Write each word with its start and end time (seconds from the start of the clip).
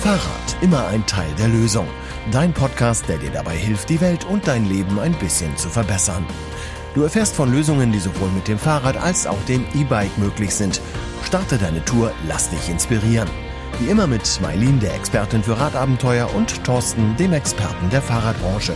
Fahrrad, 0.00 0.56
immer 0.62 0.86
ein 0.86 1.04
Teil 1.04 1.28
der 1.38 1.48
Lösung. 1.48 1.86
Dein 2.32 2.54
Podcast, 2.54 3.06
der 3.06 3.18
dir 3.18 3.28
dabei 3.28 3.54
hilft, 3.54 3.90
die 3.90 4.00
Welt 4.00 4.24
und 4.24 4.48
dein 4.48 4.66
Leben 4.66 4.98
ein 4.98 5.12
bisschen 5.12 5.54
zu 5.58 5.68
verbessern. 5.68 6.24
Du 6.94 7.02
erfährst 7.02 7.36
von 7.36 7.52
Lösungen, 7.52 7.92
die 7.92 7.98
sowohl 7.98 8.30
mit 8.30 8.48
dem 8.48 8.58
Fahrrad 8.58 8.96
als 8.96 9.26
auch 9.26 9.36
dem 9.46 9.62
E-Bike 9.74 10.16
möglich 10.16 10.54
sind. 10.54 10.80
Starte 11.22 11.58
deine 11.58 11.84
Tour, 11.84 12.12
lass 12.26 12.48
dich 12.48 12.70
inspirieren. 12.70 13.28
Wie 13.78 13.90
immer 13.90 14.06
mit 14.06 14.40
Mailin, 14.40 14.80
der 14.80 14.94
Expertin 14.94 15.42
für 15.42 15.60
Radabenteuer, 15.60 16.34
und 16.34 16.64
Thorsten, 16.64 17.14
dem 17.18 17.34
Experten 17.34 17.90
der 17.90 18.00
Fahrradbranche. 18.00 18.72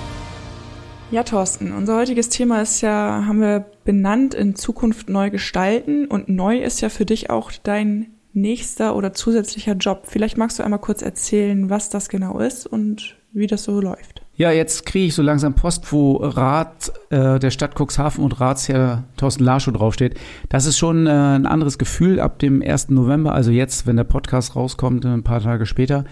Ja, 1.11 1.23
Thorsten, 1.23 1.73
unser 1.73 1.97
heutiges 1.97 2.29
Thema 2.29 2.61
ist 2.61 2.83
ja, 2.83 3.25
haben 3.27 3.41
wir 3.41 3.65
benannt, 3.87 4.35
in 4.35 4.57
Zukunft 4.57 5.09
neu 5.09 5.31
gestalten. 5.31 6.07
Und 6.07 6.29
neu 6.29 6.59
ist 6.59 6.83
ja 6.83 6.91
für 6.91 7.07
dich 7.07 7.31
auch 7.31 7.51
dein 7.63 8.14
nächster 8.35 8.97
oder 8.97 9.13
zusätzlicher 9.13 9.75
Job. 9.75 10.03
Vielleicht 10.07 10.37
magst 10.37 10.59
du 10.59 10.63
einmal 10.63 10.81
kurz 10.81 11.03
erzählen, 11.03 11.71
was 11.71 11.89
das 11.89 12.09
genau 12.09 12.39
ist 12.39 12.67
und 12.67 13.17
wie 13.33 13.47
das 13.47 13.65
so 13.65 13.81
läuft. 13.81 14.23
Ja, 14.37 14.51
jetzt 14.51 14.85
kriege 14.85 15.07
ich 15.07 15.15
so 15.15 15.23
langsam 15.23 15.55
Post, 15.55 15.93
wo 15.93 16.17
Rat 16.17 16.93
äh, 17.11 17.39
der 17.39 17.51
Stadt 17.51 17.79
Cuxhaven 17.79 18.25
und 18.25 18.41
Ratsherr 18.41 19.05
Thorsten 19.17 19.45
Larschow 19.45 19.73
draufsteht. 19.73 20.19
Das 20.49 20.67
ist 20.67 20.77
schon 20.77 21.07
äh, 21.07 21.11
ein 21.11 21.47
anderes 21.47 21.79
Gefühl 21.79 22.19
ab 22.19 22.41
dem 22.41 22.61
1. 22.61 22.91
November, 22.91 23.33
also 23.33 23.53
jetzt, 23.53 23.87
wenn 23.87 23.97
der 23.97 24.05
Podcast 24.05 24.57
rauskommt, 24.57 25.07
ein 25.07 25.23
paar 25.23 25.41
Tage 25.41 25.67
später. 25.67 26.05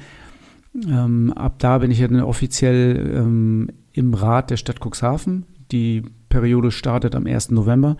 Ähm, 0.75 1.33
ab 1.35 1.57
da 1.59 1.79
bin 1.79 1.91
ich 1.91 1.99
ja 1.99 2.09
offiziell 2.25 3.13
ähm, 3.15 3.71
im 3.93 4.15
Rat 4.15 4.51
der 4.51 4.57
Stadt 4.57 4.79
Cuxhaven. 4.80 5.45
Die 5.73 6.02
Periode 6.29 6.71
startet 6.71 7.15
am 7.15 7.27
1. 7.27 7.51
November. 7.51 7.97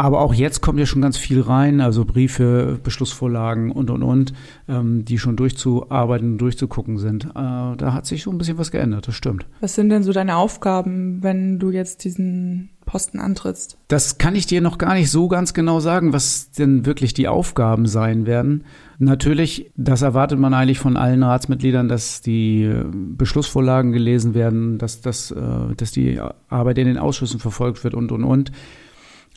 Aber 0.00 0.22
auch 0.22 0.32
jetzt 0.32 0.62
kommt 0.62 0.78
ja 0.78 0.86
schon 0.86 1.02
ganz 1.02 1.18
viel 1.18 1.42
rein, 1.42 1.82
also 1.82 2.06
Briefe, 2.06 2.80
Beschlussvorlagen 2.82 3.70
und, 3.70 3.90
und, 3.90 4.02
und, 4.02 4.32
ähm, 4.66 5.04
die 5.04 5.18
schon 5.18 5.36
durchzuarbeiten 5.36 6.32
und 6.32 6.38
durchzugucken 6.38 6.96
sind. 6.96 7.26
Äh, 7.26 7.28
da 7.34 7.92
hat 7.92 8.06
sich 8.06 8.22
so 8.22 8.30
ein 8.30 8.38
bisschen 8.38 8.56
was 8.56 8.70
geändert, 8.70 9.08
das 9.08 9.14
stimmt. 9.14 9.44
Was 9.60 9.74
sind 9.74 9.90
denn 9.90 10.02
so 10.02 10.14
deine 10.14 10.36
Aufgaben, 10.36 11.22
wenn 11.22 11.58
du 11.58 11.70
jetzt 11.70 12.04
diesen 12.04 12.70
Posten 12.86 13.20
antrittst? 13.20 13.76
Das 13.88 14.16
kann 14.16 14.34
ich 14.34 14.46
dir 14.46 14.62
noch 14.62 14.78
gar 14.78 14.94
nicht 14.94 15.10
so 15.10 15.28
ganz 15.28 15.52
genau 15.52 15.80
sagen, 15.80 16.14
was 16.14 16.50
denn 16.50 16.86
wirklich 16.86 17.12
die 17.12 17.28
Aufgaben 17.28 17.84
sein 17.84 18.24
werden. 18.24 18.64
Natürlich, 18.98 19.70
das 19.76 20.00
erwartet 20.00 20.38
man 20.38 20.54
eigentlich 20.54 20.78
von 20.78 20.96
allen 20.96 21.22
Ratsmitgliedern, 21.22 21.88
dass 21.90 22.22
die 22.22 22.62
äh, 22.62 22.86
Beschlussvorlagen 22.90 23.92
gelesen 23.92 24.32
werden, 24.32 24.78
dass, 24.78 25.02
dass, 25.02 25.30
äh, 25.30 25.74
dass 25.76 25.92
die 25.92 26.18
Arbeit 26.48 26.78
in 26.78 26.86
den 26.86 26.96
Ausschüssen 26.96 27.38
verfolgt 27.38 27.84
wird 27.84 27.92
und, 27.92 28.12
und, 28.12 28.24
und. 28.24 28.50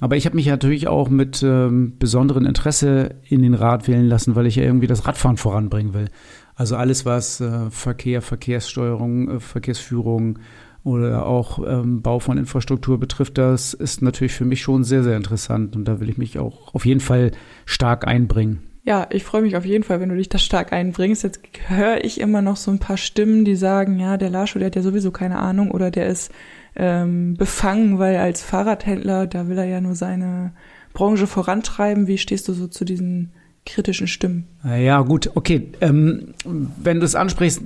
Aber 0.03 0.17
ich 0.17 0.25
habe 0.25 0.35
mich 0.35 0.47
natürlich 0.47 0.89
auch 0.89 1.07
mit 1.07 1.41
ähm, 1.43 1.93
besonderem 1.97 2.45
Interesse 2.45 3.15
in 3.29 3.41
den 3.41 3.53
Rat 3.53 3.87
wählen 3.87 4.05
lassen, 4.05 4.35
weil 4.35 4.47
ich 4.47 4.57
ja 4.57 4.63
irgendwie 4.63 4.85
das 4.85 5.07
Radfahren 5.07 5.37
voranbringen 5.37 5.93
will. 5.93 6.09
Also 6.55 6.75
alles, 6.75 7.05
was 7.05 7.39
äh, 7.39 7.69
Verkehr, 7.69 8.21
Verkehrssteuerung, 8.21 9.37
äh, 9.37 9.39
Verkehrsführung 9.39 10.39
oder 10.83 11.25
auch 11.25 11.65
ähm, 11.65 12.01
Bau 12.01 12.19
von 12.19 12.37
Infrastruktur 12.37 12.99
betrifft, 12.99 13.37
das 13.37 13.73
ist 13.73 14.01
natürlich 14.01 14.33
für 14.33 14.43
mich 14.43 14.61
schon 14.61 14.83
sehr, 14.83 15.03
sehr 15.03 15.15
interessant. 15.15 15.73
Und 15.77 15.85
da 15.85 16.01
will 16.01 16.09
ich 16.09 16.17
mich 16.17 16.37
auch 16.37 16.75
auf 16.75 16.85
jeden 16.85 16.99
Fall 16.99 17.31
stark 17.63 18.05
einbringen. 18.05 18.61
Ja, 18.85 19.07
ich 19.09 19.23
freue 19.23 19.43
mich 19.43 19.55
auf 19.55 19.65
jeden 19.65 19.85
Fall, 19.85 20.01
wenn 20.01 20.09
du 20.09 20.17
dich 20.17 20.27
da 20.27 20.37
stark 20.37 20.73
einbringst. 20.73 21.23
Jetzt 21.23 21.39
höre 21.67 22.03
ich 22.03 22.19
immer 22.19 22.41
noch 22.41 22.57
so 22.57 22.71
ein 22.71 22.79
paar 22.79 22.97
Stimmen, 22.97 23.45
die 23.45 23.55
sagen, 23.55 23.97
ja, 23.97 24.17
der 24.17 24.29
Lascho, 24.29 24.59
der 24.59 24.65
hat 24.65 24.75
ja 24.75 24.81
sowieso 24.81 25.11
keine 25.11 25.37
Ahnung 25.37 25.71
oder 25.71 25.91
der 25.91 26.07
ist 26.07 26.29
ähm, 26.75 27.35
befangen, 27.35 27.99
weil 27.99 28.17
als 28.17 28.41
Fahrradhändler, 28.41 29.27
da 29.27 29.47
will 29.47 29.57
er 29.57 29.65
ja 29.65 29.81
nur 29.81 29.95
seine 29.95 30.53
Branche 30.93 31.27
vorantreiben. 31.27 32.07
Wie 32.07 32.17
stehst 32.17 32.47
du 32.47 32.53
so 32.53 32.67
zu 32.67 32.85
diesen 32.85 33.31
kritischen 33.65 34.07
Stimmen? 34.07 34.47
Ja, 34.63 35.01
gut, 35.01 35.31
okay. 35.35 35.69
Ähm, 35.81 36.33
wenn 36.45 36.99
du 36.99 37.05
es 37.05 37.15
ansprichst, 37.15 37.61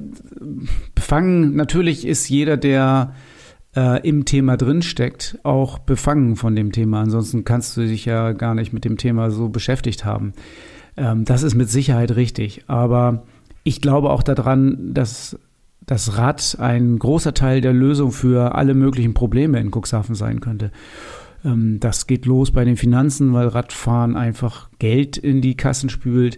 befangen, 0.95 1.55
natürlich 1.55 2.05
ist 2.05 2.29
jeder, 2.29 2.57
der 2.57 3.13
äh, 3.75 4.07
im 4.07 4.25
Thema 4.25 4.57
drinsteckt, 4.57 5.39
auch 5.43 5.79
befangen 5.79 6.35
von 6.35 6.55
dem 6.55 6.71
Thema. 6.71 7.01
Ansonsten 7.01 7.43
kannst 7.43 7.77
du 7.77 7.81
dich 7.81 8.05
ja 8.05 8.31
gar 8.33 8.55
nicht 8.55 8.73
mit 8.73 8.85
dem 8.85 8.97
Thema 8.97 9.31
so 9.31 9.49
beschäftigt 9.49 10.05
haben. 10.05 10.33
Ähm, 10.97 11.25
das 11.25 11.43
ist 11.43 11.55
mit 11.55 11.69
Sicherheit 11.69 12.15
richtig. 12.15 12.63
Aber 12.67 13.23
ich 13.63 13.81
glaube 13.81 14.09
auch 14.09 14.23
daran, 14.23 14.93
dass 14.93 15.37
das 15.87 16.17
Rad 16.17 16.57
ein 16.59 16.99
großer 16.99 17.33
Teil 17.33 17.61
der 17.61 17.73
Lösung 17.73 18.11
für 18.11 18.53
alle 18.53 18.75
möglichen 18.75 19.15
Probleme 19.15 19.59
in 19.59 19.71
Cuxhaven 19.71 20.13
sein 20.13 20.41
könnte. 20.41 20.71
Ähm, 21.43 21.79
das 21.79 22.05
geht 22.05 22.25
los 22.27 22.51
bei 22.51 22.65
den 22.65 22.77
Finanzen, 22.77 23.33
weil 23.33 23.47
Radfahren 23.47 24.15
einfach 24.15 24.69
Geld 24.77 25.17
in 25.17 25.41
die 25.41 25.57
Kassen 25.57 25.89
spült. 25.89 26.37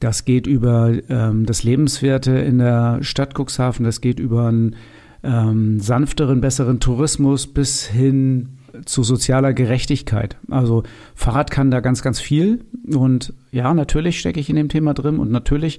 Das 0.00 0.24
geht 0.24 0.48
über 0.48 0.92
ähm, 1.08 1.46
das 1.46 1.62
Lebenswerte 1.62 2.32
in 2.32 2.58
der 2.58 2.98
Stadt 3.02 3.38
Cuxhaven. 3.38 3.84
Das 3.84 4.00
geht 4.00 4.18
über 4.18 4.48
einen 4.48 4.74
ähm, 5.22 5.78
sanfteren, 5.78 6.40
besseren 6.40 6.80
Tourismus 6.80 7.46
bis 7.46 7.86
hin 7.86 8.58
zu 8.84 9.04
sozialer 9.04 9.52
Gerechtigkeit. 9.52 10.38
Also 10.50 10.82
Fahrrad 11.14 11.52
kann 11.52 11.70
da 11.70 11.78
ganz, 11.78 12.02
ganz 12.02 12.20
viel. 12.20 12.64
Und 12.92 13.32
ja, 13.52 13.72
natürlich 13.74 14.18
stecke 14.18 14.40
ich 14.40 14.50
in 14.50 14.56
dem 14.56 14.68
Thema 14.68 14.92
drin 14.92 15.18
und 15.18 15.30
natürlich 15.30 15.78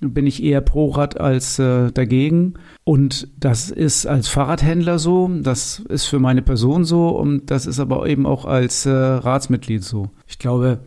bin 0.00 0.26
ich 0.26 0.42
eher 0.42 0.60
pro 0.60 0.90
Rad 0.90 1.20
als 1.20 1.58
äh, 1.58 1.90
dagegen. 1.92 2.54
Und 2.84 3.28
das 3.38 3.70
ist 3.70 4.06
als 4.06 4.28
Fahrradhändler 4.28 4.98
so, 4.98 5.28
das 5.42 5.80
ist 5.80 6.06
für 6.06 6.18
meine 6.18 6.42
Person 6.42 6.84
so 6.84 7.08
und 7.08 7.50
das 7.50 7.66
ist 7.66 7.80
aber 7.80 8.06
eben 8.08 8.26
auch 8.26 8.44
als 8.44 8.86
äh, 8.86 8.90
Ratsmitglied 8.90 9.82
so. 9.82 10.10
Ich 10.26 10.38
glaube, 10.38 10.80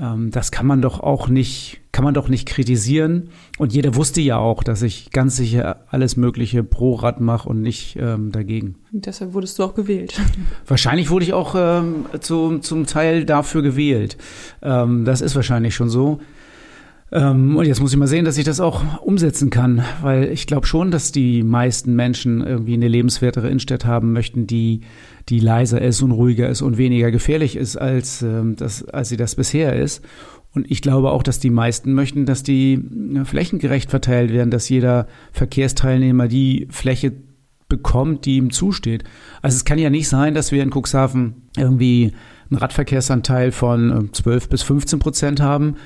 ähm, 0.00 0.30
das 0.30 0.50
kann 0.50 0.66
man 0.66 0.82
doch 0.82 1.00
auch 1.00 1.28
nicht, 1.28 1.80
kann 1.92 2.04
man 2.04 2.14
doch 2.14 2.28
nicht 2.28 2.46
kritisieren. 2.46 3.30
Und 3.58 3.72
jeder 3.72 3.94
wusste 3.94 4.20
ja 4.20 4.38
auch, 4.38 4.62
dass 4.62 4.82
ich 4.82 5.10
ganz 5.10 5.36
sicher 5.36 5.84
alles 5.88 6.16
Mögliche 6.16 6.62
pro 6.62 6.94
Rad 6.94 7.20
mache 7.20 7.48
und 7.48 7.62
nicht 7.62 7.96
ähm, 8.00 8.30
dagegen. 8.32 8.76
Und 8.92 9.06
deshalb 9.06 9.34
wurdest 9.34 9.58
du 9.58 9.64
auch 9.64 9.74
gewählt. 9.74 10.20
Wahrscheinlich 10.66 11.10
wurde 11.10 11.24
ich 11.24 11.32
auch 11.32 11.54
ähm, 11.56 12.06
zu, 12.20 12.58
zum 12.58 12.86
Teil 12.86 13.24
dafür 13.24 13.62
gewählt. 13.62 14.16
Ähm, 14.62 15.04
das 15.04 15.20
ist 15.20 15.34
wahrscheinlich 15.34 15.74
schon 15.74 15.88
so. 15.88 16.20
Ähm, 17.10 17.56
und 17.56 17.66
jetzt 17.66 17.80
muss 17.80 17.92
ich 17.92 17.98
mal 17.98 18.06
sehen, 18.06 18.24
dass 18.24 18.36
ich 18.36 18.44
das 18.44 18.60
auch 18.60 19.00
umsetzen 19.02 19.50
kann, 19.50 19.82
weil 20.02 20.24
ich 20.24 20.46
glaube 20.46 20.66
schon, 20.66 20.90
dass 20.90 21.10
die 21.10 21.42
meisten 21.42 21.94
Menschen 21.94 22.46
irgendwie 22.46 22.74
eine 22.74 22.88
lebenswertere 22.88 23.48
Innenstadt 23.48 23.86
haben 23.86 24.12
möchten, 24.12 24.46
die, 24.46 24.82
die 25.28 25.40
leiser 25.40 25.80
ist 25.80 26.02
und 26.02 26.12
ruhiger 26.12 26.48
ist 26.48 26.60
und 26.60 26.76
weniger 26.76 27.10
gefährlich 27.10 27.56
ist, 27.56 27.76
als, 27.76 28.22
ähm, 28.22 28.56
das, 28.56 28.84
als 28.84 29.08
sie 29.08 29.16
das 29.16 29.36
bisher 29.36 29.74
ist. 29.74 30.04
Und 30.54 30.70
ich 30.70 30.82
glaube 30.82 31.10
auch, 31.12 31.22
dass 31.22 31.40
die 31.40 31.50
meisten 31.50 31.92
möchten, 31.92 32.26
dass 32.26 32.42
die 32.42 32.82
flächengerecht 33.24 33.90
verteilt 33.90 34.32
werden, 34.32 34.50
dass 34.50 34.68
jeder 34.68 35.06
Verkehrsteilnehmer 35.32 36.26
die 36.26 36.68
Fläche 36.70 37.12
bekommt, 37.68 38.24
die 38.24 38.36
ihm 38.36 38.50
zusteht. 38.50 39.04
Also 39.42 39.56
es 39.56 39.64
kann 39.64 39.78
ja 39.78 39.90
nicht 39.90 40.08
sein, 40.08 40.34
dass 40.34 40.52
wir 40.52 40.62
in 40.62 40.72
Cuxhaven 40.72 41.34
irgendwie 41.56 42.12
einen 42.50 42.58
Radverkehrsanteil 42.58 43.52
von 43.52 44.08
12 44.12 44.44
äh, 44.44 44.48
bis 44.48 44.62
15 44.62 44.98
Prozent 44.98 45.40
haben, 45.40 45.76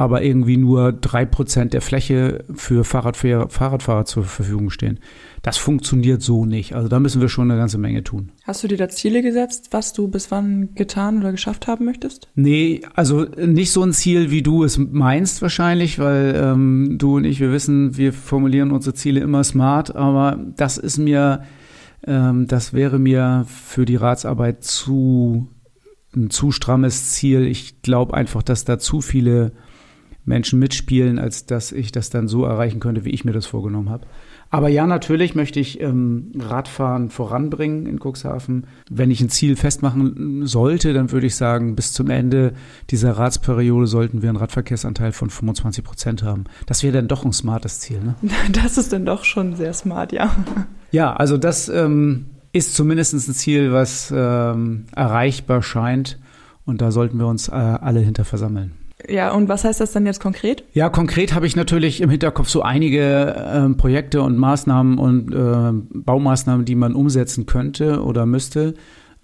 aber 0.00 0.22
irgendwie 0.22 0.56
nur 0.56 0.92
drei 0.92 1.26
Prozent 1.26 1.74
der 1.74 1.82
Fläche 1.82 2.42
für 2.54 2.84
Fahrradfahrer, 2.84 3.50
Fahrradfahrer 3.50 4.06
zur 4.06 4.24
Verfügung 4.24 4.70
stehen. 4.70 4.98
Das 5.42 5.58
funktioniert 5.58 6.22
so 6.22 6.46
nicht. 6.46 6.74
Also 6.74 6.88
da 6.88 6.98
müssen 6.98 7.20
wir 7.20 7.28
schon 7.28 7.50
eine 7.50 7.60
ganze 7.60 7.76
Menge 7.76 8.02
tun. 8.02 8.32
Hast 8.44 8.64
du 8.64 8.68
dir 8.68 8.78
da 8.78 8.88
Ziele 8.88 9.20
gesetzt, 9.20 9.68
was 9.72 9.92
du 9.92 10.08
bis 10.08 10.30
wann 10.30 10.74
getan 10.74 11.18
oder 11.18 11.32
geschafft 11.32 11.66
haben 11.66 11.84
möchtest? 11.84 12.30
Nee, 12.34 12.80
also 12.94 13.26
nicht 13.36 13.72
so 13.72 13.82
ein 13.82 13.92
Ziel, 13.92 14.30
wie 14.30 14.40
du 14.40 14.64
es 14.64 14.78
meinst 14.78 15.42
wahrscheinlich, 15.42 15.98
weil 15.98 16.34
ähm, 16.34 16.96
du 16.98 17.16
und 17.16 17.24
ich, 17.24 17.38
wir 17.38 17.52
wissen, 17.52 17.98
wir 17.98 18.14
formulieren 18.14 18.70
unsere 18.70 18.94
Ziele 18.94 19.20
immer 19.20 19.44
smart, 19.44 19.94
aber 19.94 20.42
das 20.56 20.78
ist 20.78 20.96
mir, 20.96 21.42
ähm, 22.06 22.46
das 22.46 22.72
wäre 22.72 22.98
mir 22.98 23.44
für 23.46 23.84
die 23.84 23.96
Ratsarbeit 23.96 24.64
zu 24.64 25.48
ein 26.16 26.30
zu 26.30 26.52
strammes 26.52 27.12
Ziel. 27.12 27.46
Ich 27.46 27.82
glaube 27.82 28.14
einfach, 28.14 28.42
dass 28.42 28.64
da 28.64 28.78
zu 28.78 29.02
viele 29.02 29.52
Menschen 30.24 30.58
mitspielen, 30.58 31.18
als 31.18 31.46
dass 31.46 31.72
ich 31.72 31.92
das 31.92 32.10
dann 32.10 32.28
so 32.28 32.44
erreichen 32.44 32.80
könnte, 32.80 33.04
wie 33.04 33.10
ich 33.10 33.24
mir 33.24 33.32
das 33.32 33.46
vorgenommen 33.46 33.90
habe. 33.90 34.06
Aber 34.52 34.68
ja, 34.68 34.86
natürlich 34.86 35.36
möchte 35.36 35.60
ich 35.60 35.80
ähm, 35.80 36.32
Radfahren 36.36 37.08
voranbringen 37.08 37.86
in 37.86 38.00
Cuxhaven. 38.00 38.66
Wenn 38.90 39.12
ich 39.12 39.20
ein 39.20 39.28
Ziel 39.28 39.54
festmachen 39.54 40.44
sollte, 40.44 40.92
dann 40.92 41.12
würde 41.12 41.28
ich 41.28 41.36
sagen, 41.36 41.76
bis 41.76 41.92
zum 41.92 42.10
Ende 42.10 42.54
dieser 42.90 43.12
Ratsperiode 43.12 43.86
sollten 43.86 44.22
wir 44.22 44.28
einen 44.28 44.38
Radverkehrsanteil 44.38 45.12
von 45.12 45.30
25 45.30 45.84
Prozent 45.84 46.22
haben. 46.24 46.44
Das 46.66 46.82
wäre 46.82 46.94
dann 46.94 47.06
doch 47.06 47.24
ein 47.24 47.32
smartes 47.32 47.78
Ziel. 47.78 48.00
Ne? 48.00 48.14
Das 48.52 48.76
ist 48.76 48.92
dann 48.92 49.06
doch 49.06 49.24
schon 49.24 49.54
sehr 49.54 49.72
smart, 49.72 50.12
ja. 50.12 50.34
Ja, 50.92 51.12
also 51.12 51.36
das 51.36 51.68
ähm, 51.68 52.26
ist 52.52 52.74
zumindest 52.74 53.14
ein 53.14 53.20
Ziel, 53.20 53.72
was 53.72 54.12
ähm, 54.14 54.86
erreichbar 54.92 55.62
scheint. 55.62 56.18
Und 56.64 56.80
da 56.80 56.90
sollten 56.90 57.18
wir 57.18 57.28
uns 57.28 57.46
äh, 57.46 57.52
alle 57.52 58.00
hinter 58.00 58.24
versammeln. 58.24 58.72
Ja, 59.08 59.32
und 59.32 59.48
was 59.48 59.64
heißt 59.64 59.80
das 59.80 59.92
dann 59.92 60.06
jetzt 60.06 60.20
konkret? 60.20 60.64
Ja, 60.72 60.88
konkret 60.88 61.34
habe 61.34 61.46
ich 61.46 61.56
natürlich 61.56 62.00
im 62.00 62.10
Hinterkopf 62.10 62.48
so 62.48 62.62
einige 62.62 63.34
äh, 63.34 63.74
Projekte 63.74 64.22
und 64.22 64.36
Maßnahmen 64.36 64.98
und 64.98 65.34
äh, 65.34 65.98
Baumaßnahmen, 65.98 66.64
die 66.64 66.74
man 66.74 66.94
umsetzen 66.94 67.46
könnte 67.46 68.02
oder 68.02 68.26
müsste. 68.26 68.74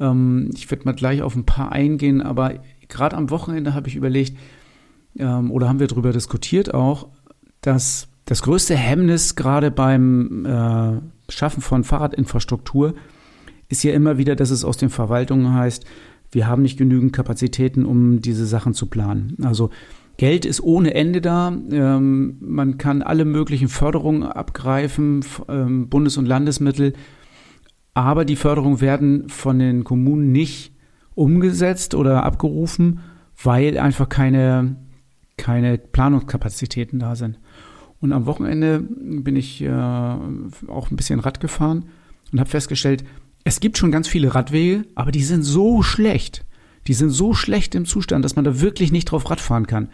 Ähm, 0.01 0.51
ich 0.55 0.71
werde 0.71 0.85
mal 0.85 0.95
gleich 0.95 1.23
auf 1.23 1.35
ein 1.37 1.45
paar 1.45 1.73
eingehen, 1.73 2.23
aber 2.23 2.55
gerade 2.89 3.17
am 3.17 3.31
Wochenende 3.31 3.75
habe 3.75 3.89
ich 3.89 3.97
überlegt, 3.97 4.37
ähm, 5.19 5.51
oder 5.51 5.69
haben 5.69 5.81
wir 5.81 5.87
darüber 5.87 6.13
diskutiert 6.13 6.75
auch, 6.75 7.09
dass 7.61 8.09
das 8.25 8.43
größte 8.43 8.77
Hemmnis 8.77 9.37
gerade 9.37 9.71
beim 9.71 10.45
äh, 10.47 11.33
Schaffen 11.33 11.63
von 11.63 11.85
Fahrradinfrastruktur 11.85 12.95
ist 13.69 13.83
ja 13.83 13.93
immer 13.93 14.19
wieder, 14.19 14.37
dass 14.37 14.51
es 14.51 14.65
aus 14.65 14.77
den 14.77 14.91
Verwaltungen 14.91 15.53
heißt, 15.53 15.85
wir 16.31 16.47
haben 16.47 16.63
nicht 16.63 16.79
genügend 16.79 17.13
Kapazitäten, 17.13 17.85
um 17.85 18.21
diese 18.21 18.47
Sachen 18.47 18.75
zu 18.75 18.87
planen. 18.87 19.37
Also 19.43 19.71
Geld 20.17 20.45
ist 20.45 20.63
ohne 20.63 20.95
Ende 20.95 21.21
da. 21.21 21.49
Ähm, 21.49 22.37
man 22.41 22.79
kann 22.79 23.03
alle 23.03 23.25
möglichen 23.25 23.69
Förderungen 23.69 24.23
abgreifen, 24.23 25.25
ähm, 25.49 25.89
Bundes- 25.89 26.17
und 26.17 26.27
Landesmittel. 26.27 26.95
Aber 27.95 28.25
die 28.25 28.37
Förderungen 28.37 28.81
werden 28.81 29.29
von 29.29 29.59
den 29.59 29.85
Kommunen 29.85 30.33
nicht 30.33 30.73
umgesetzt 31.15 31.95
oder 31.95 32.25
abgerufen, 32.25 33.01
weil 33.43 33.79
einfach 33.79 34.09
keine, 34.09 34.77
keine 35.37 35.79
Planungskapazitäten 35.79 36.99
da 36.99 37.15
sind. 37.15 37.39
Und 38.01 38.13
am 38.13 38.27
Wochenende 38.27 38.81
bin 38.81 39.37
ich 39.37 39.63
äh, 39.63 39.71
auch 39.71 40.91
ein 40.91 40.97
bisschen 40.97 41.21
Rad 41.21 41.41
gefahren 41.41 41.87
und 42.33 42.41
habe 42.41 42.51
festgestellt, 42.51 43.05
es 43.47 43.61
gibt 43.61 43.79
schon 43.79 43.93
ganz 43.93 44.09
viele 44.09 44.35
Radwege, 44.35 44.87
aber 44.97 45.13
die 45.13 45.23
sind 45.23 45.45
so 45.45 45.81
schlecht. 45.81 46.45
Die 46.89 46.95
sind 46.95 47.11
so 47.11 47.33
schlecht 47.33 47.77
im 47.77 47.85
Zustand, 47.85 48.25
dass 48.25 48.35
man 48.35 48.45
da 48.45 48.61
wirklich 48.61 48.91
nicht 48.91 49.05
drauf 49.05 49.31
Rad 49.31 49.41
fahren 49.41 49.69
kann. 49.69 49.89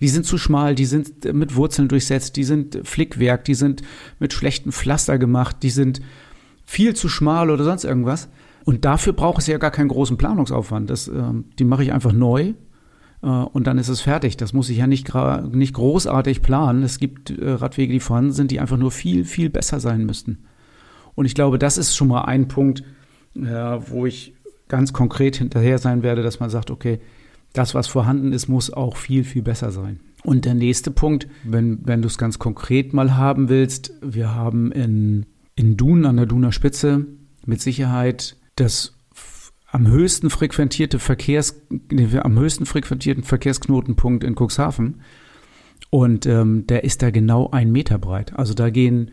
Die 0.00 0.08
sind 0.08 0.26
zu 0.26 0.36
schmal, 0.36 0.74
die 0.74 0.84
sind 0.84 1.24
mit 1.32 1.56
Wurzeln 1.56 1.88
durchsetzt, 1.88 2.36
die 2.36 2.44
sind 2.44 2.78
Flickwerk, 2.84 3.46
die 3.46 3.54
sind 3.54 3.80
mit 4.18 4.34
schlechtem 4.34 4.70
Pflaster 4.70 5.16
gemacht, 5.16 5.56
die 5.62 5.70
sind 5.70 6.02
viel 6.66 6.94
zu 6.94 7.08
schmal 7.08 7.48
oder 7.48 7.64
sonst 7.64 7.84
irgendwas. 7.84 8.28
Und 8.66 8.84
dafür 8.84 9.14
braucht 9.14 9.40
es 9.40 9.46
ja 9.46 9.56
gar 9.56 9.70
keinen 9.70 9.88
großen 9.88 10.18
Planungsaufwand. 10.18 10.90
Das, 10.90 11.08
äh, 11.08 11.22
die 11.58 11.64
mache 11.64 11.82
ich 11.82 11.94
einfach 11.94 12.12
neu 12.12 12.52
äh, 13.22 13.26
und 13.26 13.66
dann 13.66 13.78
ist 13.78 13.88
es 13.88 14.02
fertig. 14.02 14.36
Das 14.36 14.52
muss 14.52 14.68
ich 14.68 14.76
ja 14.76 14.86
nicht, 14.86 15.10
nicht 15.52 15.72
großartig 15.72 16.42
planen. 16.42 16.82
Es 16.82 16.98
gibt 16.98 17.30
äh, 17.30 17.52
Radwege, 17.52 17.94
die 17.94 18.00
vorhanden 18.00 18.32
sind, 18.32 18.50
die 18.50 18.60
einfach 18.60 18.76
nur 18.76 18.90
viel, 18.90 19.24
viel 19.24 19.48
besser 19.48 19.80
sein 19.80 20.04
müssten. 20.04 20.44
Und 21.20 21.26
ich 21.26 21.34
glaube, 21.34 21.58
das 21.58 21.76
ist 21.76 21.94
schon 21.94 22.08
mal 22.08 22.22
ein 22.22 22.48
Punkt, 22.48 22.82
äh, 23.34 23.42
wo 23.42 24.06
ich 24.06 24.32
ganz 24.68 24.94
konkret 24.94 25.36
hinterher 25.36 25.76
sein 25.76 26.02
werde, 26.02 26.22
dass 26.22 26.40
man 26.40 26.48
sagt, 26.48 26.70
okay, 26.70 26.98
das, 27.52 27.74
was 27.74 27.88
vorhanden 27.88 28.32
ist, 28.32 28.48
muss 28.48 28.72
auch 28.72 28.96
viel, 28.96 29.24
viel 29.24 29.42
besser 29.42 29.70
sein. 29.70 30.00
Und 30.24 30.46
der 30.46 30.54
nächste 30.54 30.90
Punkt, 30.90 31.28
wenn, 31.44 31.80
wenn 31.84 32.00
du 32.00 32.08
es 32.08 32.16
ganz 32.16 32.38
konkret 32.38 32.94
mal 32.94 33.18
haben 33.18 33.50
willst, 33.50 33.92
wir 34.00 34.34
haben 34.34 34.72
in, 34.72 35.26
in 35.56 35.76
Dun 35.76 36.06
an 36.06 36.16
der 36.16 36.24
Duner 36.24 36.52
Spitze 36.52 37.04
mit 37.44 37.60
Sicherheit 37.60 38.38
das 38.56 38.94
am 39.66 39.88
höchsten 39.88 40.30
frequentierte 40.30 40.98
Verkehrs, 40.98 41.60
am 42.22 42.38
höchsten 42.38 42.64
frequentierten 42.64 43.24
Verkehrsknotenpunkt 43.24 44.24
in 44.24 44.36
Cuxhaven. 44.36 45.02
Und 45.90 46.24
ähm, 46.24 46.66
der 46.66 46.84
ist 46.84 47.02
da 47.02 47.10
genau 47.10 47.50
ein 47.50 47.70
Meter 47.70 47.98
breit. 47.98 48.32
Also 48.38 48.54
da 48.54 48.70
gehen 48.70 49.10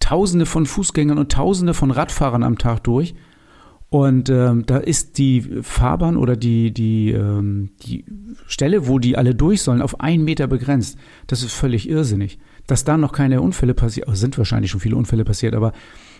Tausende 0.00 0.46
von 0.46 0.66
Fußgängern 0.66 1.18
und 1.18 1.30
Tausende 1.30 1.74
von 1.74 1.90
Radfahrern 1.90 2.42
am 2.42 2.58
Tag 2.58 2.82
durch. 2.84 3.14
Und 3.90 4.30
ähm, 4.30 4.66
da 4.66 4.78
ist 4.78 5.18
die 5.18 5.42
Fahrbahn 5.62 6.16
oder 6.16 6.36
die, 6.36 6.72
die, 6.72 7.10
ähm, 7.10 7.70
die 7.82 8.04
Stelle, 8.46 8.86
wo 8.86 9.00
die 9.00 9.16
alle 9.16 9.34
durch 9.34 9.62
sollen, 9.62 9.82
auf 9.82 10.00
einen 10.00 10.24
Meter 10.24 10.46
begrenzt. 10.46 10.96
Das 11.26 11.42
ist 11.42 11.52
völlig 11.52 11.88
irrsinnig. 11.88 12.38
Dass 12.68 12.84
da 12.84 12.96
noch 12.96 13.10
keine 13.10 13.42
Unfälle 13.42 13.74
passiert, 13.74 14.06
also 14.06 14.20
sind 14.20 14.38
wahrscheinlich 14.38 14.70
schon 14.70 14.80
viele 14.80 14.94
Unfälle 14.94 15.24
passiert, 15.24 15.56
aber 15.56 15.72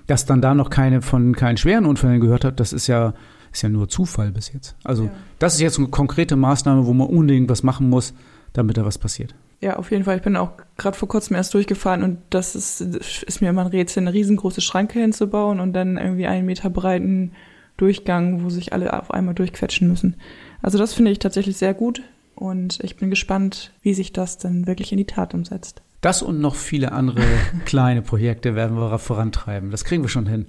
dass 0.08 0.26
dann 0.26 0.42
da 0.42 0.52
noch 0.54 0.68
keine 0.68 1.00
von 1.00 1.36
keinen 1.36 1.58
schweren 1.58 1.86
Unfällen 1.86 2.20
gehört 2.20 2.44
hat, 2.44 2.58
das 2.58 2.72
ist 2.72 2.88
ja 2.88 3.14
ist 3.52 3.62
ja 3.62 3.68
nur 3.68 3.88
Zufall 3.88 4.32
bis 4.32 4.52
jetzt. 4.52 4.76
Also 4.84 5.04
ja. 5.04 5.10
das 5.38 5.54
ist 5.54 5.60
jetzt 5.60 5.78
eine 5.78 5.88
konkrete 5.88 6.36
Maßnahme, 6.36 6.86
wo 6.86 6.92
man 6.92 7.08
unbedingt 7.08 7.48
was 7.48 7.62
machen 7.62 7.88
muss, 7.88 8.14
damit 8.52 8.76
da 8.76 8.84
was 8.84 8.98
passiert. 8.98 9.34
Ja, 9.60 9.76
auf 9.76 9.90
jeden 9.90 10.04
Fall. 10.04 10.16
Ich 10.16 10.22
bin 10.22 10.36
auch 10.36 10.52
gerade 10.78 10.96
vor 10.96 11.08
kurzem 11.08 11.36
erst 11.36 11.52
durchgefahren 11.52 12.02
und 12.02 12.18
das 12.30 12.54
ist, 12.56 12.80
ist 12.80 13.42
mir 13.42 13.50
immer 13.50 13.62
ein 13.62 13.66
Rätsel, 13.66 14.02
eine 14.02 14.12
riesengroße 14.12 14.62
Schranke 14.62 15.00
hinzubauen 15.00 15.60
und 15.60 15.74
dann 15.74 15.98
irgendwie 15.98 16.26
einen 16.26 16.46
Meter 16.46 16.70
breiten 16.70 17.32
Durchgang, 17.76 18.42
wo 18.42 18.50
sich 18.50 18.72
alle 18.72 18.98
auf 18.98 19.10
einmal 19.10 19.34
durchquetschen 19.34 19.88
müssen. 19.88 20.16
Also 20.62 20.78
das 20.78 20.94
finde 20.94 21.10
ich 21.10 21.18
tatsächlich 21.18 21.56
sehr 21.56 21.74
gut 21.74 22.02
und 22.34 22.78
ich 22.82 22.96
bin 22.96 23.10
gespannt, 23.10 23.72
wie 23.82 23.94
sich 23.94 24.12
das 24.12 24.38
dann 24.38 24.66
wirklich 24.66 24.92
in 24.92 24.98
die 24.98 25.06
Tat 25.06 25.34
umsetzt. 25.34 25.82
Das 26.00 26.22
und 26.22 26.40
noch 26.40 26.54
viele 26.54 26.92
andere 26.92 27.22
kleine 27.66 28.00
Projekte 28.00 28.54
werden 28.54 28.78
wir 28.78 28.98
vorantreiben. 28.98 29.70
Das 29.70 29.84
kriegen 29.84 30.02
wir 30.02 30.08
schon 30.08 30.26
hin. 30.26 30.46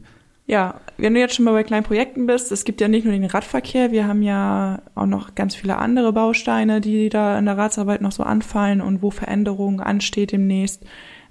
Ja, 0.48 0.82
wenn 0.98 1.14
du 1.14 1.20
jetzt 1.20 1.36
schon 1.36 1.46
mal 1.46 1.54
bei 1.54 1.64
kleinen 1.64 1.86
Projekten 1.86 2.26
bist, 2.26 2.52
es 2.52 2.66
gibt 2.66 2.82
ja 2.82 2.88
nicht 2.88 3.06
nur 3.06 3.14
den 3.14 3.26
Radverkehr, 3.26 3.92
wir 3.92 4.08
haben 4.08 4.22
ja 4.22 4.82
auch 4.96 5.06
noch 5.06 5.36
ganz 5.36 5.56
viele 5.56 5.78
andere 5.78 6.12
Bausteine, 6.14 6.82
die 6.82 7.10
da 7.10 7.38
in 7.40 7.46
der 7.46 7.58
Ratsarbeit 7.58 8.02
noch 8.02 8.12
so 8.12 8.24
anfallen 8.24 8.82
und 8.82 9.02
wo 9.02 9.12
Veränderungen 9.12 9.80
ansteht 9.80 10.32
demnächst, 10.32 10.84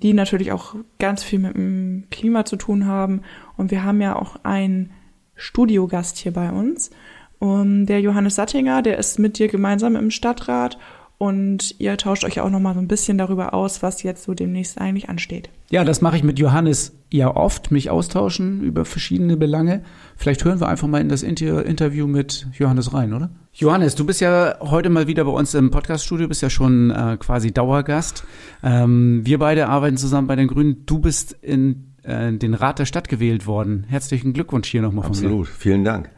die 0.03 0.15
natürlich 0.15 0.53
auch 0.53 0.75
ganz 0.99 1.23
viel 1.23 1.41
mit 1.41 1.55
dem 1.55 2.05
Klima 2.11 2.45
zu 2.45 2.57
tun 2.57 2.87
haben. 2.87 3.23
Und 3.57 3.71
wir 3.71 3.85
haben 3.85 4.01
ja 4.01 4.17
auch 4.17 4.37
einen 4.43 4.93
Studiogast 5.35 6.17
hier 6.19 6.33
bei 6.33 6.51
uns. 6.51 6.91
Und 7.39 7.87
der 7.87 8.01
Johannes 8.01 8.37
Sattinger, 8.37 8.83
der 8.83 8.99
ist 8.99 9.19
mit 9.19 9.39
dir 9.39 9.49
gemeinsam 9.49 9.97
im 9.97 10.11
Stadtrat 10.11 10.79
und 11.19 11.75
ihr 11.79 11.97
tauscht 11.99 12.25
euch 12.25 12.41
auch 12.41 12.51
noch 12.51 12.61
mal 12.61 12.75
so 12.75 12.81
ein 12.81 12.89
bisschen 12.89 13.19
darüber 13.19 13.53
aus, 13.53 13.83
was 13.83 14.03
jetzt 14.03 14.23
so 14.23 14.35
demnächst 14.35 14.81
eigentlich 14.81 15.09
ansteht. 15.09 15.51
Ja, 15.71 15.85
das 15.85 16.01
mache 16.01 16.17
ich 16.17 16.23
mit 16.23 16.39
Johannes 16.39 16.95
ja 17.12 17.35
oft, 17.35 17.71
mich 17.71 17.91
austauschen 17.91 18.62
über 18.62 18.85
verschiedene 18.85 19.37
Belange. 19.37 19.83
Vielleicht 20.17 20.45
hören 20.45 20.61
wir 20.61 20.69
einfach 20.69 20.87
mal 20.87 21.01
in 21.01 21.09
das 21.09 21.23
Inter 21.23 21.65
Interview 21.65 22.07
mit 22.07 22.47
Johannes 22.53 22.95
rein, 22.95 23.12
oder? 23.12 23.31
Johannes, 23.53 23.95
du 23.97 24.07
bist 24.07 24.21
ja 24.21 24.57
heute 24.61 24.91
mal 24.91 25.07
wieder 25.07 25.25
bei 25.25 25.33
uns 25.33 25.55
im 25.55 25.71
Podcaststudio, 25.71 26.29
bist 26.29 26.43
ja 26.43 26.51
schon 26.51 26.91
äh, 26.91 27.17
quasi 27.19 27.53
Dauergast. 27.53 28.25
Ähm, 28.62 29.23
wir 29.25 29.39
beide 29.39 29.69
arbeiten 29.69 29.97
zusammen 29.97 30.29
bei 30.29 30.37
den 30.37 30.49
Grünen. 30.49 30.87
Du 30.87 31.01
bist 31.01 31.33
in 31.43 31.95
äh, 32.05 32.33
den 32.33 32.55
Rat 32.55 32.79
der 32.79 32.87
Stadt 32.87 33.09
gewählt 33.09 33.47
worden. 33.47 33.85
Herzlichen 33.89 34.33
Glückwunsch 34.33 34.69
hier 34.69 34.83
nochmal 34.83 35.05
von 35.05 35.12
Absolut, 35.12 35.31
mir. 35.33 35.41
Absolut, 35.41 35.59
vielen 35.59 35.85
Dank. 35.85 36.11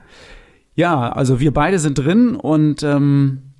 Ja, 0.75 1.11
also 1.11 1.41
wir 1.41 1.53
beide 1.53 1.79
sind 1.79 1.99
drin 1.99 2.35
und 2.35 2.83
ähm, 2.83 3.52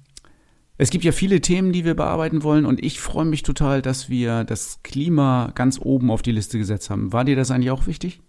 es 0.83 0.91
gibt 0.91 1.05
ja 1.05 1.13
viele 1.13 1.41
Themen, 1.41 1.73
die 1.73 1.85
wir 1.85 1.95
bearbeiten 1.95 2.43
wollen 2.43 2.67
und 2.67 2.85
ich 2.85 3.01
freue 3.01 3.25
mich 3.25 3.45
total, 3.45 3.83
dass 3.83 4.11
wir 4.11 4.43
das 4.43 4.81
Klima 4.83 5.53
ganz 5.55 5.79
oben 5.81 6.11
auf 6.11 6.23
die 6.23 6.33
Liste 6.33 6.59
gesetzt 6.59 6.91
haben. 6.91 7.13
War 7.13 7.25
dir 7.25 7.37
das 7.37 7.53
eigentlich 7.53 7.71
auch 7.71 7.87
wichtig? 7.87 8.21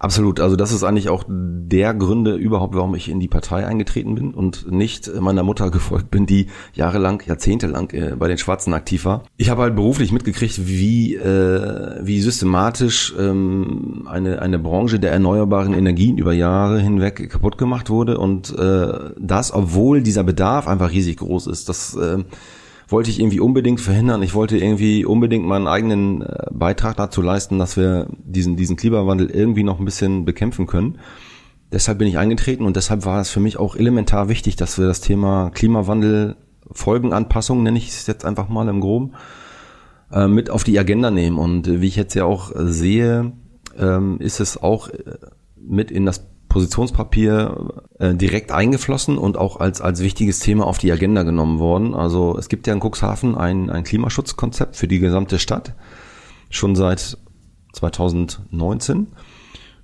Absolut. 0.00 0.40
Also 0.40 0.56
das 0.56 0.72
ist 0.72 0.82
eigentlich 0.82 1.10
auch 1.10 1.24
der 1.28 1.92
Gründe 1.92 2.34
überhaupt, 2.34 2.74
warum 2.74 2.94
ich 2.94 3.10
in 3.10 3.20
die 3.20 3.28
Partei 3.28 3.66
eingetreten 3.66 4.14
bin 4.14 4.32
und 4.32 4.72
nicht 4.72 5.14
meiner 5.20 5.42
Mutter 5.42 5.70
gefolgt 5.70 6.10
bin, 6.10 6.24
die 6.24 6.46
jahrelang, 6.72 7.22
jahrzehntelang 7.26 7.90
äh, 7.90 8.16
bei 8.18 8.26
den 8.26 8.38
Schwarzen 8.38 8.72
aktiv 8.72 9.04
war. 9.04 9.24
Ich 9.36 9.50
habe 9.50 9.60
halt 9.60 9.76
beruflich 9.76 10.10
mitgekriegt, 10.10 10.66
wie 10.66 11.16
äh, 11.16 12.00
wie 12.02 12.22
systematisch 12.22 13.14
ähm, 13.18 14.08
eine 14.10 14.40
eine 14.40 14.58
Branche 14.58 14.98
der 14.98 15.12
erneuerbaren 15.12 15.74
Energien 15.74 16.16
über 16.16 16.32
Jahre 16.32 16.80
hinweg 16.80 17.28
kaputt 17.28 17.58
gemacht 17.58 17.90
wurde 17.90 18.16
und 18.16 18.58
äh, 18.58 19.10
das, 19.18 19.52
obwohl 19.52 20.00
dieser 20.00 20.24
Bedarf 20.24 20.66
einfach 20.66 20.92
riesig 20.92 21.18
groß 21.18 21.46
ist. 21.46 21.68
Das 21.68 21.94
äh, 21.94 22.24
wollte 22.90 23.10
ich 23.10 23.20
irgendwie 23.20 23.40
unbedingt 23.40 23.80
verhindern. 23.80 24.22
Ich 24.22 24.34
wollte 24.34 24.58
irgendwie 24.58 25.04
unbedingt 25.04 25.46
meinen 25.46 25.68
eigenen 25.68 26.22
äh, 26.22 26.46
Beitrag 26.50 26.96
dazu 26.96 27.22
leisten, 27.22 27.58
dass 27.58 27.76
wir 27.76 28.08
diesen, 28.24 28.56
diesen 28.56 28.76
Klimawandel 28.76 29.30
irgendwie 29.30 29.62
noch 29.62 29.78
ein 29.78 29.84
bisschen 29.84 30.24
bekämpfen 30.24 30.66
können. 30.66 30.98
Deshalb 31.72 31.98
bin 31.98 32.08
ich 32.08 32.18
eingetreten 32.18 32.64
und 32.64 32.76
deshalb 32.76 33.04
war 33.04 33.20
es 33.20 33.30
für 33.30 33.40
mich 33.40 33.56
auch 33.56 33.76
elementar 33.76 34.28
wichtig, 34.28 34.56
dass 34.56 34.76
wir 34.78 34.86
das 34.86 35.00
Thema 35.00 35.50
Klimawandel, 35.50 36.36
Folgenanpassung, 36.72 37.62
nenne 37.62 37.78
ich 37.78 37.88
es 37.88 38.06
jetzt 38.06 38.24
einfach 38.24 38.48
mal 38.48 38.68
im 38.68 38.80
Groben, 38.80 39.12
äh, 40.12 40.26
mit 40.26 40.50
auf 40.50 40.64
die 40.64 40.78
Agenda 40.78 41.10
nehmen. 41.10 41.38
Und 41.38 41.80
wie 41.80 41.86
ich 41.86 41.96
jetzt 41.96 42.14
ja 42.14 42.24
auch 42.24 42.50
sehe, 42.54 43.32
ähm, 43.78 44.18
ist 44.18 44.40
es 44.40 44.60
auch 44.60 44.88
äh, 44.88 45.18
mit 45.56 45.92
in 45.92 46.06
das 46.06 46.29
Positionspapier 46.50 47.82
äh, 47.98 48.14
direkt 48.14 48.52
eingeflossen 48.52 49.16
und 49.16 49.38
auch 49.38 49.58
als, 49.58 49.80
als 49.80 50.02
wichtiges 50.02 50.40
Thema 50.40 50.66
auf 50.66 50.76
die 50.76 50.92
Agenda 50.92 51.22
genommen 51.22 51.58
worden. 51.58 51.94
Also 51.94 52.36
es 52.36 52.50
gibt 52.50 52.66
ja 52.66 52.74
in 52.74 52.80
Cuxhaven 52.80 53.34
ein, 53.34 53.70
ein 53.70 53.84
Klimaschutzkonzept 53.84 54.76
für 54.76 54.86
die 54.86 54.98
gesamte 54.98 55.38
Stadt, 55.38 55.74
schon 56.50 56.76
seit 56.76 57.16
2019. 57.72 59.06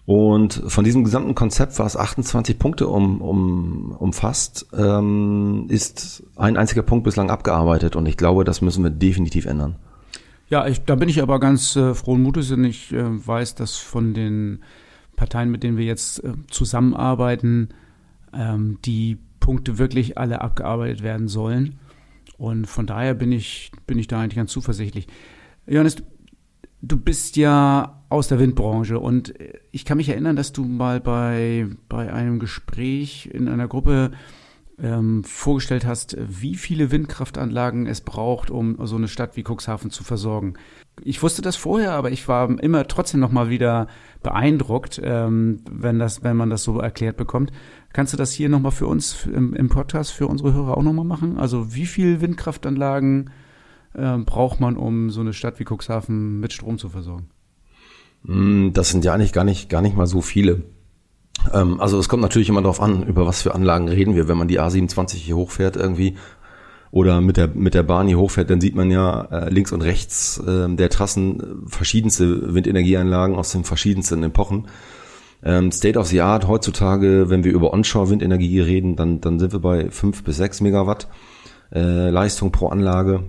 Und 0.07 0.63
von 0.67 0.85
diesem 0.85 1.03
gesamten 1.03 1.35
Konzept, 1.35 1.79
was 1.79 1.97
28 1.97 2.59
Punkte 2.59 2.87
um, 2.87 3.21
um, 3.21 3.93
umfasst, 3.93 4.67
ähm, 4.77 5.67
ist 5.69 6.23
ein 6.37 6.57
einziger 6.57 6.83
Punkt 6.83 7.05
bislang 7.05 7.31
abgearbeitet. 7.31 7.97
Und 7.97 8.07
ich 8.07 8.17
glaube, 8.17 8.45
das 8.45 8.61
müssen 8.61 8.85
wir 8.85 8.91
definitiv 8.91 9.47
ändern. 9.47 9.77
Ja, 10.49 10.67
ich, 10.67 10.85
da 10.85 10.95
bin 10.95 11.09
ich 11.09 11.23
aber 11.23 11.41
ganz 11.41 11.75
äh, 11.75 11.95
frohen 11.95 12.23
Mutes, 12.23 12.51
denn 12.51 12.65
ich 12.65 12.93
äh, 12.93 13.05
weiß, 13.05 13.57
dass 13.57 13.77
von 13.77 14.15
den 14.15 14.61
Parteien, 15.17 15.51
mit 15.51 15.63
denen 15.63 15.77
wir 15.77 15.85
jetzt 15.85 16.23
äh, 16.23 16.35
zusammenarbeiten, 16.51 17.71
ähm, 18.33 18.79
die 18.85 19.19
Punkte 19.41 19.79
wirklich 19.79 20.19
alle 20.19 20.41
abgearbeitet 20.41 21.03
werden 21.03 21.29
sollen. 21.29 21.79
Und 22.39 22.67
von 22.67 22.87
daher 22.87 23.15
bin 23.15 23.33
ich, 23.33 23.73
bin 23.87 23.99
ich 23.99 24.09
da 24.09 24.21
eigentlich 24.21 24.37
ganz 24.37 24.53
zuversichtlich. 24.53 25.07
Johannes, 25.67 25.97
du 26.83 26.99
bist 26.99 27.37
ja 27.37 28.05
aus 28.09 28.29
der 28.29 28.39
Windbranche 28.39 28.99
und 28.99 29.35
ich 29.73 29.85
kann 29.85 29.97
mich 29.97 30.09
erinnern, 30.09 30.37
dass 30.37 30.53
du 30.53 30.65
mal 30.65 31.01
bei, 31.01 31.67
bei 31.89 32.13
einem 32.13 32.39
Gespräch 32.39 33.31
in 33.33 33.49
einer 33.49 33.69
Gruppe 33.69 34.13
ähm, 34.79 35.25
vorgestellt 35.25 35.87
hast, 35.87 36.17
wie 36.19 36.55
viele 36.55 36.91
Windkraftanlagen 36.91 37.87
es 37.87 38.01
braucht, 38.01 38.51
um 38.51 38.77
so 38.87 38.97
eine 38.97 39.09
Stadt 39.09 39.37
wie 39.37 39.45
Cuxhaven 39.45 39.91
zu 39.91 40.05
versorgen. 40.05 40.55
Ich 41.03 41.23
wusste 41.23 41.43
das 41.43 41.57
vorher, 41.57 41.93
aber 41.93 42.11
ich 42.11 42.27
war 42.27 42.49
immer 42.61 42.89
trotzdem 42.89 43.21
noch 43.21 43.31
mal 43.31 43.51
wieder 43.51 43.87
beeindruckt, 44.23 45.01
ähm, 45.05 45.61
wenn 45.71 45.99
das, 45.99 46.25
wenn 46.25 46.37
man 46.37 46.51
das 46.51 46.63
so 46.63 46.79
erklärt 46.79 47.17
bekommt. 47.17 47.53
Kannst 47.93 48.13
du 48.13 48.17
das 48.17 48.33
hier 48.33 48.49
noch 48.49 48.61
mal 48.61 48.71
für 48.71 48.87
uns 48.87 49.27
im, 49.27 49.55
im 49.55 49.69
Podcast 49.69 50.13
für 50.13 50.27
unsere 50.27 50.55
Hörer 50.55 50.77
auch 50.77 50.83
noch 50.83 50.93
mal 50.93 51.05
machen? 51.05 51.39
Also 51.39 51.75
wie 51.75 51.87
viele 51.87 52.21
Windkraftanlagen 52.21 53.31
äh, 53.95 54.17
braucht 54.19 54.61
man, 54.61 54.77
um 54.77 55.11
so 55.11 55.21
eine 55.21 55.33
Stadt 55.33 55.59
wie 55.61 55.65
Cuxhaven 55.65 56.41
mit 56.41 56.53
Strom 56.53 56.79
zu 56.79 56.89
versorgen? 56.89 57.29
Hm, 58.25 58.73
das 58.73 58.91
sind 58.91 59.05
ja 59.05 59.15
eigentlich 59.15 59.33
gar 59.33 59.45
nicht, 59.45 59.69
gar 59.69 59.83
nicht 59.83 59.97
mal 59.97 60.07
so 60.07 60.21
viele. 60.21 60.63
Ähm, 61.53 61.81
also 61.81 61.99
es 61.99 62.09
kommt 62.09 62.23
natürlich 62.23 62.49
immer 62.49 62.63
darauf 62.63 62.81
an, 62.81 63.07
über 63.07 63.27
was 63.27 63.43
für 63.43 63.55
Anlagen 63.55 63.89
reden 63.89 64.15
wir. 64.15 64.29
Wenn 64.29 64.39
man 64.39 64.49
die 64.49 64.61
A27 64.61 65.15
hier 65.15 65.37
hochfährt 65.37 65.77
irgendwie 65.77 66.17
oder 66.91 67.21
mit 67.21 67.37
der, 67.37 67.49
mit 67.49 67.75
der 67.75 67.83
Bahn 67.83 68.07
hier 68.07 68.19
hochfährt, 68.19 68.51
dann 68.51 68.61
sieht 68.61 68.75
man 68.75 68.91
ja 68.91 69.23
äh, 69.31 69.51
links 69.51 69.73
und 69.73 69.83
rechts 69.83 70.39
äh, 70.39 70.69
der 70.69 70.91
Trassen 70.91 71.41
äh, 71.41 71.45
verschiedenste 71.69 72.55
Windenergieanlagen 72.55 73.37
aus 73.37 73.53
den 73.53 73.65
verschiedensten 73.65 74.23
Epochen. 74.23 74.69
Ähm, 75.43 75.71
State 75.71 75.99
of 75.99 76.07
the 76.09 76.23
Art 76.23 76.49
heutzutage, 76.49 77.29
wenn 77.29 77.45
wir 77.45 77.53
über 77.53 77.73
Onshore-Windenergie 77.73 78.61
reden, 78.61 78.97
dann, 78.97 79.21
dann 79.21 79.39
sind 79.39 79.53
wir 79.53 79.61
bei 79.61 79.91
fünf 79.91 80.25
bis 80.25 80.37
sechs 80.39 80.61
Megawatt 80.61 81.09
äh, 81.73 82.11
Leistung 82.11 82.53
pro 82.53 82.69
Anlage. 82.69 83.25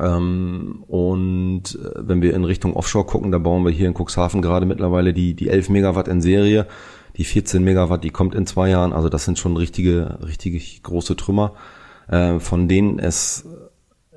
Ähm, 0.00 0.84
und 0.88 1.62
äh, 1.76 1.90
wenn 1.96 2.22
wir 2.22 2.34
in 2.34 2.44
Richtung 2.44 2.74
Offshore 2.74 3.06
gucken, 3.06 3.30
da 3.30 3.38
bauen 3.38 3.64
wir 3.64 3.70
hier 3.70 3.88
in 3.88 3.94
Cuxhaven 3.94 4.42
gerade 4.42 4.66
mittlerweile 4.66 5.12
die, 5.12 5.34
die 5.34 5.48
11 5.48 5.68
Megawatt 5.68 6.08
in 6.08 6.20
Serie. 6.20 6.66
Die 7.16 7.24
14 7.24 7.62
Megawatt, 7.62 8.02
die 8.02 8.10
kommt 8.10 8.34
in 8.34 8.46
zwei 8.46 8.70
Jahren. 8.70 8.92
Also 8.92 9.08
das 9.08 9.24
sind 9.24 9.38
schon 9.38 9.56
richtige, 9.56 10.18
richtige 10.24 10.60
große 10.82 11.14
Trümmer, 11.14 11.54
äh, 12.08 12.38
von 12.38 12.68
denen 12.68 12.98
es 12.98 13.46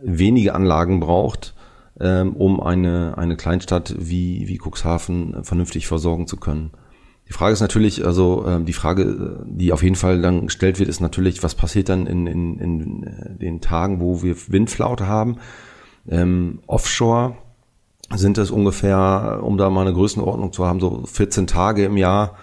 wenige 0.01 0.53
Anlagen 0.53 0.99
braucht, 0.99 1.53
ähm, 1.99 2.35
um 2.35 2.59
eine, 2.59 3.17
eine 3.17 3.35
Kleinstadt 3.35 3.95
wie, 3.97 4.47
wie 4.47 4.59
Cuxhaven 4.59 5.43
vernünftig 5.43 5.87
versorgen 5.87 6.27
zu 6.27 6.37
können. 6.37 6.71
Die 7.27 7.33
Frage 7.33 7.53
ist 7.53 7.61
natürlich, 7.61 8.05
also 8.05 8.45
äh, 8.45 8.63
die 8.63 8.73
Frage, 8.73 9.43
die 9.45 9.73
auf 9.73 9.83
jeden 9.83 9.95
Fall 9.95 10.21
dann 10.21 10.45
gestellt 10.45 10.79
wird, 10.79 10.89
ist 10.89 11.01
natürlich, 11.01 11.43
was 11.43 11.55
passiert 11.55 11.89
dann 11.89 12.07
in, 12.07 12.25
in, 12.25 12.59
in 12.59 13.37
den 13.39 13.61
Tagen, 13.61 13.99
wo 13.99 14.23
wir 14.23 14.35
Windflaute 14.47 15.07
haben? 15.07 15.37
Ähm, 16.07 16.59
offshore 16.67 17.35
sind 18.15 18.37
es 18.37 18.51
ungefähr, 18.51 19.39
um 19.41 19.57
da 19.57 19.69
mal 19.69 19.81
eine 19.81 19.93
Größenordnung 19.93 20.53
zu 20.53 20.65
haben, 20.65 20.79
so 20.79 21.03
14 21.05 21.47
Tage 21.47 21.83
im 21.83 21.97
Jahr, 21.97 22.37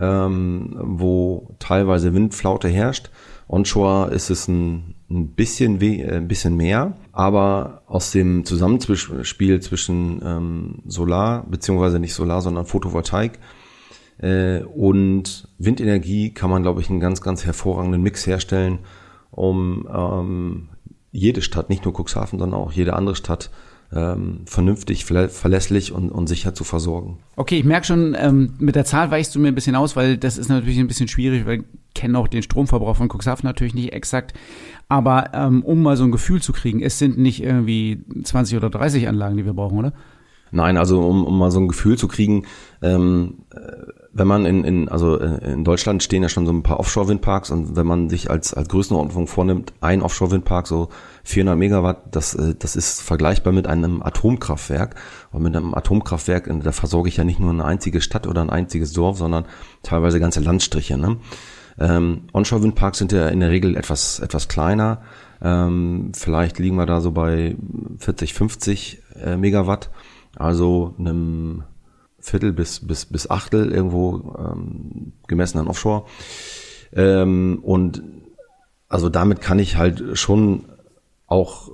ähm, 0.00 0.76
wo 0.80 1.48
teilweise 1.58 2.14
Windflaute 2.14 2.68
herrscht. 2.68 3.10
Onshore 3.48 4.12
ist 4.12 4.30
es 4.30 4.46
ein, 4.46 4.94
ein 5.10 5.28
bisschen 5.34 5.80
weh, 5.80 6.02
äh, 6.02 6.16
ein 6.16 6.28
bisschen 6.28 6.56
mehr, 6.56 6.94
aber 7.12 7.82
aus 7.86 8.10
dem 8.10 8.44
Zusammenspiel 8.44 9.60
zwischen 9.60 10.20
ähm, 10.22 10.82
Solar 10.86 11.46
beziehungsweise 11.48 11.98
nicht 11.98 12.14
Solar, 12.14 12.42
sondern 12.42 12.66
Photovoltaik 12.66 13.38
äh, 14.18 14.62
und 14.62 15.48
Windenergie 15.58 16.30
kann 16.34 16.50
man, 16.50 16.62
glaube 16.62 16.80
ich, 16.80 16.90
einen 16.90 17.00
ganz, 17.00 17.20
ganz 17.20 17.46
hervorragenden 17.46 18.02
Mix 18.02 18.26
herstellen, 18.26 18.80
um 19.30 19.88
ähm, 19.92 20.68
jede 21.10 21.40
Stadt, 21.40 21.70
nicht 21.70 21.84
nur 21.84 21.94
Cuxhaven, 21.98 22.38
sondern 22.38 22.60
auch 22.60 22.72
jede 22.72 22.94
andere 22.94 23.16
Stadt 23.16 23.50
ähm, 23.90 24.42
vernünftig, 24.44 25.06
verlässlich 25.06 25.92
und, 25.92 26.10
und 26.10 26.26
sicher 26.26 26.52
zu 26.52 26.64
versorgen. 26.64 27.20
Okay, 27.36 27.58
ich 27.58 27.64
merke 27.64 27.86
schon, 27.86 28.14
ähm, 28.18 28.54
mit 28.58 28.74
der 28.74 28.84
Zahl 28.84 29.10
weichst 29.10 29.34
du 29.34 29.38
mir 29.38 29.48
ein 29.48 29.54
bisschen 29.54 29.76
aus, 29.76 29.96
weil 29.96 30.18
das 30.18 30.36
ist 30.36 30.48
natürlich 30.48 30.78
ein 30.78 30.88
bisschen 30.88 31.08
schwierig, 31.08 31.46
weil 31.46 31.64
kenne 31.98 32.16
auch 32.16 32.28
den 32.28 32.42
Stromverbrauch 32.42 32.96
von 32.96 33.08
Cuxhaven 33.08 33.44
natürlich 33.44 33.74
nicht 33.74 33.92
exakt. 33.92 34.32
Aber 34.88 35.30
ähm, 35.34 35.64
um 35.64 35.82
mal 35.82 35.96
so 35.96 36.04
ein 36.04 36.12
Gefühl 36.12 36.40
zu 36.40 36.52
kriegen, 36.52 36.80
es 36.80 36.98
sind 36.98 37.18
nicht 37.18 37.42
irgendwie 37.42 38.04
20 38.22 38.56
oder 38.56 38.70
30 38.70 39.08
Anlagen, 39.08 39.36
die 39.36 39.44
wir 39.44 39.52
brauchen, 39.52 39.78
oder? 39.78 39.92
Nein, 40.50 40.76
also 40.78 41.00
um, 41.00 41.24
um 41.26 41.38
mal 41.38 41.50
so 41.50 41.60
ein 41.60 41.68
Gefühl 41.68 41.98
zu 41.98 42.08
kriegen, 42.08 42.46
ähm, 42.80 43.40
äh, 43.52 43.58
wenn 44.12 44.26
man 44.26 44.46
in, 44.46 44.64
in, 44.64 44.88
also 44.88 45.18
äh, 45.18 45.52
in 45.52 45.64
Deutschland 45.64 46.02
stehen 46.02 46.22
ja 46.22 46.28
schon 46.28 46.46
so 46.46 46.52
ein 46.52 46.62
paar 46.62 46.80
Offshore-Windparks 46.80 47.50
und 47.50 47.76
wenn 47.76 47.86
man 47.86 48.08
sich 48.08 48.30
als, 48.30 48.54
als 48.54 48.68
Größenordnung 48.68 49.26
vornimmt, 49.26 49.74
ein 49.80 50.00
Offshore-Windpark, 50.00 50.66
so 50.66 50.88
400 51.24 51.58
Megawatt, 51.58 52.14
das, 52.14 52.34
äh, 52.34 52.54
das 52.58 52.76
ist 52.76 53.02
vergleichbar 53.02 53.52
mit 53.52 53.66
einem 53.66 54.02
Atomkraftwerk. 54.02 54.94
Und 55.32 55.42
mit 55.42 55.54
einem 55.54 55.74
Atomkraftwerk, 55.74 56.48
da 56.62 56.72
versorge 56.72 57.08
ich 57.08 57.18
ja 57.18 57.24
nicht 57.24 57.40
nur 57.40 57.50
eine 57.50 57.64
einzige 57.64 58.00
Stadt 58.00 58.26
oder 58.26 58.40
ein 58.40 58.50
einziges 58.50 58.92
Dorf, 58.92 59.18
sondern 59.18 59.44
teilweise 59.82 60.20
ganze 60.20 60.40
Landstriche. 60.40 60.96
Ne? 60.96 61.18
Ähm, 61.78 62.22
Onshore-Windparks 62.32 62.98
sind 62.98 63.12
ja 63.12 63.28
in 63.28 63.40
der 63.40 63.50
Regel 63.50 63.76
etwas, 63.76 64.18
etwas 64.20 64.48
kleiner. 64.48 65.02
Ähm, 65.40 66.12
vielleicht 66.14 66.58
liegen 66.58 66.76
wir 66.76 66.86
da 66.86 67.00
so 67.00 67.12
bei 67.12 67.56
40, 67.98 68.34
50 68.34 69.02
äh, 69.22 69.36
Megawatt. 69.36 69.90
Also 70.36 70.94
einem 70.98 71.64
Viertel 72.18 72.52
bis, 72.52 72.86
bis, 72.86 73.06
bis 73.06 73.30
Achtel 73.30 73.70
irgendwo 73.70 74.34
ähm, 74.38 75.12
gemessen 75.26 75.58
an 75.58 75.68
Offshore. 75.68 76.04
Ähm, 76.92 77.60
und 77.62 78.02
also 78.88 79.08
damit 79.08 79.40
kann 79.40 79.58
ich 79.58 79.76
halt 79.76 80.18
schon 80.18 80.64
auch 81.26 81.70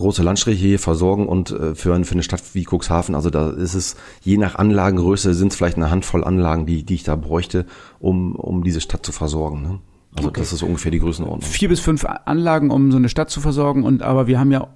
große 0.00 0.22
Landstriche 0.22 0.58
hier 0.58 0.78
versorgen 0.78 1.26
und 1.26 1.50
äh, 1.50 1.74
für, 1.74 1.94
eine, 1.94 2.04
für 2.04 2.14
eine 2.14 2.22
Stadt 2.22 2.42
wie 2.54 2.66
Cuxhaven, 2.68 3.14
also 3.14 3.30
da 3.30 3.50
ist 3.50 3.74
es 3.74 3.96
je 4.22 4.36
nach 4.36 4.56
Anlagengröße 4.56 5.34
sind 5.34 5.52
es 5.52 5.56
vielleicht 5.56 5.76
eine 5.76 5.90
Handvoll 5.90 6.24
Anlagen, 6.24 6.66
die, 6.66 6.82
die 6.82 6.94
ich 6.94 7.04
da 7.04 7.16
bräuchte, 7.16 7.66
um, 8.00 8.34
um 8.34 8.64
diese 8.64 8.80
Stadt 8.80 9.06
zu 9.06 9.12
versorgen. 9.12 9.62
Ne? 9.62 9.78
Also 10.16 10.28
okay. 10.28 10.40
das 10.40 10.52
ist 10.52 10.62
ungefähr 10.62 10.90
die 10.90 10.98
Größenordnung. 10.98 11.42
Vier 11.42 11.68
bis 11.68 11.80
fünf 11.80 12.04
Anlagen, 12.04 12.70
um 12.70 12.90
so 12.90 12.96
eine 12.96 13.08
Stadt 13.08 13.30
zu 13.30 13.40
versorgen 13.40 13.84
und 13.84 14.02
aber 14.02 14.26
wir 14.26 14.40
haben 14.40 14.50
ja 14.50 14.68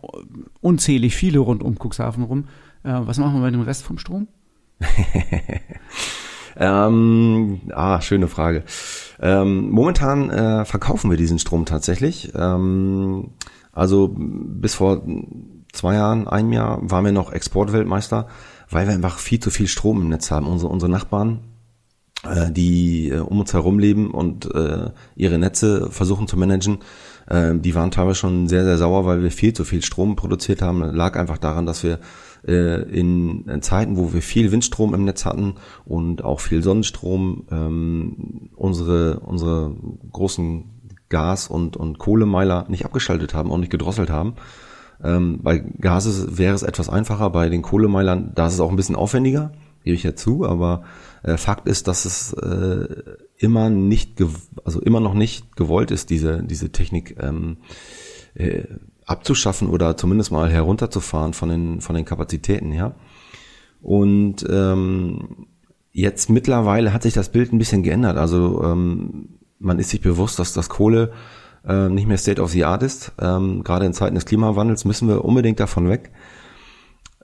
unzählig 0.61 1.17
viele 1.17 1.41
rund 1.41 1.63
um 1.63 1.77
Cuxhaven 1.77 2.23
rum. 2.23 2.45
Äh, 2.85 2.93
was 2.93 3.19
machen 3.19 3.35
wir 3.35 3.41
bei 3.41 3.51
dem 3.51 3.63
Rest 3.63 3.83
vom 3.83 3.99
Strom? 3.99 4.29
ähm, 6.57 7.61
ah, 7.73 8.01
schöne 8.01 8.29
Frage. 8.29 8.65
Ähm, 9.21 9.71
momentan 9.71 10.31
äh, 10.31 10.65
verkaufen 10.65 11.11
wir 11.11 11.17
diesen 11.17 11.39
Strom 11.39 11.65
tatsächlich. 11.65 12.33
Ähm, 12.37 13.31
also 13.75 14.15
bis 14.17 14.75
vor 14.75 15.03
zwei 15.73 15.95
Jahren, 15.95 16.29
einem 16.29 16.53
Jahr 16.53 16.79
waren 16.83 17.05
wir 17.05 17.13
noch 17.13 17.33
Exportweltmeister, 17.33 18.29
weil 18.71 18.87
wir 18.87 18.95
einfach 18.95 19.19
viel 19.19 19.41
zu 19.41 19.51
viel 19.51 19.67
Strom 19.67 20.01
im 20.01 20.09
Netz 20.09 20.31
haben. 20.31 20.47
Unsere, 20.47 20.73
unsere 20.73 20.91
Nachbarn, 20.91 21.41
äh, 22.25 22.51
die 22.51 23.11
äh, 23.11 23.19
um 23.19 23.41
uns 23.41 23.53
herum 23.53 23.79
leben 23.79 24.11
und 24.11 24.53
äh, 24.55 24.91
ihre 25.17 25.39
Netze 25.39 25.91
versuchen 25.91 26.29
zu 26.29 26.37
managen, 26.37 26.79
äh, 27.27 27.55
die 27.55 27.75
waren 27.75 27.91
teilweise 27.91 28.17
schon 28.17 28.49
sehr, 28.49 28.65
sehr 28.65 28.79
sauer, 28.79 29.05
weil 29.05 29.23
wir 29.23 29.31
viel 29.31 29.53
zu 29.53 29.65
viel 29.65 29.83
Strom 29.83 30.17
produziert 30.17 30.63
haben. 30.63 30.81
Das 30.81 30.95
lag 30.95 31.17
einfach 31.17 31.39
daran, 31.39 31.67
dass 31.67 31.83
wir 31.83 31.99
äh, 32.47 32.83
in 32.83 33.45
Zeiten, 33.61 33.97
wo 33.97 34.13
wir 34.13 34.23
viel 34.23 34.53
Windstrom 34.53 34.95
im 34.95 35.05
Netz 35.05 35.25
hatten 35.25 35.55
und 35.85 36.23
auch 36.23 36.41
viel 36.41 36.63
Sonnenstrom, 36.63 37.47
ähm, 37.51 38.51
unsere, 38.55 39.21
unsere 39.21 39.75
großen 40.13 40.74
Gas- 41.09 41.49
und, 41.49 41.77
und 41.77 41.99
Kohlemeiler 41.99 42.67
nicht 42.69 42.85
abgeschaltet 42.85 43.35
haben 43.35 43.51
und 43.51 43.61
nicht 43.61 43.73
gedrosselt 43.73 44.11
haben. 44.11 44.35
Ähm, 45.03 45.41
bei 45.43 45.59
Gas 45.59 46.07
ist, 46.07 46.39
wäre 46.39 46.55
es 46.55 46.63
etwas 46.63 46.89
einfacher, 46.89 47.31
bei 47.31 47.49
den 47.49 47.63
Kohlemeilern, 47.63 48.33
da 48.35 48.47
ist 48.47 48.55
es 48.55 48.61
auch 48.61 48.71
ein 48.71 48.77
bisschen 48.77 48.97
aufwendiger, 48.97 49.53
gebe 49.83 49.95
ich 49.95 50.03
ja 50.03 50.17
zu, 50.17 50.47
aber 50.47 50.85
äh, 51.23 51.37
Fakt 51.37 51.69
ist, 51.69 51.89
dass 51.89 52.05
es 52.05 52.33
äh, 52.33 52.87
immer 53.37 53.71
nicht, 53.71 54.23
also 54.65 54.81
immer 54.81 55.01
noch 55.01 55.15
nicht 55.15 55.57
gewollt 55.57 55.91
ist, 55.91 56.11
diese, 56.11 56.43
diese 56.43 56.71
Technik 56.73 57.17
ähm, 57.21 57.59
äh, 58.35 58.65
abzuschaffen 59.05 59.69
oder 59.69 59.97
zumindest 59.97 60.33
mal 60.33 60.51
herunterzufahren 60.51 61.35
von 61.35 61.49
den, 61.49 61.81
von 61.81 61.95
den 61.95 62.05
Kapazitäten 62.05 62.73
her. 62.73 62.95
Und 63.83 64.47
ähm, 64.49 65.47
jetzt 65.93 66.31
mittlerweile 66.31 66.93
hat 66.93 67.03
sich 67.03 67.13
das 67.13 67.31
Bild 67.31 67.53
ein 67.53 67.59
bisschen 67.59 67.83
geändert. 67.83 68.17
Also 68.17 68.63
ähm, 68.65 69.41
man 69.65 69.79
ist 69.79 69.91
sich 69.91 70.01
bewusst, 70.01 70.39
dass 70.39 70.53
das 70.53 70.69
Kohle 70.69 71.13
äh, 71.67 71.89
nicht 71.89 72.07
mehr 72.07 72.19
State 72.19 72.41
of 72.41 72.51
the 72.51 72.65
Art 72.65 72.83
ist. 72.83 73.13
Ähm, 73.21 73.65
gerade 73.65 73.87
in 73.87 73.93
Zeiten 73.93 74.15
des 74.15 74.27
Klimawandels 74.27 74.85
müssen 74.85 75.09
wir 75.09 75.25
unbedingt 75.25 75.61
davon 75.61 75.89
weg. 75.89 76.11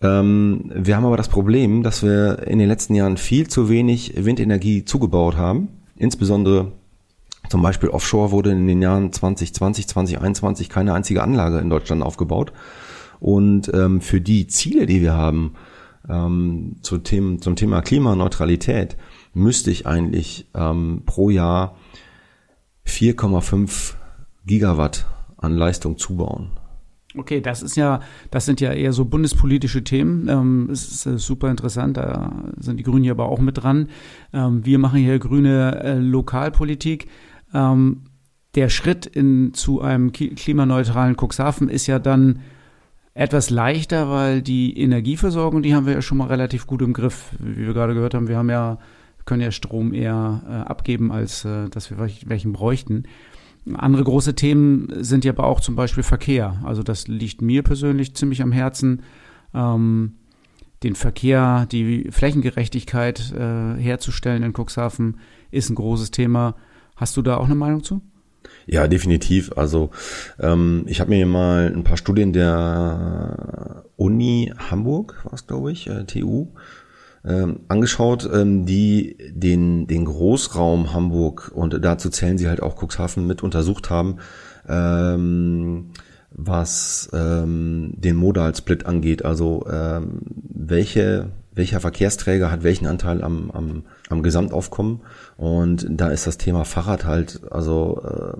Ähm, 0.02 0.70
wir 0.74 0.96
haben 0.96 1.04
aber 1.04 1.16
das 1.16 1.28
Problem, 1.28 1.82
dass 1.82 2.02
wir 2.02 2.46
in 2.46 2.58
den 2.58 2.68
letzten 2.68 2.94
Jahren 2.94 3.16
viel 3.16 3.48
zu 3.48 3.68
wenig 3.68 4.14
Windenergie 4.16 4.84
zugebaut 4.84 5.36
haben. 5.36 5.68
Insbesondere 5.96 6.72
zum 7.50 7.62
Beispiel 7.62 7.90
Offshore 7.90 8.30
wurde 8.30 8.52
in 8.52 8.66
den 8.66 8.80
Jahren 8.80 9.12
2020, 9.12 9.88
2021 9.88 10.68
keine 10.68 10.94
einzige 10.94 11.22
Anlage 11.22 11.58
in 11.58 11.68
Deutschland 11.68 12.02
aufgebaut. 12.02 12.52
Und 13.18 13.70
ähm, 13.74 14.00
für 14.00 14.20
die 14.20 14.46
Ziele, 14.46 14.86
die 14.86 15.02
wir 15.02 15.14
haben 15.14 15.54
ähm, 16.08 16.76
zu 16.80 16.98
Themen, 16.98 17.42
zum 17.42 17.56
Thema 17.56 17.82
Klimaneutralität, 17.82 18.96
müsste 19.34 19.70
ich 19.70 19.86
eigentlich 19.86 20.46
ähm, 20.54 21.02
pro 21.04 21.28
Jahr 21.28 21.76
4,5 22.86 23.94
Gigawatt 24.46 25.06
an 25.36 25.54
Leistung 25.56 25.98
zubauen. 25.98 26.50
Okay, 27.16 27.40
das 27.40 27.62
ist 27.62 27.76
ja, 27.76 28.00
das 28.30 28.46
sind 28.46 28.60
ja 28.60 28.72
eher 28.72 28.92
so 28.92 29.04
bundespolitische 29.04 29.82
Themen. 29.82 30.28
Ähm, 30.28 30.68
es 30.70 30.88
ist 30.88 31.06
äh, 31.06 31.18
super 31.18 31.50
interessant, 31.50 31.96
da 31.96 32.30
sind 32.58 32.76
die 32.76 32.84
Grünen 32.84 33.02
hier 33.02 33.12
aber 33.12 33.28
auch 33.28 33.40
mit 33.40 33.58
dran. 33.62 33.88
Ähm, 34.32 34.64
wir 34.64 34.78
machen 34.78 35.00
hier 35.00 35.18
grüne 35.18 35.82
äh, 35.82 35.98
Lokalpolitik. 35.98 37.08
Ähm, 37.52 38.02
der 38.54 38.68
Schritt 38.68 39.06
in, 39.06 39.54
zu 39.54 39.80
einem 39.80 40.12
klimaneutralen 40.12 41.16
Cuxhaven 41.16 41.68
ist 41.68 41.86
ja 41.86 41.98
dann 41.98 42.40
etwas 43.14 43.50
leichter, 43.50 44.08
weil 44.08 44.40
die 44.42 44.78
Energieversorgung, 44.78 45.62
die 45.62 45.74
haben 45.74 45.86
wir 45.86 45.94
ja 45.94 46.02
schon 46.02 46.18
mal 46.18 46.28
relativ 46.28 46.66
gut 46.66 46.82
im 46.82 46.92
Griff. 46.92 47.30
Wie 47.38 47.66
wir 47.66 47.74
gerade 47.74 47.94
gehört 47.94 48.14
haben, 48.14 48.28
wir 48.28 48.38
haben 48.38 48.50
ja, 48.50 48.78
können 49.24 49.42
ja 49.42 49.50
Strom 49.50 49.92
eher 49.94 50.42
äh, 50.48 50.52
abgeben, 50.68 51.12
als 51.12 51.44
äh, 51.44 51.68
dass 51.68 51.90
wir 51.90 51.98
welchen 51.98 52.52
bräuchten. 52.52 53.04
Andere 53.74 54.04
große 54.04 54.34
Themen 54.34 54.88
sind 55.04 55.24
ja 55.24 55.32
aber 55.32 55.44
auch 55.44 55.60
zum 55.60 55.76
Beispiel 55.76 56.02
Verkehr. 56.02 56.60
Also 56.64 56.82
das 56.82 57.08
liegt 57.08 57.42
mir 57.42 57.62
persönlich 57.62 58.14
ziemlich 58.14 58.42
am 58.42 58.52
Herzen. 58.52 59.02
Ähm, 59.54 60.14
den 60.82 60.94
Verkehr, 60.94 61.66
die 61.70 62.10
Flächengerechtigkeit 62.10 63.32
äh, 63.32 63.74
herzustellen 63.76 64.42
in 64.42 64.54
Cuxhaven 64.54 65.18
ist 65.50 65.68
ein 65.68 65.74
großes 65.74 66.10
Thema. 66.10 66.54
Hast 66.96 67.16
du 67.16 67.22
da 67.22 67.36
auch 67.36 67.44
eine 67.44 67.54
Meinung 67.54 67.84
zu? 67.84 68.00
Ja, 68.66 68.88
definitiv. 68.88 69.52
Also 69.56 69.90
ähm, 70.38 70.84
ich 70.86 71.00
habe 71.00 71.10
mir 71.10 71.26
mal 71.26 71.72
ein 71.74 71.84
paar 71.84 71.98
Studien 71.98 72.32
der 72.32 73.84
Uni 73.96 74.52
Hamburg, 74.70 75.22
was 75.30 75.46
glaube 75.46 75.72
ich, 75.72 75.86
äh, 75.88 76.04
TU, 76.04 76.48
ähm, 77.24 77.60
angeschaut, 77.68 78.28
ähm, 78.32 78.64
die 78.64 79.16
den, 79.30 79.86
den 79.86 80.04
Großraum 80.04 80.92
Hamburg 80.92 81.52
und 81.54 81.84
dazu 81.84 82.08
zählen 82.10 82.38
sie 82.38 82.48
halt 82.48 82.62
auch 82.62 82.82
Cuxhaven 82.82 83.26
mit 83.26 83.42
untersucht 83.42 83.90
haben, 83.90 84.16
ähm, 84.68 85.90
was 86.30 87.10
ähm, 87.12 87.92
den 87.96 88.16
Modal-Split 88.16 88.86
angeht. 88.86 89.24
Also 89.24 89.66
ähm, 89.70 90.20
welche, 90.48 91.30
welcher 91.52 91.80
Verkehrsträger 91.80 92.50
hat 92.50 92.62
welchen 92.62 92.86
Anteil 92.86 93.22
am, 93.22 93.50
am, 93.50 93.82
am 94.08 94.22
Gesamtaufkommen. 94.22 95.00
Und 95.36 95.86
da 95.90 96.08
ist 96.08 96.26
das 96.26 96.38
Thema 96.38 96.64
Fahrrad 96.64 97.04
halt 97.04 97.40
also 97.50 98.02
äh, 98.02 98.38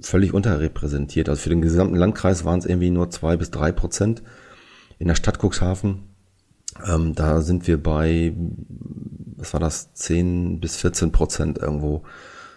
völlig 0.00 0.32
unterrepräsentiert. 0.32 1.28
Also 1.28 1.42
für 1.42 1.50
den 1.50 1.62
gesamten 1.62 1.96
Landkreis 1.96 2.44
waren 2.44 2.60
es 2.60 2.66
irgendwie 2.66 2.90
nur 2.90 3.10
zwei 3.10 3.36
bis 3.36 3.50
drei 3.50 3.72
Prozent. 3.72 4.22
In 4.98 5.08
der 5.08 5.16
Stadt 5.16 5.38
Cuxhaven 5.42 6.15
ähm, 6.86 7.14
da 7.14 7.40
sind 7.40 7.66
wir 7.66 7.82
bei, 7.82 8.34
was 9.36 9.52
war 9.52 9.60
das, 9.60 9.92
10 9.94 10.60
bis 10.60 10.76
14 10.76 11.12
Prozent 11.12 11.58
irgendwo 11.58 12.02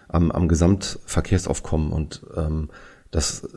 am, 0.08 0.30
am 0.30 0.48
Gesamtverkehrsaufkommen. 0.48 1.92
Und 1.92 2.22
ähm, 2.36 2.70
das 3.10 3.48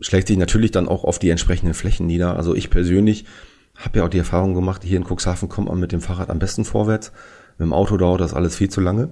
schlägt 0.00 0.28
sich 0.28 0.38
natürlich 0.38 0.70
dann 0.70 0.88
auch 0.88 1.04
auf 1.04 1.18
die 1.18 1.30
entsprechenden 1.30 1.74
Flächen 1.74 2.06
nieder. 2.06 2.36
Also 2.36 2.54
ich 2.54 2.70
persönlich 2.70 3.24
habe 3.76 3.98
ja 3.98 4.04
auch 4.04 4.10
die 4.10 4.18
Erfahrung 4.18 4.54
gemacht, 4.54 4.84
hier 4.84 4.96
in 4.96 5.06
Cuxhaven 5.06 5.48
kommt 5.48 5.68
man 5.68 5.80
mit 5.80 5.92
dem 5.92 6.00
Fahrrad 6.00 6.30
am 6.30 6.38
besten 6.38 6.64
vorwärts. 6.64 7.12
Mit 7.58 7.66
dem 7.66 7.72
Auto 7.72 7.96
dauert 7.96 8.20
das 8.20 8.34
alles 8.34 8.56
viel 8.56 8.68
zu 8.68 8.80
lange. 8.80 9.10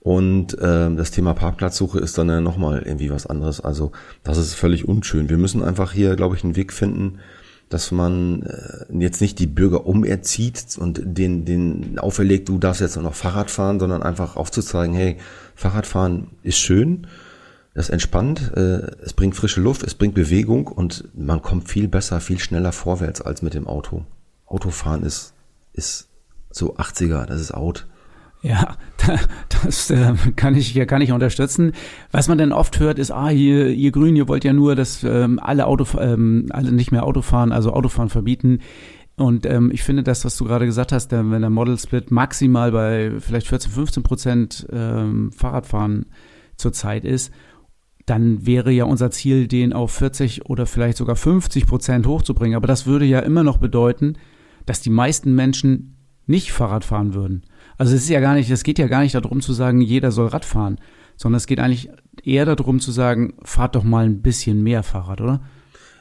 Und 0.00 0.56
ähm, 0.60 0.96
das 0.96 1.10
Thema 1.10 1.34
Parkplatzsuche 1.34 1.98
ist 1.98 2.16
dann 2.16 2.28
ja 2.28 2.40
nochmal 2.40 2.82
irgendwie 2.82 3.10
was 3.10 3.26
anderes. 3.26 3.60
Also 3.60 3.92
das 4.22 4.38
ist 4.38 4.54
völlig 4.54 4.86
unschön. 4.86 5.28
Wir 5.28 5.38
müssen 5.38 5.62
einfach 5.62 5.92
hier, 5.92 6.16
glaube 6.16 6.36
ich, 6.36 6.44
einen 6.44 6.56
Weg 6.56 6.72
finden, 6.72 7.18
dass 7.68 7.90
man 7.90 8.42
äh, 8.42 8.86
jetzt 8.98 9.20
nicht 9.20 9.38
die 9.38 9.46
Bürger 9.46 9.86
umerzieht 9.86 10.76
und 10.78 11.00
den, 11.04 11.44
den 11.44 11.98
auferlegt, 11.98 12.48
du 12.48 12.58
darfst 12.58 12.80
jetzt 12.80 12.96
nur 12.96 13.04
noch 13.04 13.14
Fahrrad 13.14 13.50
fahren, 13.50 13.78
sondern 13.78 14.02
einfach 14.02 14.36
aufzuzeigen, 14.36 14.94
hey, 14.94 15.18
Fahrradfahren 15.54 16.28
ist 16.42 16.58
schön, 16.58 17.06
das 17.74 17.90
entspannt, 17.90 18.52
äh, 18.56 18.90
es 19.02 19.12
bringt 19.12 19.36
frische 19.36 19.60
Luft, 19.60 19.82
es 19.82 19.94
bringt 19.94 20.14
Bewegung 20.14 20.66
und 20.66 21.04
man 21.14 21.42
kommt 21.42 21.68
viel 21.68 21.88
besser, 21.88 22.20
viel 22.20 22.38
schneller 22.38 22.72
vorwärts 22.72 23.20
als 23.20 23.42
mit 23.42 23.54
dem 23.54 23.66
Auto. 23.66 24.04
Autofahren 24.46 25.02
ist, 25.02 25.34
ist 25.74 26.08
so 26.50 26.76
80er, 26.76 27.26
das 27.26 27.40
ist 27.40 27.52
out. 27.52 27.86
Ja, 28.42 28.76
das 29.62 29.90
äh, 29.90 30.14
kann 30.36 30.54
ich 30.54 30.74
kann 30.86 31.02
ich 31.02 31.12
unterstützen. 31.12 31.72
Was 32.12 32.28
man 32.28 32.38
denn 32.38 32.52
oft 32.52 32.78
hört, 32.78 32.98
ist, 32.98 33.10
ah, 33.10 33.30
ihr, 33.30 33.68
ihr 33.68 33.90
Grünen, 33.90 34.16
ihr 34.16 34.28
wollt 34.28 34.44
ja 34.44 34.52
nur, 34.52 34.76
dass 34.76 35.02
ähm, 35.02 35.40
alle 35.42 35.66
Auto, 35.66 35.86
ähm, 35.98 36.46
alle 36.50 36.70
nicht 36.72 36.92
mehr 36.92 37.04
Autofahren, 37.04 37.52
also 37.52 37.72
Autofahren 37.72 38.10
verbieten. 38.10 38.60
Und 39.16 39.46
ähm, 39.46 39.70
ich 39.72 39.82
finde 39.82 40.04
das, 40.04 40.24
was 40.24 40.36
du 40.36 40.44
gerade 40.44 40.66
gesagt 40.66 40.92
hast, 40.92 41.08
der, 41.08 41.28
wenn 41.30 41.40
der 41.40 41.50
Model 41.50 41.76
Split 41.76 42.12
maximal 42.12 42.70
bei 42.70 43.12
vielleicht 43.18 43.48
14, 43.48 43.72
15 43.72 44.02
Prozent 44.04 44.66
ähm, 44.70 45.32
Fahrradfahren 45.32 46.06
zurzeit 46.56 47.04
ist, 47.04 47.32
dann 48.06 48.46
wäre 48.46 48.70
ja 48.70 48.84
unser 48.84 49.10
Ziel, 49.10 49.48
den 49.48 49.72
auf 49.72 49.90
40 49.92 50.46
oder 50.46 50.66
vielleicht 50.66 50.96
sogar 50.96 51.16
50 51.16 51.66
Prozent 51.66 52.06
hochzubringen. 52.06 52.56
Aber 52.56 52.68
das 52.68 52.86
würde 52.86 53.04
ja 53.04 53.18
immer 53.18 53.42
noch 53.42 53.58
bedeuten, 53.58 54.14
dass 54.66 54.80
die 54.80 54.90
meisten 54.90 55.34
Menschen 55.34 55.96
nicht 56.26 56.52
Fahrrad 56.52 56.84
fahren 56.84 57.12
würden. 57.12 57.42
Also 57.78 57.94
es 57.94 58.02
ist 58.02 58.08
ja 58.08 58.20
gar 58.20 58.34
nicht, 58.34 58.50
es 58.50 58.64
geht 58.64 58.78
ja 58.78 58.88
gar 58.88 59.02
nicht 59.02 59.14
darum 59.14 59.40
zu 59.40 59.52
sagen, 59.52 59.80
jeder 59.80 60.10
soll 60.10 60.26
Rad 60.26 60.44
fahren, 60.44 60.78
sondern 61.16 61.38
es 61.38 61.46
geht 61.46 61.60
eigentlich 61.60 61.88
eher 62.24 62.44
darum 62.44 62.80
zu 62.80 62.90
sagen, 62.90 63.34
fahrt 63.42 63.76
doch 63.76 63.84
mal 63.84 64.04
ein 64.04 64.20
bisschen 64.20 64.62
mehr 64.62 64.82
Fahrrad, 64.82 65.20
oder? 65.20 65.40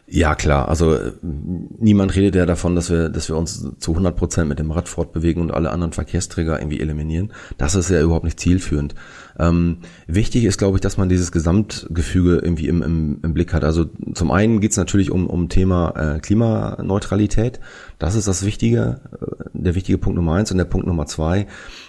Ja, 0.09 0.35
klar. 0.35 0.69
Also 0.69 0.93
äh, 0.93 1.11
niemand 1.21 2.15
redet 2.15 2.35
ja 2.35 2.45
davon, 2.45 2.75
dass 2.75 2.89
wir, 2.89 3.09
dass 3.09 3.27
wir 3.27 3.35
uns 3.35 3.67
zu 3.77 3.91
100 3.91 4.15
Prozent 4.15 4.47
mit 4.47 4.57
dem 4.57 4.71
Rad 4.71 4.87
fortbewegen 4.87 5.41
und 5.41 5.51
alle 5.51 5.69
anderen 5.69 5.91
Verkehrsträger 5.91 6.59
irgendwie 6.59 6.79
eliminieren. 6.79 7.33
Das 7.57 7.75
ist 7.75 7.89
ja 7.89 8.01
überhaupt 8.01 8.23
nicht 8.23 8.39
zielführend. 8.39 8.95
Ähm, 9.39 9.77
wichtig 10.07 10.45
ist, 10.45 10.57
glaube 10.57 10.77
ich, 10.77 10.81
dass 10.81 10.97
man 10.97 11.09
dieses 11.09 11.31
Gesamtgefüge 11.31 12.37
irgendwie 12.37 12.67
im, 12.67 12.81
im, 12.81 13.19
im 13.23 13.33
Blick 13.33 13.53
hat. 13.53 13.63
Also 13.63 13.85
zum 14.13 14.31
einen 14.31 14.59
geht 14.61 14.71
es 14.71 14.77
natürlich 14.77 15.11
um, 15.11 15.27
um 15.27 15.49
Thema 15.49 16.15
äh, 16.15 16.19
Klimaneutralität. 16.19 17.59
Das 17.99 18.15
ist 18.15 18.27
das 18.27 18.45
Wichtige, 18.45 19.01
äh, 19.21 19.49
der 19.53 19.75
wichtige 19.75 19.97
Punkt 19.97 20.15
Nummer 20.15 20.33
eins. 20.33 20.51
Und 20.51 20.57
der 20.57 20.65
Punkt 20.65 20.87
Nummer 20.87 21.05
zwei 21.05 21.47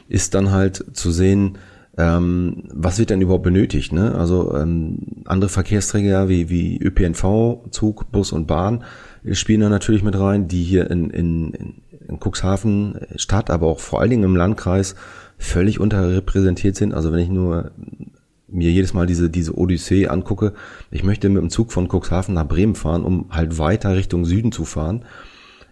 ist 0.08 0.34
dann 0.34 0.50
halt 0.50 0.84
zu 0.92 1.10
sehen, 1.10 1.58
ähm, 1.96 2.64
was 2.72 2.98
wird 2.98 3.10
denn 3.10 3.20
überhaupt 3.20 3.44
benötigt? 3.44 3.92
Ne? 3.92 4.14
Also 4.14 4.54
ähm, 4.54 4.98
andere 5.24 5.48
Verkehrsträger 5.48 6.28
wie, 6.28 6.48
wie 6.50 6.78
ÖPNV, 6.78 7.70
Zug, 7.70 8.12
Bus 8.12 8.32
und 8.32 8.46
Bahn 8.46 8.84
spielen 9.32 9.62
da 9.62 9.68
natürlich 9.68 10.04
mit 10.04 10.18
rein, 10.18 10.48
die 10.48 10.62
hier 10.62 10.90
in, 10.90 11.10
in, 11.10 11.52
in 12.06 12.20
Cuxhaven 12.20 13.00
Stadt, 13.16 13.50
aber 13.50 13.66
auch 13.66 13.80
vor 13.80 14.00
allen 14.00 14.10
Dingen 14.10 14.24
im 14.24 14.36
Landkreis 14.36 14.94
völlig 15.38 15.80
unterrepräsentiert 15.80 16.76
sind. 16.76 16.92
Also 16.92 17.12
wenn 17.12 17.20
ich 17.20 17.30
nur 17.30 17.70
mir 18.48 18.70
jedes 18.70 18.94
Mal 18.94 19.06
diese, 19.06 19.30
diese 19.30 19.56
Odyssee 19.56 20.08
angucke, 20.08 20.52
ich 20.90 21.04
möchte 21.04 21.28
mit 21.28 21.42
dem 21.42 21.50
Zug 21.50 21.72
von 21.72 21.88
Cuxhaven 21.88 22.34
nach 22.34 22.48
Bremen 22.48 22.74
fahren, 22.74 23.04
um 23.04 23.26
halt 23.30 23.58
weiter 23.58 23.94
Richtung 23.94 24.24
Süden 24.24 24.52
zu 24.52 24.64
fahren. 24.64 25.04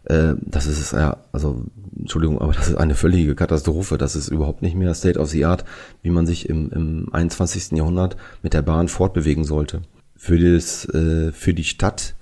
Äh, 0.04 0.34
das 0.40 0.66
ist 0.66 0.92
ja, 0.92 1.18
also 1.32 1.64
Entschuldigung, 1.98 2.40
aber 2.40 2.52
das 2.52 2.68
ist 2.68 2.76
eine 2.76 2.94
völlige 2.94 3.34
Katastrophe. 3.34 3.98
Das 3.98 4.14
ist 4.14 4.28
überhaupt 4.28 4.62
nicht 4.62 4.76
mehr 4.76 4.94
State 4.94 5.18
of 5.18 5.30
the 5.30 5.44
Art, 5.44 5.64
wie 6.02 6.10
man 6.10 6.26
sich 6.26 6.48
im, 6.48 6.70
im 6.70 7.08
21. 7.12 7.72
Jahrhundert 7.72 8.16
mit 8.42 8.54
der 8.54 8.62
Bahn 8.62 8.88
fortbewegen 8.88 9.44
sollte. 9.44 9.82
Für, 10.14 10.38
das, 10.38 10.86
äh, 10.90 11.32
für 11.32 11.54
die 11.54 11.64
Stadt 11.64 12.14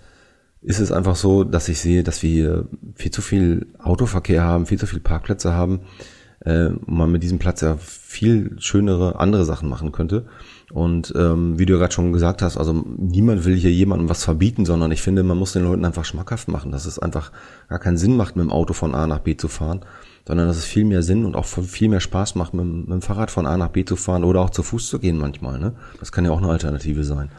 ist 0.63 0.81
es 0.81 0.93
einfach 0.93 1.17
so, 1.17 1.45
dass 1.45 1.69
ich 1.69 1.79
sehe, 1.79 2.03
dass 2.03 2.23
wir 2.23 2.67
viel 2.95 3.11
zu 3.11 3.21
viel 3.21 3.67
Autoverkehr 3.79 4.43
haben, 4.43 4.67
viel 4.67 4.79
zu 4.79 4.87
viel 4.87 5.01
Parkplätze 5.01 5.53
haben, 5.53 5.81
äh, 6.45 6.71
man 6.87 7.11
mit 7.11 7.23
diesem 7.23 7.39
Platz 7.39 7.61
ja 7.61 7.77
viel 7.79 8.57
schönere 8.59 9.19
andere 9.19 9.45
Sachen 9.45 9.69
machen 9.69 9.93
könnte. 9.93 10.27
Und 10.73 11.13
ähm, 11.17 11.59
wie 11.59 11.67
du 11.67 11.75
ja 11.75 11.79
gerade 11.79 11.93
schon 11.93 12.13
gesagt 12.13 12.43
hast, 12.43 12.57
also 12.57 12.73
niemand 12.73 13.45
will 13.45 13.55
hier 13.55 13.73
jemandem 13.73 14.09
was 14.09 14.25
verbieten, 14.25 14.65
sondern 14.65 14.93
ich 14.93 15.03
finde, 15.03 15.23
man 15.23 15.39
muss 15.39 15.53
den 15.53 15.65
Leuten 15.65 15.85
einfach 15.85 16.05
schmackhaft 16.05 16.49
machen, 16.49 16.73
dass 16.73 16.87
es 16.87 16.99
einfach 16.99 17.33
gar 17.69 17.79
keinen 17.79 17.97
Sinn 17.97 18.17
macht, 18.17 18.37
mit 18.37 18.45
dem 18.45 18.53
Auto 18.53 18.73
von 18.73 18.95
A 18.95 19.07
nach 19.07 19.21
B 19.21 19.37
zu 19.37 19.49
fahren, 19.49 19.81
sondern 20.27 20.49
dass 20.49 20.57
es 20.57 20.65
viel 20.65 20.85
mehr 20.85 21.03
Sinn 21.03 21.25
und 21.27 21.37
auch 21.37 21.45
viel 21.45 21.89
mehr 21.89 22.01
Spaß 22.01 22.35
macht, 22.35 22.55
mit, 22.55 22.65
mit 22.65 22.91
dem 22.91 23.03
Fahrrad 23.03 23.31
von 23.31 23.47
A 23.47 23.57
nach 23.57 23.69
B 23.69 23.85
zu 23.85 23.97
fahren 23.97 24.25
oder 24.25 24.41
auch 24.41 24.51
zu 24.51 24.63
Fuß 24.63 24.89
zu 24.89 24.99
gehen 24.99 25.19
manchmal. 25.19 25.59
Ne? 25.59 25.75
Das 26.01 26.13
kann 26.13 26.25
ja 26.25 26.31
auch 26.31 26.39
eine 26.39 26.49
Alternative 26.49 27.05
sein. 27.05 27.31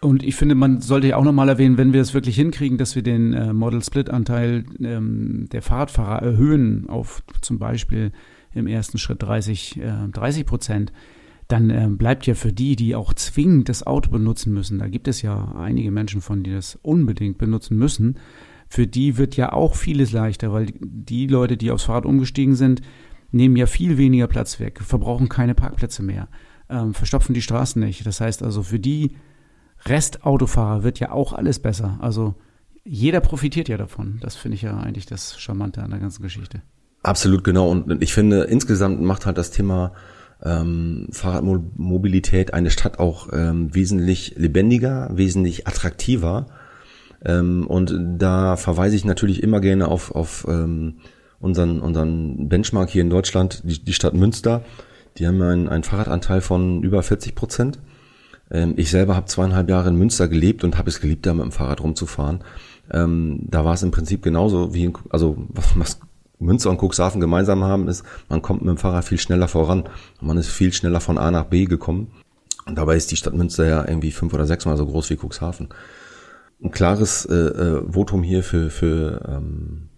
Und 0.00 0.22
ich 0.22 0.36
finde, 0.36 0.54
man 0.54 0.82
sollte 0.82 1.06
ja 1.06 1.16
auch 1.16 1.24
nochmal 1.24 1.48
erwähnen, 1.48 1.78
wenn 1.78 1.94
wir 1.94 2.02
es 2.02 2.12
wirklich 2.12 2.36
hinkriegen, 2.36 2.76
dass 2.76 2.94
wir 2.94 3.02
den 3.02 3.32
äh, 3.32 3.54
Model 3.54 3.82
Split 3.82 4.10
Anteil 4.10 4.64
ähm, 4.82 5.48
der 5.50 5.62
Fahrradfahrer 5.62 6.20
erhöhen 6.20 6.90
auf 6.90 7.22
zum 7.40 7.58
Beispiel 7.58 8.12
im 8.54 8.66
ersten 8.66 8.98
Schritt 8.98 9.22
30, 9.22 9.80
äh, 9.80 10.08
30 10.12 10.46
Prozent, 10.46 10.92
dann 11.48 11.70
äh, 11.70 11.88
bleibt 11.90 12.26
ja 12.26 12.34
für 12.34 12.52
die, 12.52 12.76
die 12.76 12.94
auch 12.94 13.12
zwingend 13.14 13.68
das 13.68 13.86
Auto 13.86 14.10
benutzen 14.10 14.52
müssen, 14.52 14.78
da 14.78 14.88
gibt 14.88 15.08
es 15.08 15.22
ja 15.22 15.54
einige 15.56 15.90
Menschen 15.90 16.20
von, 16.20 16.42
die 16.42 16.52
das 16.52 16.78
unbedingt 16.82 17.38
benutzen 17.38 17.76
müssen, 17.76 18.18
für 18.68 18.86
die 18.86 19.18
wird 19.18 19.36
ja 19.36 19.52
auch 19.52 19.74
vieles 19.74 20.12
leichter, 20.12 20.52
weil 20.52 20.72
die 20.80 21.26
Leute, 21.26 21.56
die 21.56 21.70
aufs 21.70 21.84
Fahrrad 21.84 22.06
umgestiegen 22.06 22.54
sind, 22.54 22.80
nehmen 23.30 23.56
ja 23.56 23.66
viel 23.66 23.98
weniger 23.98 24.26
Platz 24.26 24.58
weg, 24.58 24.80
verbrauchen 24.80 25.28
keine 25.28 25.54
Parkplätze 25.54 26.02
mehr, 26.02 26.28
ähm, 26.68 26.94
verstopfen 26.94 27.34
die 27.34 27.42
Straßen 27.42 27.82
nicht. 27.82 28.06
Das 28.06 28.20
heißt 28.20 28.42
also, 28.42 28.62
für 28.62 28.78
die 28.78 29.16
Restautofahrer 29.84 30.82
wird 30.82 30.98
ja 30.98 31.12
auch 31.12 31.32
alles 31.32 31.58
besser. 31.58 31.98
Also 32.00 32.34
jeder 32.84 33.20
profitiert 33.20 33.68
ja 33.68 33.76
davon. 33.76 34.18
Das 34.20 34.36
finde 34.36 34.56
ich 34.56 34.62
ja 34.62 34.76
eigentlich 34.76 35.06
das 35.06 35.38
Charmante 35.38 35.82
an 35.82 35.90
der 35.90 36.00
ganzen 36.00 36.22
Geschichte. 36.22 36.62
Absolut 37.04 37.44
genau. 37.44 37.70
Und 37.70 38.02
ich 38.02 38.14
finde, 38.14 38.44
insgesamt 38.44 39.02
macht 39.02 39.26
halt 39.26 39.36
das 39.36 39.50
Thema 39.50 39.92
ähm, 40.42 41.06
Fahrradmobilität 41.12 42.54
eine 42.54 42.70
Stadt 42.70 42.98
auch 42.98 43.28
ähm, 43.30 43.74
wesentlich 43.74 44.34
lebendiger, 44.36 45.10
wesentlich 45.12 45.66
attraktiver. 45.66 46.46
Ähm, 47.22 47.66
und 47.66 47.94
da 48.18 48.56
verweise 48.56 48.96
ich 48.96 49.04
natürlich 49.04 49.42
immer 49.42 49.60
gerne 49.60 49.88
auf, 49.88 50.14
auf 50.14 50.46
ähm, 50.48 50.94
unseren, 51.40 51.80
unseren 51.80 52.48
Benchmark 52.48 52.88
hier 52.88 53.02
in 53.02 53.10
Deutschland, 53.10 53.62
die, 53.64 53.84
die 53.84 53.92
Stadt 53.92 54.14
Münster. 54.14 54.64
Die 55.18 55.26
haben 55.26 55.42
einen, 55.42 55.68
einen 55.68 55.84
Fahrradanteil 55.84 56.40
von 56.40 56.82
über 56.82 57.02
40 57.02 57.34
Prozent. 57.34 57.80
Ähm, 58.50 58.72
ich 58.78 58.90
selber 58.90 59.14
habe 59.14 59.26
zweieinhalb 59.26 59.68
Jahre 59.68 59.90
in 59.90 59.96
Münster 59.96 60.26
gelebt 60.26 60.64
und 60.64 60.78
habe 60.78 60.88
es 60.88 61.02
geliebt, 61.02 61.26
da 61.26 61.34
mit 61.34 61.44
dem 61.44 61.52
Fahrrad 61.52 61.82
rumzufahren. 61.82 62.42
Ähm, 62.90 63.40
da 63.42 63.62
war 63.66 63.74
es 63.74 63.82
im 63.82 63.90
Prinzip 63.90 64.22
genauso 64.22 64.72
wie, 64.72 64.84
in, 64.84 64.94
also 65.10 65.36
was 65.74 66.00
Münster 66.44 66.70
und 66.70 66.80
Cuxhaven 66.80 67.20
gemeinsam 67.20 67.64
haben, 67.64 67.88
ist, 67.88 68.04
man 68.28 68.42
kommt 68.42 68.62
mit 68.62 68.70
dem 68.70 68.78
Fahrrad 68.78 69.04
viel 69.04 69.18
schneller 69.18 69.48
voran. 69.48 69.84
Man 70.20 70.38
ist 70.38 70.48
viel 70.48 70.72
schneller 70.72 71.00
von 71.00 71.18
A 71.18 71.30
nach 71.30 71.44
B 71.44 71.64
gekommen. 71.64 72.12
Und 72.66 72.78
dabei 72.78 72.96
ist 72.96 73.10
die 73.10 73.16
Stadt 73.16 73.34
Münster 73.34 73.66
ja 73.66 73.86
irgendwie 73.86 74.10
fünf 74.10 74.32
oder 74.32 74.46
sechsmal 74.46 74.76
so 74.76 74.86
groß 74.86 75.10
wie 75.10 75.16
Cuxhaven. 75.16 75.68
Ein 76.62 76.70
klares 76.70 77.26
äh, 77.26 77.34
äh, 77.34 77.82
Votum 77.92 78.22
hier 78.22 78.42
für, 78.42 78.70
für 78.70 79.20
ähm, 79.28 79.88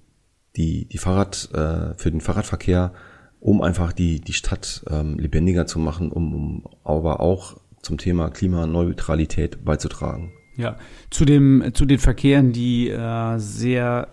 die, 0.56 0.86
die 0.86 0.98
Fahrrad, 0.98 1.48
äh, 1.52 1.94
für 1.96 2.10
den 2.10 2.20
Fahrradverkehr, 2.20 2.92
um 3.40 3.62
einfach 3.62 3.92
die, 3.92 4.20
die 4.20 4.32
Stadt 4.32 4.84
ähm, 4.90 5.18
lebendiger 5.18 5.66
zu 5.66 5.78
machen, 5.78 6.10
um, 6.10 6.34
um 6.34 6.64
aber 6.82 7.20
auch 7.20 7.56
zum 7.82 7.98
Thema 7.98 8.30
Klimaneutralität 8.30 9.64
beizutragen. 9.64 10.32
Ja, 10.56 10.76
zu 11.10 11.24
dem 11.26 11.70
zu 11.74 11.84
den 11.84 11.98
Verkehren, 11.98 12.52
die 12.52 12.88
äh, 12.88 13.38
sehr 13.38 14.08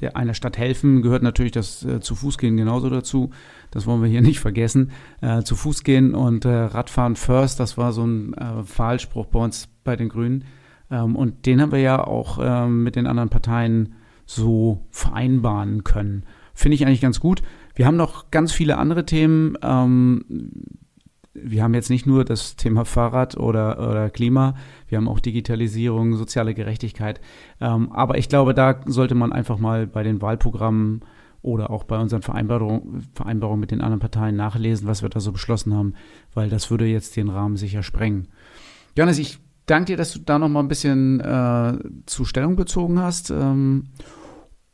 der 0.00 0.16
einer 0.16 0.34
Stadt 0.34 0.58
helfen, 0.58 1.02
gehört 1.02 1.22
natürlich 1.22 1.52
das 1.52 1.84
äh, 1.84 2.00
zu 2.00 2.14
Fuß 2.14 2.38
gehen 2.38 2.56
genauso 2.56 2.90
dazu. 2.90 3.30
Das 3.70 3.86
wollen 3.86 4.02
wir 4.02 4.08
hier 4.08 4.22
nicht 4.22 4.40
vergessen. 4.40 4.90
Äh, 5.20 5.42
zu 5.42 5.56
Fuß 5.56 5.84
gehen 5.84 6.14
und 6.14 6.44
äh, 6.44 6.50
Radfahren 6.50 7.16
first, 7.16 7.60
das 7.60 7.78
war 7.78 7.92
so 7.92 8.04
ein 8.04 8.34
äh, 8.34 8.78
Wahlspruch 8.78 9.26
bei 9.26 9.38
uns 9.38 9.68
bei 9.84 9.96
den 9.96 10.08
Grünen. 10.08 10.44
Ähm, 10.90 11.16
und 11.16 11.46
den 11.46 11.60
haben 11.60 11.72
wir 11.72 11.80
ja 11.80 12.04
auch 12.04 12.38
ähm, 12.42 12.82
mit 12.82 12.96
den 12.96 13.06
anderen 13.06 13.30
Parteien 13.30 13.94
so 14.26 14.86
vereinbaren 14.90 15.84
können. 15.84 16.24
Finde 16.54 16.76
ich 16.76 16.86
eigentlich 16.86 17.00
ganz 17.00 17.20
gut. 17.20 17.42
Wir 17.74 17.86
haben 17.86 17.96
noch 17.96 18.30
ganz 18.30 18.52
viele 18.52 18.78
andere 18.78 19.04
Themen. 19.04 19.58
Ähm, 19.62 20.24
wir 21.34 21.62
haben 21.62 21.74
jetzt 21.74 21.90
nicht 21.90 22.06
nur 22.06 22.24
das 22.24 22.56
Thema 22.56 22.84
Fahrrad 22.84 23.36
oder, 23.36 23.78
oder 23.78 24.10
Klima, 24.10 24.54
wir 24.88 24.98
haben 24.98 25.08
auch 25.08 25.20
Digitalisierung, 25.20 26.16
soziale 26.16 26.54
Gerechtigkeit. 26.54 27.20
Ähm, 27.60 27.92
aber 27.92 28.18
ich 28.18 28.28
glaube, 28.28 28.54
da 28.54 28.80
sollte 28.86 29.14
man 29.14 29.32
einfach 29.32 29.58
mal 29.58 29.86
bei 29.86 30.02
den 30.02 30.22
Wahlprogrammen 30.22 31.02
oder 31.42 31.70
auch 31.70 31.84
bei 31.84 31.98
unseren 31.98 32.22
Vereinbarungen, 32.22 33.06
Vereinbarungen 33.14 33.60
mit 33.60 33.70
den 33.70 33.82
anderen 33.82 34.00
Parteien 34.00 34.36
nachlesen, 34.36 34.86
was 34.86 35.02
wir 35.02 35.10
da 35.10 35.20
so 35.20 35.32
beschlossen 35.32 35.74
haben, 35.74 35.94
weil 36.32 36.48
das 36.48 36.70
würde 36.70 36.86
jetzt 36.86 37.16
den 37.16 37.28
Rahmen 37.28 37.56
sicher 37.56 37.82
sprengen. 37.82 38.28
Johannes, 38.96 39.18
ich 39.18 39.38
danke 39.66 39.86
dir, 39.86 39.96
dass 39.96 40.12
du 40.12 40.20
da 40.20 40.38
noch 40.38 40.48
mal 40.48 40.60
ein 40.60 40.68
bisschen 40.68 41.20
äh, 41.20 41.78
zu 42.06 42.24
Stellung 42.24 42.56
bezogen 42.56 42.98
hast. 42.98 43.30
Ähm, 43.30 43.88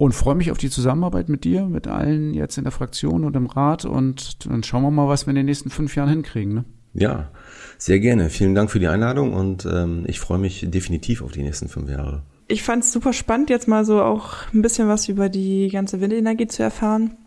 und 0.01 0.13
freue 0.13 0.35
mich 0.35 0.51
auf 0.51 0.57
die 0.57 0.71
Zusammenarbeit 0.71 1.29
mit 1.29 1.45
dir, 1.45 1.67
mit 1.67 1.87
allen 1.87 2.33
jetzt 2.33 2.57
in 2.57 2.65
der 2.65 2.73
Fraktion 2.73 3.23
und 3.23 3.37
im 3.37 3.45
Rat 3.45 3.85
und 3.85 4.47
dann 4.47 4.63
schauen 4.63 4.83
wir 4.83 4.91
mal, 4.91 5.09
was 5.09 5.27
wir 5.27 5.33
in 5.33 5.37
den 5.37 5.45
nächsten 5.45 5.69
fünf 5.69 5.95
Jahren 5.95 6.09
hinkriegen. 6.09 6.55
Ne? 6.55 6.65
Ja, 6.95 7.29
sehr 7.77 8.01
gerne. 8.01 8.31
Vielen 8.31 8.55
Dank 8.55 8.71
für 8.71 8.79
die 8.79 8.89
Einladung 8.89 9.35
und 9.35 9.67
ähm, 9.67 10.05
ich 10.07 10.19
freue 10.19 10.39
mich 10.39 10.65
definitiv 10.71 11.21
auf 11.21 11.33
die 11.33 11.43
nächsten 11.43 11.69
fünf 11.69 11.91
Jahre. 11.91 12.23
Ich 12.49 12.63
fand 12.63 12.83
es 12.83 12.93
super 12.93 13.13
spannend, 13.13 13.51
jetzt 13.51 13.69
mal 13.69 13.85
so 13.85 14.03
auch 14.03 14.51
ein 14.55 14.63
bisschen 14.63 14.89
was 14.89 15.07
über 15.11 15.29
die 15.29 15.69
ganze 15.69 16.01
Windenergie 16.01 16.47
zu 16.47 16.63
erfahren. 16.63 17.19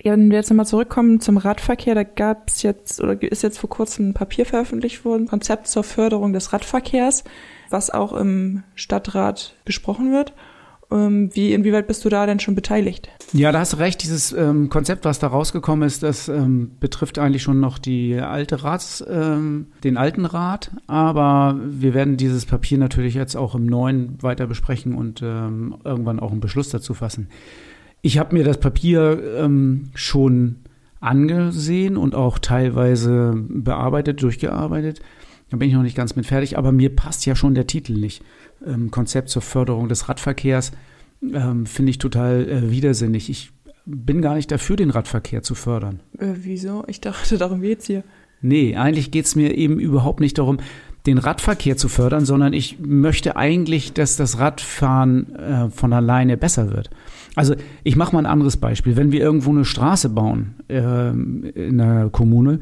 Wenn 0.00 0.30
wir 0.30 0.36
jetzt 0.36 0.50
nochmal 0.50 0.66
zurückkommen 0.66 1.18
zum 1.18 1.36
Radverkehr, 1.36 1.96
da 1.96 2.04
gab 2.04 2.48
es 2.48 2.62
jetzt 2.62 3.00
oder 3.00 3.20
ist 3.20 3.42
jetzt 3.42 3.58
vor 3.58 3.70
kurzem 3.70 4.10
ein 4.10 4.14
Papier 4.14 4.46
veröffentlicht 4.46 5.04
worden, 5.04 5.26
Konzept 5.26 5.66
zur 5.66 5.82
Förderung 5.82 6.32
des 6.32 6.52
Radverkehrs, 6.52 7.24
was 7.70 7.90
auch 7.90 8.12
im 8.12 8.62
Stadtrat 8.76 9.56
besprochen 9.64 10.12
wird. 10.12 10.32
Ähm, 10.92 11.30
wie, 11.34 11.52
inwieweit 11.52 11.86
bist 11.86 12.04
du 12.04 12.08
da 12.08 12.26
denn 12.26 12.40
schon 12.40 12.54
beteiligt? 12.54 13.08
Ja, 13.32 13.52
da 13.52 13.60
hast 13.60 13.74
du 13.74 13.76
recht. 13.76 14.02
Dieses 14.02 14.32
ähm, 14.32 14.68
Konzept, 14.68 15.04
was 15.04 15.18
da 15.18 15.28
rausgekommen 15.28 15.86
ist, 15.86 16.02
das 16.02 16.28
ähm, 16.28 16.72
betrifft 16.80 17.18
eigentlich 17.18 17.42
schon 17.42 17.60
noch 17.60 17.78
die 17.78 18.16
alte 18.16 18.64
Rats, 18.64 19.04
ähm, 19.08 19.68
den 19.84 19.96
alten 19.96 20.24
Rat. 20.24 20.72
Aber 20.88 21.60
wir 21.64 21.94
werden 21.94 22.16
dieses 22.16 22.44
Papier 22.44 22.78
natürlich 22.78 23.14
jetzt 23.14 23.36
auch 23.36 23.54
im 23.54 23.66
neuen 23.66 24.20
weiter 24.22 24.46
besprechen 24.46 24.94
und 24.94 25.22
ähm, 25.22 25.76
irgendwann 25.84 26.18
auch 26.18 26.32
einen 26.32 26.40
Beschluss 26.40 26.70
dazu 26.70 26.94
fassen. 26.94 27.28
Ich 28.02 28.18
habe 28.18 28.34
mir 28.34 28.44
das 28.44 28.58
Papier 28.58 29.22
ähm, 29.38 29.90
schon 29.94 30.56
angesehen 31.00 31.96
und 31.96 32.14
auch 32.14 32.38
teilweise 32.38 33.34
bearbeitet, 33.48 34.22
durchgearbeitet. 34.22 35.00
Da 35.50 35.56
bin 35.56 35.68
ich 35.68 35.74
noch 35.74 35.82
nicht 35.82 35.96
ganz 35.96 36.16
mit 36.16 36.26
fertig, 36.26 36.58
aber 36.58 36.72
mir 36.72 36.94
passt 36.94 37.26
ja 37.26 37.34
schon 37.34 37.54
der 37.54 37.66
Titel 37.66 37.94
nicht 37.94 38.22
ähm, 38.66 38.90
Konzept 38.90 39.28
zur 39.28 39.42
Förderung 39.42 39.88
des 39.88 40.08
Radverkehrs 40.08 40.72
ähm, 41.22 41.66
finde 41.66 41.90
ich 41.90 41.98
total 41.98 42.48
äh, 42.48 42.70
widersinnig. 42.70 43.30
Ich 43.30 43.52
bin 43.86 44.22
gar 44.22 44.34
nicht 44.34 44.50
dafür, 44.50 44.76
den 44.76 44.90
Radverkehr 44.90 45.42
zu 45.42 45.54
fördern. 45.54 46.00
Äh, 46.18 46.34
wieso? 46.42 46.84
Ich 46.86 47.00
dachte, 47.00 47.38
darum 47.38 47.60
geht's 47.60 47.86
hier. 47.86 48.04
Nee, 48.42 48.76
eigentlich 48.76 49.10
geht's 49.10 49.36
mir 49.36 49.56
eben 49.56 49.78
überhaupt 49.78 50.20
nicht 50.20 50.38
darum, 50.38 50.58
den 51.06 51.18
Radverkehr 51.18 51.76
zu 51.76 51.88
fördern, 51.88 52.24
sondern 52.24 52.52
ich 52.52 52.78
möchte 52.80 53.36
eigentlich, 53.36 53.92
dass 53.92 54.16
das 54.16 54.38
Radfahren 54.38 55.34
äh, 55.34 55.70
von 55.70 55.92
alleine 55.92 56.36
besser 56.36 56.70
wird. 56.70 56.90
Also 57.36 57.54
ich 57.84 57.96
mache 57.96 58.14
mal 58.14 58.20
ein 58.20 58.26
anderes 58.26 58.56
Beispiel. 58.56 58.96
Wenn 58.96 59.12
wir 59.12 59.20
irgendwo 59.20 59.50
eine 59.50 59.64
Straße 59.64 60.10
bauen 60.10 60.56
äh, 60.68 61.10
in 61.10 61.80
einer 61.80 62.10
Kommune, 62.10 62.60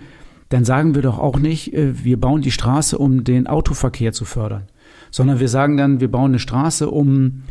dann 0.50 0.64
sagen 0.64 0.94
wir 0.94 1.02
doch 1.02 1.18
auch 1.18 1.38
nicht, 1.38 1.74
äh, 1.74 2.04
wir 2.04 2.18
bauen 2.20 2.42
die 2.42 2.52
Straße, 2.52 2.96
um 2.96 3.24
den 3.24 3.46
Autoverkehr 3.46 4.12
zu 4.12 4.24
fördern 4.24 4.64
sondern 5.11 5.40
wir 5.40 5.49
sagen 5.49 5.77
dann, 5.77 6.01
wir 6.01 6.11
bauen 6.11 6.33
eine 6.33 6.38
Straße, 6.38 6.90
um 6.90 7.42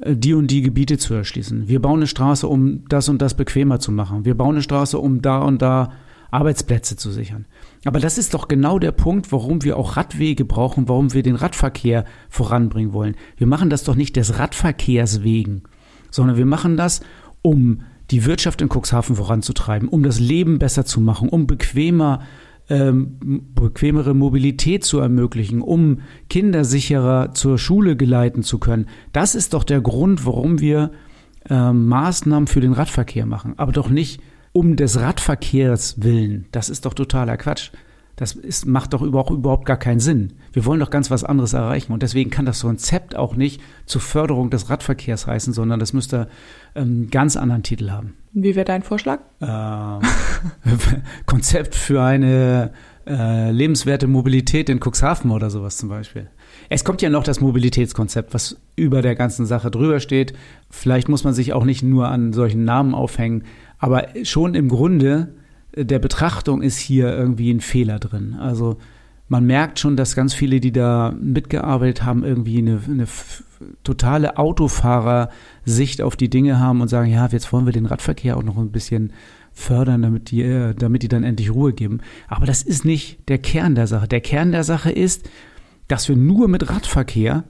äh, 0.00 0.16
die 0.16 0.34
und 0.34 0.50
die 0.50 0.62
Gebiete 0.62 0.98
zu 0.98 1.14
erschließen. 1.14 1.68
Wir 1.68 1.80
bauen 1.80 2.00
eine 2.00 2.06
Straße, 2.06 2.46
um 2.46 2.84
das 2.88 3.08
und 3.08 3.22
das 3.22 3.34
bequemer 3.34 3.80
zu 3.80 3.92
machen. 3.92 4.24
Wir 4.24 4.36
bauen 4.36 4.56
eine 4.56 4.62
Straße, 4.62 4.98
um 4.98 5.22
da 5.22 5.38
und 5.38 5.62
da 5.62 5.92
Arbeitsplätze 6.30 6.96
zu 6.96 7.10
sichern. 7.10 7.46
Aber 7.84 8.00
das 8.00 8.18
ist 8.18 8.34
doch 8.34 8.48
genau 8.48 8.78
der 8.78 8.92
Punkt, 8.92 9.32
warum 9.32 9.62
wir 9.64 9.76
auch 9.76 9.96
Radwege 9.96 10.44
brauchen, 10.44 10.88
warum 10.88 11.14
wir 11.14 11.22
den 11.22 11.36
Radverkehr 11.36 12.04
voranbringen 12.28 12.92
wollen. 12.92 13.16
Wir 13.36 13.46
machen 13.46 13.70
das 13.70 13.84
doch 13.84 13.94
nicht 13.94 14.16
des 14.16 14.38
Radverkehrs 14.38 15.22
wegen, 15.22 15.62
sondern 16.10 16.36
wir 16.36 16.46
machen 16.46 16.76
das, 16.76 17.00
um 17.40 17.80
die 18.10 18.24
Wirtschaft 18.24 18.60
in 18.60 18.68
Cuxhaven 18.68 19.16
voranzutreiben, 19.16 19.88
um 19.88 20.02
das 20.02 20.18
Leben 20.18 20.58
besser 20.58 20.84
zu 20.84 21.00
machen, 21.00 21.28
um 21.28 21.46
bequemer 21.46 22.20
ähm, 22.68 23.16
bequemere 23.54 24.14
Mobilität 24.14 24.84
zu 24.84 24.98
ermöglichen, 24.98 25.62
um 25.62 26.00
Kinder 26.28 26.64
sicherer 26.64 27.32
zur 27.34 27.58
Schule 27.58 27.96
geleiten 27.96 28.42
zu 28.42 28.58
können. 28.58 28.86
Das 29.12 29.34
ist 29.34 29.54
doch 29.54 29.64
der 29.64 29.80
Grund, 29.80 30.26
warum 30.26 30.60
wir 30.60 30.90
äh, 31.48 31.72
Maßnahmen 31.72 32.46
für 32.46 32.60
den 32.60 32.72
Radverkehr 32.72 33.26
machen, 33.26 33.54
aber 33.56 33.72
doch 33.72 33.88
nicht 33.88 34.20
um 34.52 34.76
des 34.76 35.00
Radverkehrs 35.00 36.02
willen. 36.02 36.46
Das 36.52 36.68
ist 36.68 36.84
doch 36.84 36.94
totaler 36.94 37.36
Quatsch. 37.36 37.70
Das 38.18 38.32
ist, 38.32 38.66
macht 38.66 38.94
doch 38.94 39.02
überhaupt, 39.02 39.30
überhaupt 39.30 39.64
gar 39.64 39.76
keinen 39.76 40.00
Sinn. 40.00 40.32
Wir 40.52 40.64
wollen 40.64 40.80
doch 40.80 40.90
ganz 40.90 41.08
was 41.08 41.22
anderes 41.22 41.52
erreichen. 41.52 41.92
Und 41.92 42.02
deswegen 42.02 42.30
kann 42.30 42.46
das 42.46 42.62
Konzept 42.62 43.14
auch 43.14 43.36
nicht 43.36 43.60
zur 43.86 44.00
Förderung 44.00 44.50
des 44.50 44.68
Radverkehrs 44.68 45.28
heißen, 45.28 45.52
sondern 45.52 45.78
das 45.78 45.92
müsste 45.92 46.28
ähm, 46.78 47.08
ganz 47.10 47.36
anderen 47.36 47.62
Titel 47.62 47.90
haben. 47.90 48.14
Wie 48.32 48.54
wäre 48.54 48.64
dein 48.64 48.82
Vorschlag? 48.82 49.20
Äh, 49.40 49.46
Konzept 51.26 51.74
für 51.74 52.02
eine 52.02 52.72
äh, 53.06 53.50
lebenswerte 53.50 54.06
Mobilität 54.06 54.68
in 54.68 54.80
Cuxhaven 54.80 55.30
oder 55.30 55.50
sowas 55.50 55.76
zum 55.78 55.88
Beispiel. 55.88 56.28
Es 56.68 56.84
kommt 56.84 57.02
ja 57.02 57.08
noch 57.08 57.24
das 57.24 57.40
Mobilitätskonzept, 57.40 58.34
was 58.34 58.60
über 58.76 59.02
der 59.02 59.14
ganzen 59.14 59.46
Sache 59.46 59.70
drüber 59.70 60.00
steht. 60.00 60.34
Vielleicht 60.70 61.08
muss 61.08 61.24
man 61.24 61.32
sich 61.32 61.52
auch 61.52 61.64
nicht 61.64 61.82
nur 61.82 62.08
an 62.08 62.32
solchen 62.32 62.64
Namen 62.64 62.94
aufhängen, 62.94 63.44
aber 63.78 64.08
schon 64.24 64.54
im 64.54 64.68
Grunde 64.68 65.34
der 65.74 65.98
Betrachtung 65.98 66.62
ist 66.62 66.78
hier 66.78 67.14
irgendwie 67.14 67.50
ein 67.52 67.60
Fehler 67.60 67.98
drin. 67.98 68.36
Also 68.38 68.78
man 69.28 69.44
merkt 69.44 69.78
schon, 69.78 69.96
dass 69.96 70.16
ganz 70.16 70.34
viele, 70.34 70.60
die 70.60 70.72
da 70.72 71.14
mitgearbeitet 71.20 72.04
haben, 72.04 72.24
irgendwie 72.24 72.58
eine, 72.58 72.80
eine 72.86 73.06
totale 73.84 74.38
Autofahrersicht 74.38 76.02
auf 76.02 76.16
die 76.16 76.30
Dinge 76.30 76.58
haben 76.58 76.80
und 76.80 76.88
sagen, 76.88 77.10
ja, 77.10 77.26
jetzt 77.26 77.52
wollen 77.52 77.66
wir 77.66 77.72
den 77.72 77.86
Radverkehr 77.86 78.36
auch 78.36 78.42
noch 78.42 78.56
ein 78.56 78.72
bisschen 78.72 79.12
fördern, 79.52 80.02
damit 80.02 80.30
die, 80.30 80.42
äh, 80.42 80.74
damit 80.74 81.02
die 81.02 81.08
dann 81.08 81.24
endlich 81.24 81.52
Ruhe 81.52 81.72
geben. 81.72 82.00
Aber 82.28 82.46
das 82.46 82.62
ist 82.62 82.84
nicht 82.84 83.28
der 83.28 83.38
Kern 83.38 83.74
der 83.74 83.86
Sache. 83.86 84.08
Der 84.08 84.20
Kern 84.20 84.52
der 84.52 84.64
Sache 84.64 84.90
ist, 84.90 85.28
dass 85.88 86.08
wir 86.08 86.16
nur 86.16 86.48
mit 86.48 86.70
Radverkehr 86.70 87.44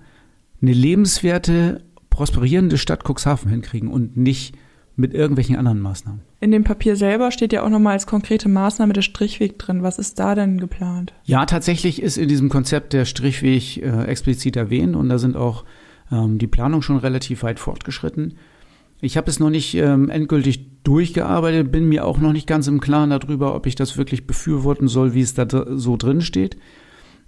eine 0.60 0.72
lebenswerte, 0.72 1.84
prosperierende 2.10 2.78
Stadt 2.78 3.04
Cuxhaven 3.06 3.50
hinkriegen 3.50 3.90
und 3.90 4.16
nicht 4.16 4.56
mit 4.96 5.14
irgendwelchen 5.14 5.56
anderen 5.56 5.80
Maßnahmen. 5.80 6.27
In 6.40 6.52
dem 6.52 6.62
Papier 6.62 6.94
selber 6.94 7.32
steht 7.32 7.52
ja 7.52 7.64
auch 7.64 7.68
nochmal 7.68 7.94
als 7.94 8.06
konkrete 8.06 8.48
Maßnahme 8.48 8.92
der 8.92 9.02
Strichweg 9.02 9.58
drin. 9.58 9.82
Was 9.82 9.98
ist 9.98 10.20
da 10.20 10.36
denn 10.36 10.58
geplant? 10.58 11.12
Ja, 11.24 11.46
tatsächlich 11.46 12.00
ist 12.00 12.16
in 12.16 12.28
diesem 12.28 12.48
Konzept 12.48 12.92
der 12.92 13.04
Strichweg 13.06 13.78
äh, 13.78 14.04
explizit 14.04 14.56
erwähnt 14.56 14.94
und 14.94 15.08
da 15.08 15.18
sind 15.18 15.36
auch 15.36 15.64
ähm, 16.12 16.38
die 16.38 16.46
Planung 16.46 16.82
schon 16.82 16.96
relativ 16.96 17.42
weit 17.42 17.58
fortgeschritten. 17.58 18.34
Ich 19.00 19.16
habe 19.16 19.30
es 19.30 19.40
noch 19.40 19.50
nicht 19.50 19.74
ähm, 19.74 20.10
endgültig 20.10 20.82
durchgearbeitet, 20.82 21.70
bin 21.72 21.88
mir 21.88 22.04
auch 22.04 22.18
noch 22.18 22.32
nicht 22.32 22.46
ganz 22.46 22.66
im 22.66 22.80
Klaren 22.80 23.10
darüber, 23.10 23.54
ob 23.54 23.66
ich 23.66 23.74
das 23.74 23.96
wirklich 23.96 24.26
befürworten 24.26 24.88
soll, 24.88 25.14
wie 25.14 25.20
es 25.20 25.34
da 25.34 25.46
so 25.76 25.96
drin 25.96 26.20
steht. 26.20 26.56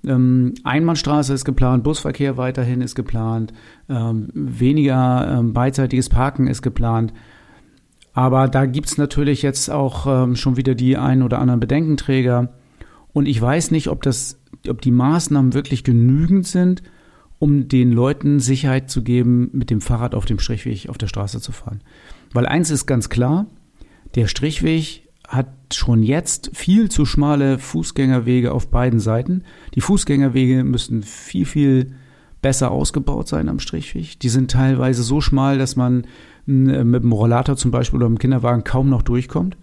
Ähm, 0.05 0.55
Einbahnstraße 0.65 1.35
ist 1.35 1.45
geplant, 1.45 1.85
Busverkehr 1.85 2.37
weiterhin 2.37 2.81
ist 2.81 2.95
geplant, 2.95 3.53
ähm, 3.89 4.29
weniger 4.35 5.39
ähm, 5.39 5.53
beidseitiges 5.53 6.09
Parken 6.09 6.47
ist 6.47 6.63
geplant. 6.63 7.13
Aber 8.13 8.49
da 8.49 8.67
gibt's 8.67 8.99
natürlich 8.99 9.43
jetzt 9.43 9.71
auch 9.71 10.07
ähm, 10.07 10.37
schon 10.37 10.57
wieder 10.57 10.75
die 10.75 10.97
ein 10.97 11.23
oder 11.23 11.39
anderen 11.39 11.61
Bedenkenträger. 11.61 12.53
Und 13.13 13.27
ich 13.27 13.41
weiß 13.41 13.71
nicht, 13.71 13.89
ob 13.89 14.03
das 14.03 14.41
ob 14.69 14.81
die 14.83 14.91
Maßnahmen 14.91 15.55
wirklich 15.55 15.85
genügend 15.85 16.47
sind, 16.47 16.83
um 17.39 17.69
den 17.69 17.93
Leuten 17.93 18.41
Sicherheit 18.41 18.91
zu 18.91 19.03
geben, 19.03 19.49
mit 19.53 19.71
dem 19.71 19.81
Fahrrad 19.81 20.15
auf 20.15 20.27
dem 20.27 20.39
Strichweg 20.39 20.89
auf 20.89 20.99
der 20.99 21.07
Straße 21.07 21.41
zu 21.41 21.53
fahren. 21.53 21.81
Weil 22.33 22.47
eins 22.47 22.71
ist 22.71 22.87
ganz 22.87 23.09
klar, 23.09 23.47
der 24.15 24.27
Strichweg 24.27 25.09
hat 25.27 25.49
schon 25.73 26.03
jetzt 26.03 26.51
viel 26.55 26.91
zu 26.91 27.07
schmale 27.07 27.59
Fußgängerwege 27.59 28.53
auf 28.53 28.71
beiden 28.71 29.01
Seiten. 29.01 29.45
Die 29.75 29.81
Fußgängerwege 29.81 30.65
müssen 30.65 31.03
viel, 31.03 31.47
viel 31.47 31.95
besser 32.43 32.71
ausgebaut 32.71 33.29
sein 33.29 33.49
am 33.49 33.61
Strichweg. 33.61 34.19
Die 34.21 34.29
sind 34.29 34.51
teilweise 34.51 35.03
so 35.03 35.21
schmal, 35.21 35.59
dass 35.59 35.77
man 35.77 36.05
äh, 36.47 36.85
mit 36.85 37.03
dem 37.03 37.13
Rollator 37.13 37.57
zum 37.57 37.71
Beispiel 37.71 37.99
oder 37.99 38.07
im 38.07 38.19
Kinderwagen 38.19 38.65
kaum 38.65 38.89
noch 38.89 39.03
durchkommt. 39.03 39.57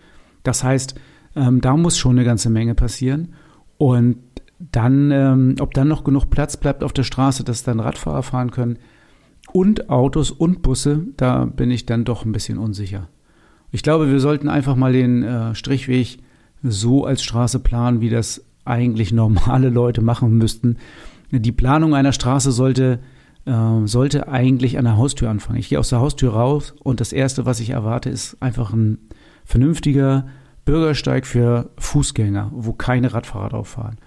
Das 0.43 0.63
heißt, 0.63 0.95
ähm, 1.35 1.61
da 1.61 1.75
muss 1.75 1.97
schon 1.97 2.17
eine 2.17 2.25
ganze 2.25 2.49
Menge 2.49 2.75
passieren. 2.75 3.33
Und 3.77 4.17
dann, 4.59 5.11
ähm, 5.11 5.55
ob 5.59 5.73
dann 5.73 5.87
noch 5.87 6.03
genug 6.03 6.29
Platz 6.29 6.57
bleibt 6.57 6.83
auf 6.83 6.93
der 6.93 7.03
Straße, 7.03 7.43
dass 7.43 7.63
dann 7.63 7.79
Radfahrer 7.79 8.23
fahren 8.23 8.51
können 8.51 8.77
und 9.53 9.89
Autos 9.89 10.31
und 10.31 10.61
Busse, 10.61 11.05
da 11.15 11.45
bin 11.45 11.71
ich 11.71 11.85
dann 11.85 12.03
doch 12.03 12.25
ein 12.25 12.31
bisschen 12.31 12.57
unsicher. 12.57 13.07
Ich 13.71 13.83
glaube, 13.83 14.09
wir 14.09 14.19
sollten 14.19 14.49
einfach 14.49 14.75
mal 14.75 14.93
den 14.93 15.23
äh, 15.23 15.55
Strichweg 15.55 16.19
so 16.63 17.05
als 17.05 17.23
Straße 17.23 17.59
planen, 17.59 18.01
wie 18.01 18.09
das 18.09 18.43
eigentlich 18.65 19.11
normale 19.13 19.69
Leute 19.69 20.01
machen 20.01 20.37
müssten. 20.37 20.77
Die 21.31 21.51
Planung 21.51 21.93
einer 21.93 22.13
Straße 22.13 22.51
sollte, 22.51 22.99
äh, 23.45 23.85
sollte 23.85 24.27
eigentlich 24.27 24.77
an 24.77 24.85
der 24.85 24.97
Haustür 24.97 25.29
anfangen. 25.29 25.59
Ich 25.59 25.69
gehe 25.69 25.79
aus 25.79 25.89
der 25.89 25.99
Haustür 25.99 26.33
raus 26.33 26.73
und 26.83 26.99
das 26.99 27.13
Erste, 27.13 27.45
was 27.45 27.59
ich 27.59 27.71
erwarte, 27.71 28.09
ist 28.09 28.37
einfach 28.41 28.73
ein 28.73 28.99
vernünftiger 29.45 30.27
Bürgersteig 30.65 31.25
für 31.25 31.69
Fußgänger, 31.77 32.51
wo 32.53 32.73
keine 32.73 33.13
Radfahrer 33.13 33.49
drauf 33.49 33.69
fahren. 33.69 33.97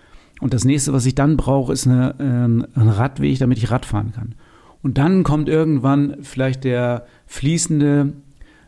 Und 0.40 0.54
das 0.54 0.64
nächste, 0.64 0.92
was 0.92 1.06
ich 1.06 1.14
dann 1.14 1.36
brauche, 1.36 1.72
ist 1.72 1.86
eine, 1.86 2.14
äh, 2.18 2.78
ein 2.80 2.88
Radweg, 2.88 3.38
damit 3.38 3.58
ich 3.58 3.70
Rad 3.70 3.84
fahren 3.84 4.12
kann. 4.12 4.34
Und 4.82 4.96
dann 4.96 5.22
kommt 5.22 5.48
irgendwann 5.48 6.16
vielleicht 6.22 6.64
der 6.64 7.06
fließende 7.26 8.14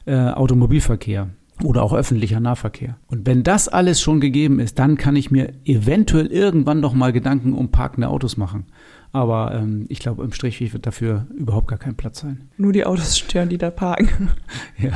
äh, 0.05 0.29
Automobilverkehr 0.29 1.31
oder 1.65 1.83
auch 1.83 1.93
öffentlicher 1.93 2.41
Nahverkehr. 2.41 2.97
Und 3.09 3.27
wenn 3.27 3.43
das 3.43 3.69
alles 3.69 4.01
schon 4.01 4.21
gegeben 4.21 4.61
ist, 4.61 4.79
dann 4.79 4.97
kann 4.97 5.17
ich 5.17 5.31
mir 5.31 5.53
eventuell 5.65 6.27
irgendwann 6.27 6.81
noch 6.81 6.95
mal 6.95 7.13
Gedanken 7.13 7.53
um 7.53 7.71
parkende 7.71 8.09
Autos 8.09 8.37
machen. 8.37 8.67
Aber 9.13 9.55
ähm, 9.55 9.85
ich 9.89 9.99
glaube, 9.99 10.25
im 10.25 10.33
Strichweg 10.33 10.73
wird 10.73 10.87
dafür 10.87 11.27
überhaupt 11.37 11.69
gar 11.69 11.79
kein 11.79 11.97
Platz 11.97 12.21
sein. 12.21 12.49
Nur 12.57 12.73
die 12.73 12.87
Autos 12.87 13.19
stören, 13.19 13.51
die 13.51 13.59
da 13.59 13.71
parken. 13.71 14.31
ja. 14.79 14.93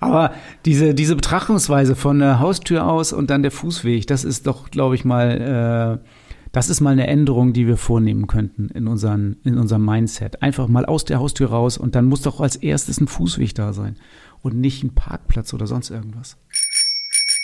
Aber 0.00 0.32
diese, 0.66 0.94
diese 0.94 1.16
Betrachtungsweise 1.16 1.96
von 1.96 2.18
der 2.18 2.40
Haustür 2.40 2.86
aus 2.86 3.12
und 3.12 3.30
dann 3.30 3.42
der 3.42 3.50
Fußweg, 3.50 4.06
das 4.06 4.24
ist 4.24 4.46
doch, 4.46 4.70
glaube 4.70 4.96
ich, 4.96 5.06
mal, 5.06 6.00
äh, 6.02 6.08
das 6.52 6.68
ist 6.68 6.82
mal 6.82 6.90
eine 6.90 7.06
Änderung, 7.06 7.54
die 7.54 7.66
wir 7.66 7.78
vornehmen 7.78 8.26
könnten 8.26 8.68
in, 8.68 8.86
unseren, 8.86 9.36
in 9.44 9.56
unserem 9.56 9.86
Mindset. 9.86 10.42
Einfach 10.42 10.68
mal 10.68 10.84
aus 10.84 11.06
der 11.06 11.18
Haustür 11.18 11.48
raus 11.48 11.78
und 11.78 11.94
dann 11.94 12.04
muss 12.04 12.20
doch 12.20 12.40
als 12.40 12.56
erstes 12.56 13.00
ein 13.00 13.08
Fußweg 13.08 13.54
da 13.54 13.72
sein 13.72 13.96
und 14.42 14.56
nicht 14.56 14.82
ein 14.82 14.94
Parkplatz 14.94 15.54
oder 15.54 15.66
sonst 15.66 15.90
irgendwas. 15.90 16.36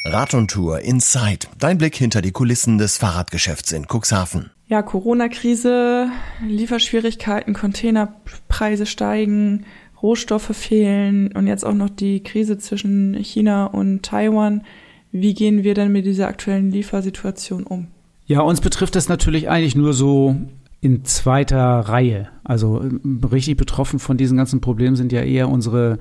Rad 0.04 0.34
und 0.34 0.50
Tour 0.50 0.80
Inside. 0.80 1.46
Dein 1.58 1.78
Blick 1.78 1.96
hinter 1.96 2.22
die 2.22 2.30
Kulissen 2.30 2.78
des 2.78 2.98
Fahrradgeschäfts 2.98 3.72
in 3.72 3.86
Cuxhaven. 3.86 4.50
Ja, 4.66 4.82
Corona-Krise, 4.82 6.08
Lieferschwierigkeiten, 6.46 7.54
Containerpreise 7.54 8.86
steigen, 8.86 9.64
Rohstoffe 10.02 10.56
fehlen 10.56 11.32
und 11.32 11.46
jetzt 11.46 11.64
auch 11.64 11.74
noch 11.74 11.90
die 11.90 12.22
Krise 12.22 12.58
zwischen 12.58 13.14
China 13.14 13.66
und 13.66 14.02
Taiwan. 14.02 14.62
Wie 15.10 15.34
gehen 15.34 15.64
wir 15.64 15.74
denn 15.74 15.90
mit 15.90 16.06
dieser 16.06 16.28
aktuellen 16.28 16.70
Liefersituation 16.70 17.64
um? 17.64 17.88
Ja, 18.26 18.40
uns 18.40 18.60
betrifft 18.60 18.94
das 18.94 19.08
natürlich 19.08 19.48
eigentlich 19.48 19.74
nur 19.74 19.94
so 19.94 20.36
in 20.80 21.04
zweiter 21.04 21.80
Reihe. 21.80 22.28
Also 22.44 22.82
äh, 22.82 23.26
richtig 23.26 23.56
betroffen 23.56 23.98
von 23.98 24.16
diesen 24.16 24.36
ganzen 24.36 24.60
Problemen 24.60 24.96
sind 24.96 25.12
ja 25.12 25.22
eher 25.22 25.48
unsere 25.48 25.98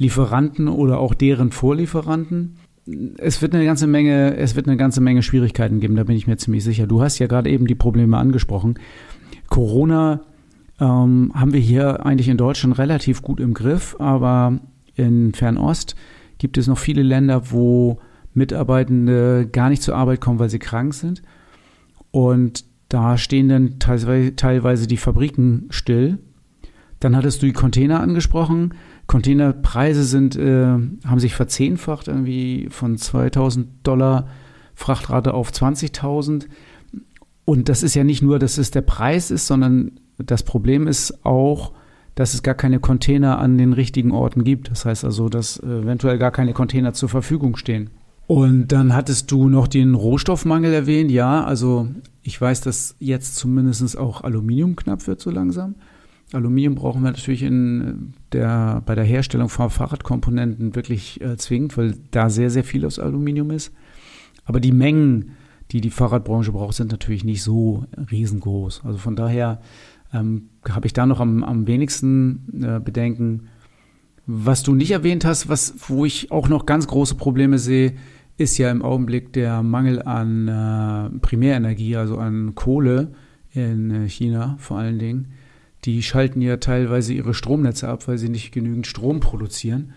Lieferanten 0.00 0.66
oder 0.66 0.98
auch 0.98 1.14
deren 1.14 1.52
Vorlieferanten 1.52 2.56
es 3.18 3.42
wird 3.42 3.54
eine 3.54 3.64
ganze 3.64 3.86
Menge, 3.86 4.36
es 4.36 4.56
wird 4.56 4.66
eine 4.66 4.76
ganze 4.76 5.00
Menge 5.00 5.22
Schwierigkeiten 5.22 5.80
geben, 5.80 5.96
da 5.96 6.04
bin 6.04 6.16
ich 6.16 6.26
mir 6.26 6.36
ziemlich 6.36 6.64
sicher. 6.64 6.86
Du 6.86 7.02
hast 7.02 7.18
ja 7.18 7.26
gerade 7.26 7.50
eben 7.50 7.66
die 7.66 7.74
Probleme 7.74 8.16
angesprochen. 8.16 8.78
Corona 9.48 10.22
ähm, 10.80 11.32
haben 11.34 11.52
wir 11.52 11.60
hier 11.60 12.04
eigentlich 12.04 12.28
in 12.28 12.36
Deutschland 12.36 12.78
relativ 12.78 13.22
gut 13.22 13.40
im 13.40 13.54
Griff, 13.54 13.96
aber 13.98 14.58
in 14.94 15.34
Fernost 15.34 15.94
gibt 16.38 16.58
es 16.58 16.66
noch 16.66 16.78
viele 16.78 17.02
Länder, 17.02 17.50
wo 17.50 17.98
Mitarbeitende 18.32 19.48
gar 19.50 19.68
nicht 19.68 19.82
zur 19.82 19.96
Arbeit 19.96 20.20
kommen, 20.20 20.38
weil 20.38 20.50
sie 20.50 20.58
krank 20.58 20.94
sind. 20.94 21.22
Und 22.10 22.64
da 22.88 23.18
stehen 23.18 23.48
dann 23.48 23.78
teilweise 23.78 24.86
die 24.86 24.96
Fabriken 24.96 25.66
still. 25.70 26.18
Dann 26.98 27.16
hattest 27.16 27.42
du 27.42 27.46
die 27.46 27.52
Container 27.52 28.00
angesprochen. 28.00 28.74
Containerpreise 29.10 30.04
sind, 30.04 30.36
äh, 30.36 30.66
haben 30.66 31.18
sich 31.18 31.34
verzehnfacht, 31.34 32.06
irgendwie 32.06 32.68
von 32.70 32.96
2000 32.96 33.66
Dollar 33.82 34.28
Frachtrate 34.76 35.34
auf 35.34 35.50
20.000. 35.50 36.46
Und 37.44 37.68
das 37.68 37.82
ist 37.82 37.96
ja 37.96 38.04
nicht 38.04 38.22
nur, 38.22 38.38
dass 38.38 38.56
es 38.56 38.70
der 38.70 38.82
Preis 38.82 39.32
ist, 39.32 39.48
sondern 39.48 39.98
das 40.16 40.44
Problem 40.44 40.86
ist 40.86 41.26
auch, 41.26 41.72
dass 42.14 42.34
es 42.34 42.44
gar 42.44 42.54
keine 42.54 42.78
Container 42.78 43.40
an 43.40 43.58
den 43.58 43.72
richtigen 43.72 44.12
Orten 44.12 44.44
gibt. 44.44 44.70
Das 44.70 44.84
heißt 44.84 45.04
also, 45.04 45.28
dass 45.28 45.58
eventuell 45.58 46.16
gar 46.16 46.30
keine 46.30 46.52
Container 46.52 46.92
zur 46.92 47.08
Verfügung 47.08 47.56
stehen. 47.56 47.90
Und 48.28 48.68
dann 48.68 48.94
hattest 48.94 49.32
du 49.32 49.48
noch 49.48 49.66
den 49.66 49.96
Rohstoffmangel 49.96 50.72
erwähnt. 50.72 51.10
Ja, 51.10 51.42
also 51.42 51.88
ich 52.22 52.40
weiß, 52.40 52.60
dass 52.60 52.94
jetzt 53.00 53.34
zumindest 53.34 53.98
auch 53.98 54.22
Aluminium 54.22 54.76
knapp 54.76 55.08
wird 55.08 55.20
so 55.20 55.32
langsam. 55.32 55.74
Aluminium 56.32 56.76
brauchen 56.76 57.02
wir 57.02 57.10
natürlich 57.10 57.42
in 57.42 58.14
der, 58.32 58.82
bei 58.86 58.94
der 58.94 59.04
Herstellung 59.04 59.48
von 59.48 59.70
Fahrradkomponenten 59.70 60.76
wirklich 60.76 61.20
äh, 61.20 61.36
zwingend, 61.36 61.76
weil 61.76 61.96
da 62.10 62.30
sehr, 62.30 62.50
sehr 62.50 62.64
viel 62.64 62.86
aus 62.86 62.98
Aluminium 62.98 63.50
ist. 63.50 63.72
Aber 64.44 64.60
die 64.60 64.72
Mengen, 64.72 65.32
die 65.72 65.80
die 65.80 65.90
Fahrradbranche 65.90 66.52
braucht, 66.52 66.74
sind 66.74 66.92
natürlich 66.92 67.24
nicht 67.24 67.42
so 67.42 67.84
riesengroß. 68.10 68.82
Also 68.84 68.98
von 68.98 69.16
daher 69.16 69.60
ähm, 70.12 70.50
habe 70.68 70.86
ich 70.86 70.92
da 70.92 71.06
noch 71.06 71.20
am, 71.20 71.42
am 71.42 71.66
wenigsten 71.66 72.62
äh, 72.62 72.80
Bedenken. 72.80 73.48
Was 74.26 74.62
du 74.62 74.74
nicht 74.74 74.92
erwähnt 74.92 75.24
hast, 75.24 75.48
was, 75.48 75.74
wo 75.88 76.04
ich 76.04 76.30
auch 76.30 76.48
noch 76.48 76.66
ganz 76.66 76.86
große 76.86 77.16
Probleme 77.16 77.58
sehe, 77.58 77.94
ist 78.36 78.56
ja 78.56 78.70
im 78.70 78.82
Augenblick 78.82 79.32
der 79.32 79.62
Mangel 79.62 80.02
an 80.02 80.48
äh, 80.48 81.18
Primärenergie, 81.18 81.96
also 81.96 82.18
an 82.18 82.54
Kohle 82.54 83.12
in 83.52 83.90
äh, 83.90 84.08
China 84.08 84.56
vor 84.58 84.78
allen 84.78 84.98
Dingen 85.00 85.32
die 85.84 86.02
schalten 86.02 86.40
ja 86.40 86.58
teilweise 86.58 87.12
ihre 87.12 87.34
Stromnetze 87.34 87.88
ab, 87.88 88.06
weil 88.08 88.18
sie 88.18 88.28
nicht 88.28 88.52
genügend 88.52 88.86
Strom 88.86 89.20
produzieren. 89.20 89.92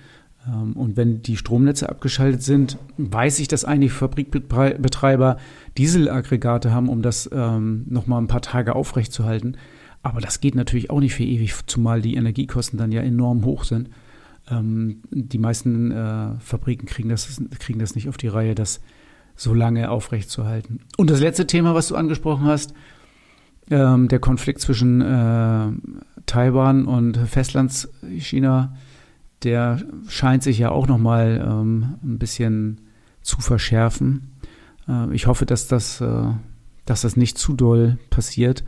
Ähm, 0.48 0.74
und 0.74 0.98
wenn 0.98 1.22
die 1.22 1.38
Stromnetze 1.38 1.90
abgeschaltet 1.90 2.44
sind, 2.44 2.78
weiß 2.98 3.40
ich, 3.40 3.48
dass 3.48 3.66
einige 3.66 3.92
Fabrikbetreiber 3.92 5.38
Dieselaggregate 5.78 6.72
haben, 6.72 6.90
um 6.90 7.02
das 7.02 7.30
ähm, 7.34 7.86
nochmal 7.90 8.22
ein 8.22 8.28
paar 8.28 8.42
Tage 8.42 8.76
aufrechtzuerhalten. 8.76 9.58
Aber 10.02 10.20
das 10.20 10.42
geht 10.42 10.56
natürlich 10.56 10.90
auch 10.90 11.00
nicht 11.00 11.16
für 11.16 11.24
ewig, 11.24 11.54
zumal 11.66 12.02
die 12.02 12.16
Energiekosten 12.16 12.78
dann 12.78 12.92
ja 12.92 13.02
enorm 13.02 13.46
hoch 13.46 13.64
sind. 13.64 13.90
Ähm, 14.50 15.02
die 15.12 15.38
meisten 15.38 15.92
äh, 15.92 16.40
Fabriken 16.40 16.86
kriegen 16.86 17.10
das, 17.10 17.42
kriegen 17.60 17.80
das 17.80 17.96
nicht 17.96 18.10
auf 18.10 18.18
die 18.18 18.28
Reihe, 18.28 18.56
das 18.56 18.82
so 19.36 19.54
lange 19.54 19.90
aufrechtzuerhalten. 19.90 20.80
Und 20.98 21.10
das 21.10 21.20
letzte 21.20 21.48
Thema, 21.48 21.74
was 21.74 21.88
du 21.88 21.96
angesprochen 21.96 22.46
hast, 22.46 22.74
ähm, 23.70 24.08
der 24.08 24.20
Konflikt 24.20 24.62
zwischen 24.62 25.02
äh, 25.02 25.72
Taiwan 26.26 26.86
und 26.86 27.18
Festlandschina, 27.18 28.76
der 29.44 29.82
scheint 30.08 30.44
sich 30.44 30.58
ja 30.58 30.72
auch 30.72 30.88
noch 30.88 30.98
mal 30.98 31.44
ähm, 31.46 31.96
ein 32.04 32.18
bisschen 32.18 32.82
zu 33.22 33.42
verschärfen. 33.42 34.32
Äh, 34.88 35.14
ich 35.14 35.28
hoffe, 35.28 35.46
dass 35.46 35.68
das, 35.68 36.02
äh, 36.02 36.26
dass 36.86 37.02
das 37.02 37.16
nicht 37.16 37.38
zu 37.38 37.54
doll 37.54 37.98
passiert. 38.10 38.64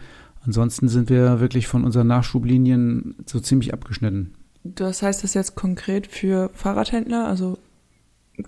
Ansonsten 0.45 0.87
sind 0.87 1.09
wir 1.09 1.39
wirklich 1.39 1.67
von 1.67 1.83
unseren 1.83 2.07
Nachschublinien 2.07 3.15
so 3.25 3.39
ziemlich 3.39 3.73
abgeschnitten. 3.73 4.33
Das 4.63 5.01
heißt 5.01 5.23
das 5.23 5.33
jetzt 5.33 5.55
konkret 5.55 6.07
für 6.07 6.49
Fahrradhändler? 6.53 7.27
Also 7.27 7.57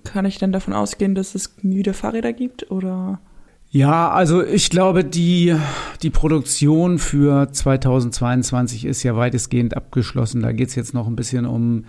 kann 0.04 0.26
ich 0.26 0.38
denn 0.38 0.52
davon 0.52 0.74
ausgehen, 0.74 1.16
dass 1.16 1.36
es 1.36 1.56
wieder 1.62 1.94
Fahrräder 1.94 2.34
gibt 2.34 2.72
oder? 2.72 3.20
Ja, 3.69 4.12
also 4.12 4.43
ich 4.43 4.69
glaube, 4.69 5.03
die, 5.03 5.56
die 6.01 6.10
Produktion 6.10 6.99
für 6.99 7.51
2022 7.51 8.86
ist 8.86 9.03
ja 9.03 9.15
weitestgehend 9.15 9.75
abgeschlossen. 9.75 10.41
Da 10.41 10.53
geht 10.53 10.69
es 10.69 10.75
jetzt 10.75 10.93
noch 10.93 11.08
ein 11.08 11.17
bisschen 11.17 11.45
um 11.45 11.84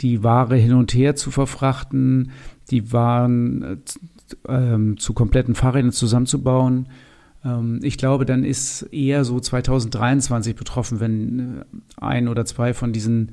die 0.00 0.22
Ware 0.22 0.56
hin 0.56 0.74
und 0.74 0.94
her 0.94 1.16
zu 1.16 1.30
verfrachten, 1.30 2.30
die 2.70 2.92
Waren 2.92 3.82
äh, 4.48 4.96
zu 4.96 5.14
kompletten 5.14 5.54
Fahrrädern 5.54 5.92
zusammenzubauen. 5.92 6.88
Ähm, 7.44 7.80
ich 7.82 7.98
glaube, 7.98 8.24
dann 8.24 8.44
ist 8.44 8.82
eher 8.92 9.24
so 9.24 9.40
2023 9.40 10.54
betroffen, 10.54 11.00
wenn 11.00 11.38
äh, 11.38 11.64
ein 11.96 12.28
oder 12.28 12.44
zwei 12.44 12.72
von 12.72 12.92
diesen 12.92 13.32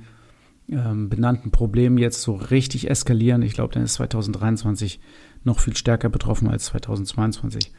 ähm, 0.69 1.09
benannten 1.09 1.51
Problemen 1.51 1.97
jetzt 1.97 2.21
so 2.21 2.35
richtig 2.35 2.89
eskalieren. 2.89 3.41
Ich 3.41 3.53
glaube, 3.53 3.73
dann 3.73 3.83
ist 3.83 3.95
2023 3.95 4.99
noch 5.43 5.59
viel 5.59 5.75
stärker 5.75 6.09
betroffen 6.09 6.47
als 6.47 6.65
2022. 6.65 7.71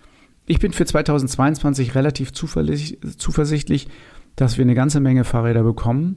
Ich 0.47 0.59
bin 0.59 0.73
für 0.73 0.85
2022 0.85 1.95
relativ 1.95 2.33
zuversichtlich, 2.33 3.89
dass 4.37 4.59
wir 4.59 4.65
eine 4.65 4.75
ganze 4.75 5.01
Menge 5.01 5.25
Fahrräder 5.25 5.63
bekommen. 5.63 6.17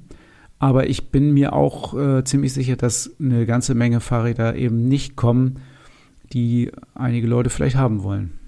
Aber 0.60 0.90
ich 0.90 1.12
bin 1.12 1.34
mir 1.34 1.54
auch 1.54 1.94
äh, 1.98 2.24
ziemlich 2.24 2.54
sicher, 2.54 2.76
dass 2.76 3.12
eine 3.20 3.46
ganze 3.46 3.76
Menge 3.76 4.00
Fahrräder 4.00 4.56
eben 4.56 4.88
nicht 4.88 5.16
kommen, 5.16 5.60
die 6.34 6.72
einige 6.96 7.28
Leute 7.28 7.50
vielleicht 7.50 7.76
haben 7.76 8.04
wollen. 8.04 8.40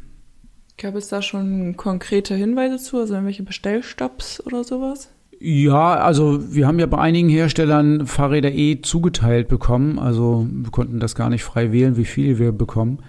Gab 0.78 0.96
es 0.96 1.10
da 1.10 1.22
schon 1.22 1.78
konkrete 1.78 2.36
Hinweise 2.36 2.78
zu, 2.78 2.98
also 2.98 3.13
irgendwelche 3.13 3.44
Bestellstopps 3.44 4.44
oder 4.46 4.63
sowas? 4.63 5.12
Ja, 5.39 5.96
also 5.96 6.54
wir 6.54 6.68
haben 6.68 6.80
ja 6.80 6.86
bei 6.86 6.98
einigen 6.98 7.30
Herstellern 7.30 8.08
Fahrräder 8.08 8.52
eh 8.52 8.82
zugeteilt 8.82 9.48
bekommen. 9.48 10.00
Also 10.00 10.48
wir 10.50 10.72
konnten 10.72 11.00
das 11.00 11.15
gar 11.15 11.30
nicht 11.30 11.44
frei 11.44 11.72
wählen, 11.72 11.96
wie 11.96 12.06
viele 12.06 12.39
wir 12.39 12.52
bekommen. 12.52 13.00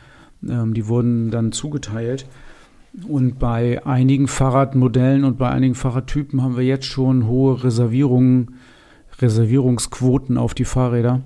Ähm, 0.49 0.75
die 0.75 0.87
wurden 0.87 1.31
dann 1.31 1.53
zugeteilt. 1.53 2.27
Und 3.07 3.39
bei 3.39 3.85
einigen 3.87 4.27
Fahrradmodellen 4.27 5.25
und 5.25 5.39
bei 5.39 5.49
einigen 5.49 5.75
Fahrradtypen 5.75 6.43
haben 6.43 6.57
wir 6.57 6.65
jetzt 6.65 6.87
schon 6.87 7.27
hohe 7.27 7.63
Reservierungen, 7.63 8.57
Reservierungsquoten 9.21 10.37
auf 10.37 10.55
die 10.55 10.65
Fahrräder. 10.65 11.21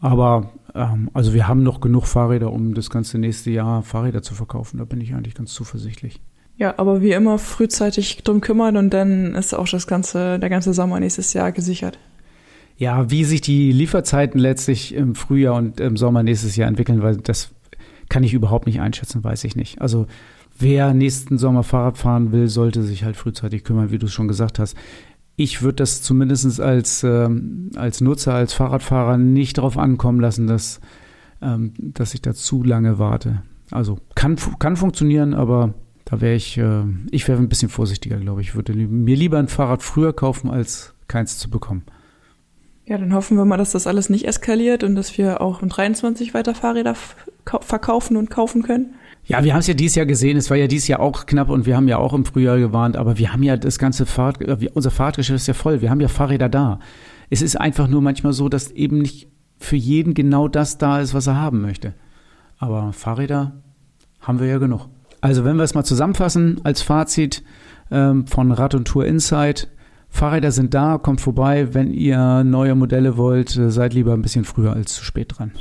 Aber 0.00 0.52
ähm, 0.74 1.10
also 1.12 1.34
wir 1.34 1.48
haben 1.48 1.62
noch 1.62 1.80
genug 1.80 2.06
Fahrräder, 2.06 2.52
um 2.52 2.74
das 2.74 2.90
ganze 2.90 3.18
nächste 3.18 3.50
Jahr 3.50 3.82
Fahrräder 3.82 4.22
zu 4.22 4.34
verkaufen. 4.34 4.78
Da 4.78 4.84
bin 4.84 5.00
ich 5.00 5.14
eigentlich 5.14 5.34
ganz 5.34 5.52
zuversichtlich. 5.52 6.20
Ja, 6.56 6.74
aber 6.76 7.00
wie 7.00 7.12
immer 7.12 7.38
frühzeitig 7.38 8.22
drum 8.22 8.40
kümmern 8.40 8.76
und 8.76 8.90
dann 8.90 9.34
ist 9.34 9.54
auch 9.54 9.68
das 9.68 9.86
ganze, 9.86 10.38
der 10.38 10.50
ganze 10.50 10.74
Sommer 10.74 11.00
nächstes 11.00 11.32
Jahr 11.32 11.52
gesichert. 11.52 11.98
Ja, 12.76 13.10
wie 13.10 13.24
sich 13.24 13.40
die 13.40 13.72
Lieferzeiten 13.72 14.38
letztlich 14.38 14.94
im 14.94 15.14
Frühjahr 15.14 15.54
und 15.54 15.80
im 15.80 15.96
Sommer 15.96 16.22
nächstes 16.22 16.56
Jahr 16.56 16.68
entwickeln, 16.68 17.02
weil 17.02 17.16
das 17.16 17.50
kann 18.08 18.24
ich 18.24 18.34
überhaupt 18.34 18.66
nicht 18.66 18.80
einschätzen, 18.80 19.24
weiß 19.24 19.44
ich 19.44 19.56
nicht. 19.56 19.80
Also 19.80 20.06
wer 20.60 20.94
nächsten 20.94 21.38
Sommer 21.38 21.62
Fahrrad 21.62 21.98
fahren 21.98 22.32
will, 22.32 22.48
sollte 22.48 22.82
sich 22.82 23.04
halt 23.04 23.16
frühzeitig 23.16 23.64
kümmern, 23.64 23.90
wie 23.90 23.98
du 23.98 24.06
es 24.06 24.12
schon 24.12 24.28
gesagt 24.28 24.58
hast. 24.58 24.76
Ich 25.36 25.62
würde 25.62 25.76
das 25.76 26.02
zumindest 26.02 26.60
als, 26.60 27.02
ähm, 27.02 27.70
als 27.76 28.00
Nutzer, 28.00 28.34
als 28.34 28.52
Fahrradfahrer 28.52 29.16
nicht 29.16 29.58
darauf 29.58 29.78
ankommen 29.78 30.20
lassen, 30.20 30.46
dass, 30.46 30.80
ähm, 31.40 31.72
dass 31.78 32.14
ich 32.14 32.22
da 32.22 32.34
zu 32.34 32.62
lange 32.62 32.98
warte. 32.98 33.42
Also 33.70 33.98
kann, 34.14 34.36
kann 34.58 34.76
funktionieren, 34.76 35.32
aber 35.32 35.74
da 36.04 36.20
wäre 36.20 36.34
ich, 36.34 36.58
äh, 36.58 36.82
ich 37.10 37.26
wäre 37.28 37.38
ein 37.38 37.48
bisschen 37.48 37.68
vorsichtiger, 37.68 38.18
glaube 38.18 38.40
ich. 38.40 38.48
Ich 38.48 38.54
würde 38.54 38.74
mir 38.74 39.16
lieber 39.16 39.38
ein 39.38 39.48
Fahrrad 39.48 39.82
früher 39.82 40.12
kaufen, 40.12 40.50
als 40.50 40.94
keins 41.08 41.38
zu 41.38 41.48
bekommen. 41.48 41.84
Ja, 42.84 42.98
dann 42.98 43.14
hoffen 43.14 43.36
wir 43.36 43.44
mal, 43.44 43.56
dass 43.56 43.70
das 43.70 43.86
alles 43.86 44.10
nicht 44.10 44.26
eskaliert 44.26 44.82
und 44.82 44.96
dass 44.96 45.16
wir 45.16 45.40
auch 45.40 45.62
im 45.62 45.68
23 45.68 46.34
weiter 46.34 46.56
Fahrräder 46.56 46.96
verkaufen 47.60 48.16
und 48.16 48.30
kaufen 48.30 48.62
können. 48.64 48.94
Ja, 49.30 49.44
wir 49.44 49.52
haben 49.52 49.60
es 49.60 49.68
ja 49.68 49.74
dieses 49.74 49.94
Jahr 49.94 50.06
gesehen. 50.06 50.36
Es 50.36 50.50
war 50.50 50.56
ja 50.56 50.66
dieses 50.66 50.88
Jahr 50.88 50.98
auch 50.98 51.24
knapp 51.24 51.50
und 51.50 51.64
wir 51.64 51.76
haben 51.76 51.86
ja 51.86 51.98
auch 51.98 52.14
im 52.14 52.24
Frühjahr 52.24 52.58
gewarnt. 52.58 52.96
Aber 52.96 53.16
wir 53.16 53.32
haben 53.32 53.44
ja 53.44 53.56
das 53.56 53.78
ganze 53.78 54.04
Fahrrad, 54.04 54.42
äh, 54.42 54.68
unser 54.74 54.90
Fahrradgeschäft 54.90 55.36
ist 55.36 55.46
ja 55.46 55.54
voll. 55.54 55.80
Wir 55.80 55.88
haben 55.88 56.00
ja 56.00 56.08
Fahrräder 56.08 56.48
da. 56.48 56.80
Es 57.28 57.40
ist 57.40 57.54
einfach 57.54 57.86
nur 57.86 58.02
manchmal 58.02 58.32
so, 58.32 58.48
dass 58.48 58.72
eben 58.72 58.98
nicht 58.98 59.28
für 59.56 59.76
jeden 59.76 60.14
genau 60.14 60.48
das 60.48 60.78
da 60.78 60.98
ist, 60.98 61.14
was 61.14 61.28
er 61.28 61.36
haben 61.36 61.60
möchte. 61.60 61.94
Aber 62.58 62.92
Fahrräder 62.92 63.52
haben 64.20 64.40
wir 64.40 64.48
ja 64.48 64.58
genug. 64.58 64.88
Also 65.20 65.44
wenn 65.44 65.54
wir 65.54 65.62
es 65.62 65.74
mal 65.74 65.84
zusammenfassen 65.84 66.60
als 66.64 66.82
Fazit 66.82 67.44
ähm, 67.92 68.26
von 68.26 68.50
Rad 68.50 68.74
und 68.74 68.86
Tour 68.86 69.06
Insight. 69.06 69.68
Fahrräder 70.08 70.50
sind 70.50 70.74
da, 70.74 70.98
kommt 70.98 71.20
vorbei. 71.20 71.72
Wenn 71.72 71.92
ihr 71.92 72.42
neue 72.42 72.74
Modelle 72.74 73.16
wollt, 73.16 73.56
äh, 73.56 73.70
seid 73.70 73.94
lieber 73.94 74.12
ein 74.12 74.22
bisschen 74.22 74.44
früher 74.44 74.72
als 74.72 74.94
zu 74.94 75.04
spät 75.04 75.38
dran. 75.38 75.52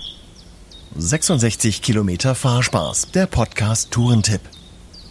66 0.95 1.81
Kilometer 1.81 2.35
Fahrspaß, 2.35 3.11
der 3.11 3.27
Podcast 3.27 3.91
Tourentipp. 3.91 4.41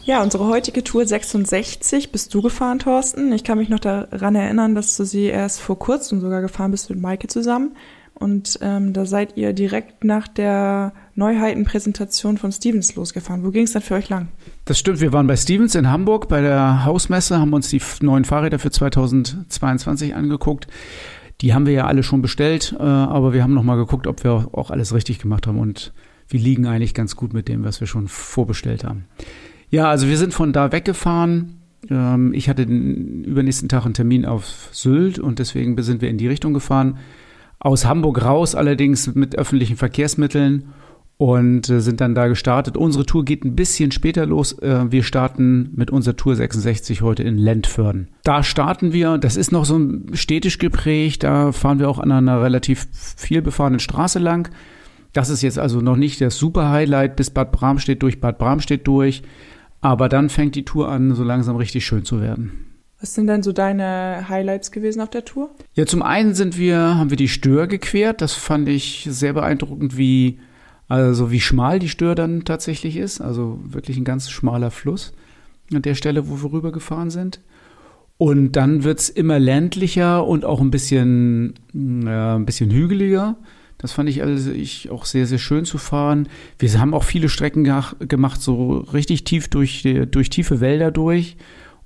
Ja, 0.05 0.23
unsere 0.23 0.47
heutige 0.47 0.83
Tour 0.83 1.07
66 1.07 2.11
bist 2.11 2.35
du 2.35 2.43
gefahren, 2.43 2.79
Thorsten. 2.79 3.33
Ich 3.33 3.45
kann 3.45 3.59
mich 3.59 3.69
noch 3.69 3.79
daran 3.79 4.35
erinnern, 4.35 4.75
dass 4.75 4.97
du 4.97 5.05
sie 5.05 5.27
erst 5.27 5.61
vor 5.61 5.79
kurzem 5.79 6.21
sogar 6.21 6.41
gefahren 6.41 6.73
bist 6.73 6.91
mit 6.91 7.01
Maike 7.01 7.29
zusammen. 7.29 7.77
Und 8.14 8.59
ähm, 8.62 8.93
da 8.93 9.07
seid 9.07 9.37
ihr 9.37 9.53
direkt 9.53 10.03
nach 10.03 10.27
der 10.27 10.93
Neuheitenpräsentation 11.14 12.37
von 12.37 12.51
Stevens 12.51 12.97
losgefahren. 12.97 13.45
Wo 13.45 13.51
ging 13.51 13.62
es 13.62 13.73
dann 13.73 13.83
für 13.83 13.95
euch 13.95 14.09
lang? 14.09 14.29
Das 14.64 14.79
stimmt, 14.79 15.01
wir 15.01 15.12
waren 15.12 15.29
bei 15.29 15.37
Stevens 15.37 15.77
in 15.77 15.88
Hamburg 15.88 16.29
bei 16.29 16.41
der 16.41 16.85
Hausmesse, 16.85 17.38
haben 17.38 17.53
uns 17.53 17.69
die 17.69 17.81
neuen 18.01 18.25
Fahrräder 18.25 18.59
für 18.59 18.73
2022 18.73 20.17
angeguckt. 20.17 20.67
Die 21.40 21.55
haben 21.55 21.66
wir 21.66 21.72
ja 21.72 21.87
alle 21.87 22.03
schon 22.03 22.22
bestellt, 22.22 22.74
äh, 22.79 22.83
aber 22.83 23.33
wir 23.33 23.42
haben 23.42 23.55
noch 23.55 23.62
mal 23.62 23.77
geguckt, 23.77 24.07
ob 24.07 24.24
wir 24.24 24.48
auch 24.53 24.70
alles 24.70 24.92
richtig 24.92 25.18
gemacht 25.20 25.46
haben 25.46 25.59
und 25.59 25.92
wir 26.29 26.40
liegen 26.40 26.66
eigentlich 26.66 26.94
ganz 26.94 27.16
gut 27.16 27.33
mit 27.33 27.48
dem, 27.48 27.64
was 27.64 27.81
wir 27.81 27.87
schon 27.87 28.09
vorbestellt 28.09 28.85
haben. 28.85 29.05
Ja, 29.70 29.88
also 29.88 30.09
wir 30.09 30.16
sind 30.18 30.35
von 30.35 30.53
da 30.53 30.72
weggefahren. 30.72 31.61
Ähm, 31.88 32.33
ich 32.35 32.48
hatte 32.48 32.66
den 32.66 33.24
übernächsten 33.24 33.68
Tag 33.68 33.85
einen 33.85 33.94
Termin 33.94 34.27
auf 34.27 34.68
Sylt 34.72 35.18
und 35.18 35.38
deswegen 35.38 35.81
sind 35.83 36.03
wir 36.03 36.11
in 36.11 36.18
die 36.18 36.29
Richtung 36.29 36.55
gefahren 36.55 36.98
aus 37.61 37.87
Hamburg 37.87 38.24
raus, 38.24 38.55
allerdings 38.55 39.14
mit 39.14 39.37
öffentlichen 39.37 39.77
Verkehrsmitteln 39.77 40.64
und 41.19 41.69
äh, 41.69 41.81
sind 41.81 42.01
dann 42.01 42.15
da 42.15 42.29
gestartet. 42.29 42.77
Unsere 42.77 43.05
Tour 43.05 43.25
geht 43.25 43.45
ein 43.45 43.57
bisschen 43.57 43.91
später 43.91 44.25
los. 44.25 44.57
Äh, 44.61 44.91
wir 44.91 45.03
starten 45.03 45.71
mit 45.75 45.91
unserer 45.91 46.17
Tour 46.17 46.37
66 46.37 47.03
heute 47.03 47.25
in 47.25 47.37
Lentförden. 47.37 48.09
Da 48.23 48.45
starten 48.45 48.93
wir, 48.93 49.19
das 49.19 49.37
ist 49.37 49.51
noch 49.51 49.65
so 49.65 49.81
städtisch 50.13 50.59
geprägt, 50.59 51.25
da 51.25 51.53
fahren 51.53 51.81
wir 51.81 51.91
auch 51.91 51.99
an 51.99 52.13
einer 52.13 52.41
relativ 52.41 52.87
viel 52.93 53.43
befahrenen 53.43 53.81
Straße 53.81 54.21
lang. 54.21 54.49
Das 55.13 55.29
ist 55.29 55.43
jetzt 55.43 55.59
also 55.59 55.81
noch 55.81 55.97
nicht 55.97 56.21
das 56.21 56.39
super 56.39 56.71
Highlight 56.71 57.17
bis 57.17 57.31
Bad 57.31 57.51
Bramstedt 57.51 58.03
durch 58.03 58.21
Bad 58.21 58.39
Bramstedt 58.39 58.87
durch, 58.87 59.23
aber 59.81 60.09
dann 60.09 60.31
fängt 60.31 60.55
die 60.55 60.65
Tour 60.65 60.89
an, 60.89 61.15
so 61.15 61.25
langsam 61.25 61.57
richtig 61.57 61.85
schön 61.85 62.05
zu 62.05 62.21
werden. 62.21 62.65
Was 63.01 63.15
sind 63.15 63.27
denn 63.27 63.43
so 63.43 63.53
deine 63.53 64.29
Highlights 64.29 64.71
gewesen 64.71 65.01
auf 65.01 65.11
der 65.11 65.25
Tour? 65.25 65.51
Ja, 65.75 65.87
zum 65.87 66.03
einen 66.03 66.35
sind 66.35 66.59
wir, 66.59 66.97
haben 66.97 67.11
wir 67.11 67.17
die 67.17 67.29
Stör 67.29 67.69
gequert. 67.69 68.21
Das 68.21 68.35
fand 68.35 68.69
ich 68.69 69.07
sehr 69.09 69.35
beeindruckend, 69.35 69.97
wie, 69.97 70.39
also 70.88 71.31
wie 71.31 71.40
schmal 71.40 71.79
die 71.79 71.88
Stör 71.88 72.14
dann 72.14 72.44
tatsächlich 72.44 72.96
ist. 72.96 73.20
Also 73.20 73.61
wirklich 73.62 73.96
ein 73.98 74.05
ganz 74.05 74.31
schmaler 74.31 74.70
Fluss 74.70 75.12
an 75.72 75.83
der 75.83 75.94
Stelle, 75.94 76.29
wo 76.29 76.42
wir 76.42 76.53
rübergefahren 76.53 77.11
sind. 77.11 77.40
Und 78.16 78.53
dann 78.53 78.83
wird's 78.83 79.09
immer 79.09 79.38
ländlicher 79.38 80.27
und 80.27 80.44
auch 80.44 80.61
ein 80.61 80.72
bisschen, 80.72 81.55
ja, 81.72 82.35
ein 82.35 82.46
bisschen 82.46 82.70
hügeliger. 82.70 83.37
Das 83.77 83.92
fand 83.92 84.09
ich 84.09 84.24
also 84.24 84.51
ich 84.51 84.90
auch 84.90 85.05
sehr, 85.05 85.27
sehr 85.27 85.38
schön 85.38 85.64
zu 85.64 85.79
fahren. 85.79 86.29
Wir 86.59 86.81
haben 86.81 86.94
auch 86.94 87.05
viele 87.05 87.29
Strecken 87.29 87.62
gemacht, 88.01 88.42
so 88.42 88.79
richtig 88.79 89.22
tief 89.22 89.48
durch, 89.48 89.87
durch 90.11 90.31
tiefe 90.31 90.61
Wälder 90.61 90.90
durch 90.90 91.37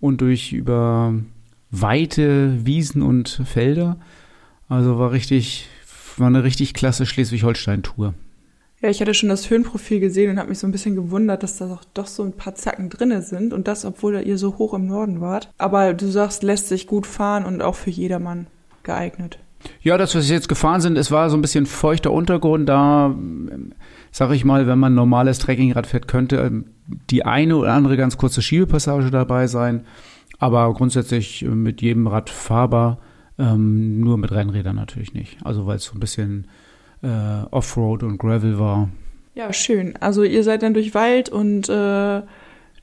und 0.01 0.23
durch 0.23 0.53
über 0.53 1.15
weite 1.71 2.65
Wiesen 2.65 3.03
und 3.03 3.43
Felder. 3.45 3.99
Also 4.71 4.99
war 4.99 5.13
richtig, 5.13 5.69
war 6.17 6.29
eine 6.29 6.45
richtig 6.45 6.73
klasse 6.73 7.05
Schleswig-Holstein-Tour. 7.05 8.15
Ja, 8.83 8.91
ich 8.91 9.01
hatte 9.01 9.15
schon 9.15 9.29
das 9.29 9.49
Höhenprofil 9.49 10.01
gesehen 10.01 10.33
und 10.33 10.39
habe 10.41 10.49
mich 10.49 10.59
so 10.59 10.67
ein 10.67 10.73
bisschen 10.73 10.97
gewundert, 10.97 11.45
dass 11.45 11.57
da 11.57 11.67
doch, 11.67 11.85
doch 11.95 12.09
so 12.09 12.25
ein 12.25 12.33
paar 12.33 12.57
Zacken 12.57 12.91
drinne 12.91 13.23
sind 13.23 13.53
und 13.53 13.69
das, 13.69 13.85
obwohl 13.85 14.21
ihr 14.27 14.37
so 14.39 14.59
hoch 14.59 14.75
im 14.75 14.89
Norden 14.89 15.21
wart. 15.21 15.49
Aber 15.57 15.95
du 15.95 16.09
sagst, 16.09 16.43
lässt 16.43 16.69
sich 16.69 16.89
gut 16.89 17.07
fahren 17.07 17.45
und 17.45 17.63
auch 17.63 17.77
für 17.77 17.91
jedermann 17.91 18.49
geeignet. 18.83 19.39
Ja, 19.83 19.97
das, 19.97 20.17
was 20.17 20.29
wir 20.29 20.35
jetzt 20.35 20.49
gefahren 20.49 20.81
sind, 20.81 20.99
es 20.99 21.13
war 21.13 21.31
so 21.31 21.37
ein 21.37 21.43
bisschen 21.43 21.67
feuchter 21.67 22.11
Untergrund. 22.11 22.69
Da, 22.69 23.15
sag 24.11 24.33
ich 24.33 24.45
mal, 24.45 24.67
wenn 24.67 24.81
man 24.81 24.97
normales 24.97 25.39
Trekkingrad 25.39 25.87
fährt, 25.87 26.09
könnte 26.09 26.39
ähm, 26.39 26.65
die 27.11 27.25
eine 27.25 27.57
oder 27.57 27.73
andere 27.73 27.97
ganz 27.97 28.17
kurze 28.17 28.43
Schiebepassage 28.43 29.13
dabei 29.13 29.47
sein. 29.47 29.85
Aber 30.41 30.75
grundsätzlich 30.75 31.45
äh, 31.45 31.49
mit 31.49 31.83
jedem 31.83 32.09
Rad 32.09 32.31
fahrbar, 32.31 32.99
ähm, 33.39 34.01
nur 34.01 34.19
mit 34.19 34.33
Rennrädern 34.33 34.75
natürlich 34.75 35.15
nicht. 35.15 35.39
Also 35.45 35.67
weil 35.67 35.77
es 35.77 35.85
so 35.85 35.95
ein 35.95 36.01
bisschen 36.01 36.49
äh, 37.03 37.45
Offroad 37.51 38.03
und 38.03 38.19
Gravel 38.19 38.59
war. 38.59 38.89
Ja, 39.35 39.53
schön. 39.53 39.95
Also 40.01 40.23
ihr 40.23 40.45
seid 40.45 40.63
dann 40.63 40.75
durch 40.75 40.95
Wald 40.95 41.29
und 41.29 41.69
äh, 41.69 42.23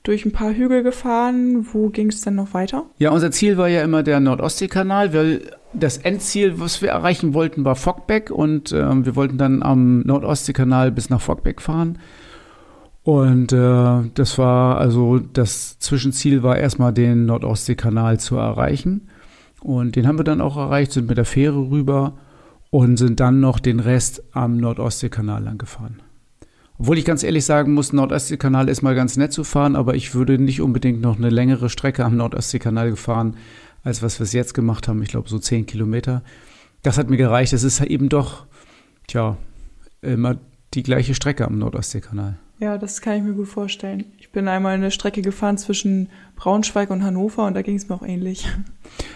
durch 0.02 0.24
ein 0.24 0.32
paar 0.32 0.52
Hügel 0.52 0.82
gefahren. 0.82 1.66
Wo 1.72 1.90
ging 1.90 2.08
es 2.08 2.22
dann 2.22 2.34
noch 2.34 2.54
weiter? 2.54 2.84
Ja, 2.98 3.10
unser 3.10 3.30
Ziel 3.30 3.56
war 3.56 3.68
ja 3.68 3.82
immer 3.82 4.02
der 4.02 4.20
Nordostseekanal. 4.20 5.12
Wir 5.12 5.40
das 5.72 5.98
Endziel, 5.98 6.58
was 6.58 6.82
wir 6.82 6.90
erreichen 6.90 7.32
wollten, 7.34 7.64
war 7.64 7.76
Fockbeck 7.76 8.30
und 8.30 8.72
äh, 8.72 9.04
wir 9.04 9.14
wollten 9.14 9.38
dann 9.38 9.62
am 9.62 10.00
Nordostseekanal 10.00 10.90
bis 10.90 11.10
nach 11.10 11.20
Fockbeck 11.20 11.60
fahren. 11.60 11.98
Und 13.02 13.52
äh, 13.52 14.10
das 14.14 14.36
war 14.36 14.78
also 14.78 15.18
das 15.18 15.78
Zwischenziel 15.78 16.42
war 16.42 16.58
erstmal 16.58 16.92
den 16.92 17.26
Nordostseekanal 17.26 18.18
zu 18.18 18.36
erreichen. 18.36 19.08
Und 19.60 19.96
den 19.96 20.06
haben 20.06 20.18
wir 20.18 20.24
dann 20.24 20.40
auch 20.40 20.56
erreicht, 20.56 20.92
sind 20.92 21.08
mit 21.08 21.18
der 21.18 21.24
Fähre 21.24 21.70
rüber 21.70 22.14
und 22.70 22.96
sind 22.96 23.20
dann 23.20 23.40
noch 23.40 23.58
den 23.58 23.80
Rest 23.80 24.22
am 24.32 24.56
Nordostseekanal 24.56 25.42
lang 25.42 25.58
gefahren. 25.58 26.00
Obwohl 26.78 26.96
ich 26.96 27.04
ganz 27.04 27.22
ehrlich 27.22 27.44
sagen 27.44 27.74
muss, 27.74 27.92
Nordostseekanal 27.92 28.68
ist 28.68 28.80
mal 28.80 28.94
ganz 28.94 29.16
nett 29.16 29.32
zu 29.32 29.44
fahren, 29.44 29.76
aber 29.76 29.96
ich 29.96 30.14
würde 30.14 30.38
nicht 30.38 30.62
unbedingt 30.62 31.02
noch 31.02 31.18
eine 31.18 31.28
längere 31.28 31.68
Strecke 31.68 32.04
am 32.04 32.16
Nordostseekanal 32.16 32.90
gefahren, 32.90 33.36
als 33.82 34.02
was 34.02 34.18
wir 34.18 34.24
es 34.24 34.32
jetzt 34.32 34.54
gemacht 34.54 34.88
haben. 34.88 35.02
Ich 35.02 35.10
glaube, 35.10 35.28
so 35.28 35.38
zehn 35.38 35.66
Kilometer. 35.66 36.22
Das 36.82 36.96
hat 36.96 37.10
mir 37.10 37.18
gereicht. 37.18 37.52
Es 37.52 37.64
ist 37.64 37.82
eben 37.82 38.08
doch, 38.08 38.46
tja, 39.06 39.36
immer 40.00 40.38
die 40.72 40.82
gleiche 40.82 41.14
Strecke 41.14 41.46
am 41.46 41.58
Nordostseekanal. 41.58 42.38
Ja, 42.60 42.78
das 42.78 43.00
kann 43.00 43.16
ich 43.16 43.22
mir 43.24 43.34
gut 43.34 43.48
vorstellen. 43.48 44.04
Ich 44.30 44.32
bin 44.32 44.46
einmal 44.46 44.74
eine 44.74 44.92
Strecke 44.92 45.22
gefahren 45.22 45.58
zwischen 45.58 46.08
Braunschweig 46.36 46.90
und 46.90 47.02
Hannover 47.02 47.46
und 47.46 47.54
da 47.54 47.62
ging 47.62 47.74
es 47.74 47.88
mir 47.88 47.96
auch 47.96 48.06
ähnlich. 48.06 48.46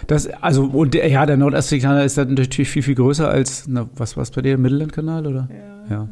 Das, 0.08 0.26
also, 0.26 0.64
und 0.64 0.92
der, 0.92 1.08
ja, 1.08 1.24
der 1.24 1.36
Nordostseekanal 1.36 2.04
ist 2.04 2.18
dann 2.18 2.34
natürlich 2.34 2.68
viel, 2.68 2.82
viel 2.82 2.96
größer 2.96 3.28
als, 3.28 3.66
na, 3.68 3.88
was 3.94 4.16
war 4.16 4.24
es 4.24 4.32
bei 4.32 4.42
dir, 4.42 4.58
Mittellandkanal, 4.58 5.26
oder? 5.26 5.48
Ja. 5.88 5.94
ja. 5.94 6.08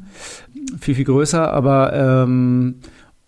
Viel, 0.81 0.95
viel 0.95 1.05
größer, 1.05 1.53
aber, 1.53 1.93
ähm, 1.93 2.77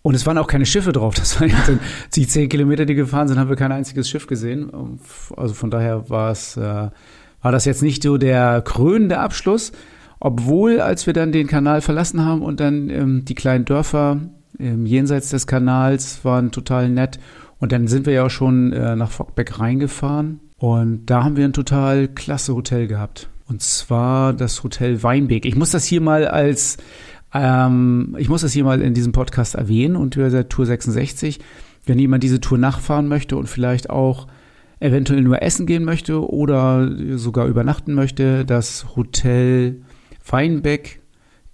und 0.01 0.15
es 0.15 0.25
waren 0.25 0.37
auch 0.37 0.47
keine 0.47 0.65
Schiffe 0.65 0.93
drauf. 0.93 1.13
Das 1.15 1.41
waren 1.41 1.49
jetzt 1.49 1.71
die 2.15 2.25
zehn 2.25 2.47
Kilometer, 2.47 2.85
die 2.85 2.95
gefahren 2.95 3.27
sind, 3.27 3.37
haben 3.37 3.49
wir 3.49 3.57
kein 3.57 3.73
einziges 3.73 4.09
Schiff 4.09 4.27
gesehen. 4.27 4.71
Also 5.35 5.53
von 5.55 5.71
daher 5.71 6.09
war 6.09 6.31
es, 6.31 6.55
äh, 6.55 6.61
war 7.41 7.51
das 7.51 7.65
jetzt 7.65 7.83
nicht 7.83 8.01
so 8.01 8.17
der 8.17 8.61
krönende 8.61 9.19
Abschluss. 9.19 9.73
Obwohl, 10.21 10.79
als 10.79 11.05
wir 11.05 11.13
dann 11.13 11.33
den 11.33 11.47
Kanal 11.47 11.81
verlassen 11.81 12.23
haben 12.23 12.41
und 12.41 12.61
dann 12.61 12.89
ähm, 12.89 13.25
die 13.25 13.35
kleinen 13.35 13.65
Dörfer 13.65 14.21
jenseits 14.59 15.29
des 15.29 15.47
Kanals 15.47 16.23
waren 16.23 16.51
total 16.51 16.89
nett. 16.89 17.19
Und 17.59 17.71
dann 17.71 17.87
sind 17.87 18.05
wir 18.05 18.13
ja 18.13 18.25
auch 18.25 18.29
schon 18.29 18.73
äh, 18.73 18.95
nach 18.95 19.11
Fockbeck 19.11 19.59
reingefahren. 19.59 20.39
Und 20.57 21.05
da 21.07 21.23
haben 21.23 21.37
wir 21.37 21.45
ein 21.45 21.53
total 21.53 22.07
klasse 22.07 22.55
Hotel 22.55 22.87
gehabt. 22.87 23.29
Und 23.47 23.61
zwar 23.61 24.33
das 24.33 24.63
Hotel 24.63 25.03
Weinbeck. 25.03 25.45
Ich 25.45 25.55
muss 25.55 25.71
das 25.71 25.85
hier 25.85 26.01
mal 26.01 26.27
als, 26.27 26.77
ähm, 27.33 28.15
ich 28.17 28.29
muss 28.29 28.41
das 28.41 28.53
hier 28.53 28.63
mal 28.63 28.81
in 28.81 28.93
diesem 28.93 29.11
Podcast 29.11 29.55
erwähnen 29.55 29.95
und 29.95 30.15
über 30.15 30.29
der 30.29 30.49
Tour 30.49 30.65
66. 30.65 31.39
Wenn 31.85 31.99
jemand 31.99 32.23
diese 32.23 32.41
Tour 32.41 32.57
nachfahren 32.57 33.07
möchte 33.07 33.37
und 33.37 33.47
vielleicht 33.47 33.89
auch 33.89 34.27
eventuell 34.79 35.21
nur 35.21 35.41
essen 35.41 35.65
gehen 35.65 35.83
möchte 35.83 36.27
oder 36.27 36.89
sogar 37.17 37.47
übernachten 37.47 37.93
möchte, 37.93 38.45
das 38.45 38.95
Hotel 38.95 39.81
Weinbeck 40.27 41.01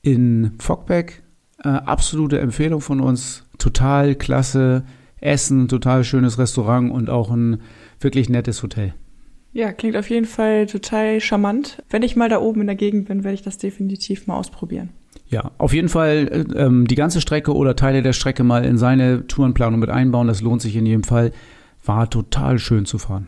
in 0.02 0.54
Fockbeck. 0.60 1.21
Äh, 1.64 1.70
absolute 1.70 2.40
Empfehlung 2.40 2.82
von 2.82 3.00
uns. 3.00 3.44
Total 3.58 4.16
klasse 4.16 4.84
Essen, 5.20 5.68
total 5.68 6.04
schönes 6.04 6.40
Restaurant 6.40 6.92
und 6.92 7.10
auch 7.10 7.30
ein 7.30 7.62
wirklich 8.00 8.30
nettes 8.30 8.64
Hotel. 8.64 8.94
Ja, 9.54 9.74
klingt 9.74 9.98
auf 9.98 10.10
jeden 10.10 10.26
Fall 10.26 10.66
total 10.66 11.20
charmant. 11.20 11.84
Wenn 11.90 12.04
ich 12.04 12.16
mal 12.16 12.30
da 12.30 12.40
oben 12.40 12.62
in 12.62 12.68
der 12.68 12.76
Gegend 12.76 13.08
bin, 13.08 13.24
werde 13.24 13.36
ich 13.36 13.44
das 13.44 13.58
definitiv 13.58 14.26
mal 14.26 14.38
ausprobieren. 14.38 14.90
Ja, 15.28 15.52
auf 15.58 15.74
jeden 15.74 15.90
Fall 15.90 16.46
ähm, 16.56 16.88
die 16.88 16.96
ganze 16.96 17.22
Strecke 17.22 17.54
oder 17.54 17.76
Teile 17.76 18.02
der 18.02 18.14
Strecke 18.14 18.44
mal 18.44 18.66
in 18.66 18.78
seine 18.78 19.28
Tourenplanung 19.28 19.80
mit 19.80 19.90
einbauen. 19.90 20.28
Das 20.28 20.42
lohnt 20.42 20.62
sich 20.62 20.76
in 20.76 20.86
jedem 20.86 21.04
Fall. 21.04 21.32
War 21.86 22.10
total 22.10 22.60
schön 22.60 22.86
zu 22.86 22.98
fahren. 22.98 23.28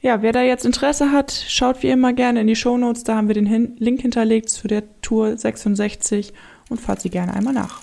Ja, 0.00 0.22
wer 0.22 0.32
da 0.32 0.42
jetzt 0.42 0.64
Interesse 0.64 1.12
hat, 1.12 1.30
schaut 1.30 1.82
wie 1.82 1.88
immer 1.88 2.14
gerne 2.14 2.40
in 2.40 2.46
die 2.46 2.56
Show 2.56 2.78
Notes. 2.78 3.04
Da 3.04 3.16
haben 3.16 3.28
wir 3.28 3.34
den 3.34 3.46
Hin 3.46 3.76
Link 3.78 4.00
hinterlegt 4.00 4.48
zu 4.48 4.66
der 4.66 4.82
Tour 5.02 5.36
66 5.36 6.32
und 6.70 6.80
fahrt 6.80 7.02
sie 7.02 7.10
gerne 7.10 7.34
einmal 7.34 7.52
nach. 7.52 7.82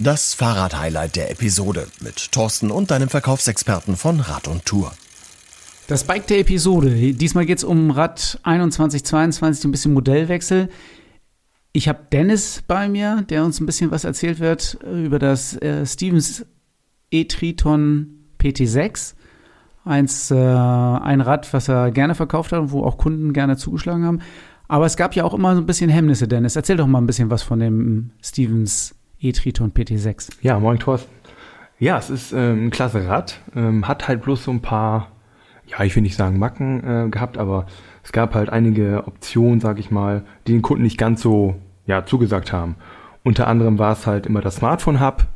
Das 0.00 0.34
Fahrrad-Highlight 0.34 1.14
der 1.14 1.30
Episode 1.30 1.86
mit 2.00 2.32
Thorsten 2.32 2.72
und 2.72 2.90
deinem 2.90 3.08
Verkaufsexperten 3.08 3.96
von 3.96 4.18
Rad 4.18 4.48
und 4.48 4.64
Tour. 4.64 4.92
Das 5.86 6.02
Bike 6.02 6.26
der 6.26 6.40
Episode. 6.40 6.90
Diesmal 7.12 7.46
geht 7.46 7.58
es 7.58 7.64
um 7.64 7.92
Rad 7.92 8.40
2122, 8.42 9.64
ein 9.64 9.70
bisschen 9.70 9.92
Modellwechsel. 9.92 10.68
Ich 11.72 11.88
habe 11.88 12.00
Dennis 12.10 12.62
bei 12.66 12.88
mir, 12.88 13.22
der 13.28 13.44
uns 13.44 13.60
ein 13.60 13.66
bisschen 13.66 13.92
was 13.92 14.02
erzählt 14.02 14.40
wird 14.40 14.78
über 14.82 15.20
das 15.20 15.56
äh, 15.62 15.86
Stevens 15.86 16.44
E-Triton 17.12 18.26
PT6 18.40 19.14
eins, 19.84 20.30
äh, 20.30 20.34
ein 20.36 21.20
Rad, 21.20 21.52
was 21.52 21.68
er 21.68 21.90
gerne 21.90 22.14
verkauft 22.14 22.52
hat 22.52 22.60
und 22.60 22.72
wo 22.72 22.84
auch 22.84 22.96
Kunden 22.96 23.32
gerne 23.32 23.56
zugeschlagen 23.56 24.04
haben. 24.04 24.20
Aber 24.74 24.86
es 24.86 24.96
gab 24.96 25.14
ja 25.14 25.22
auch 25.22 25.34
immer 25.34 25.54
so 25.54 25.62
ein 25.62 25.66
bisschen 25.66 25.88
Hemmnisse, 25.88 26.26
Dennis. 26.26 26.56
Erzähl 26.56 26.76
doch 26.76 26.88
mal 26.88 26.98
ein 26.98 27.06
bisschen 27.06 27.30
was 27.30 27.44
von 27.44 27.60
dem 27.60 28.10
Stevens 28.20 28.96
E-Triton 29.20 29.70
PT6. 29.70 30.30
Ja, 30.42 30.58
moin 30.58 30.80
Thorsten. 30.80 31.14
Ja, 31.78 31.96
es 31.96 32.10
ist 32.10 32.32
ähm, 32.32 32.66
ein 32.66 32.70
klasse 32.70 33.06
Rad. 33.06 33.38
Ähm, 33.54 33.86
hat 33.86 34.08
halt 34.08 34.22
bloß 34.22 34.42
so 34.42 34.50
ein 34.50 34.62
paar, 34.62 35.12
ja, 35.68 35.84
ich 35.84 35.94
will 35.94 36.02
nicht 36.02 36.16
sagen 36.16 36.40
Macken 36.40 36.82
äh, 36.82 37.08
gehabt, 37.08 37.38
aber 37.38 37.66
es 38.02 38.10
gab 38.10 38.34
halt 38.34 38.50
einige 38.50 39.06
Optionen, 39.06 39.60
sag 39.60 39.78
ich 39.78 39.92
mal, 39.92 40.24
die 40.48 40.54
den 40.54 40.62
Kunden 40.62 40.82
nicht 40.82 40.98
ganz 40.98 41.22
so 41.22 41.54
ja, 41.86 42.04
zugesagt 42.04 42.52
haben. 42.52 42.74
Unter 43.22 43.46
anderem 43.46 43.78
war 43.78 43.92
es 43.92 44.08
halt 44.08 44.26
immer 44.26 44.40
das 44.40 44.56
Smartphone-Hub, 44.56 45.28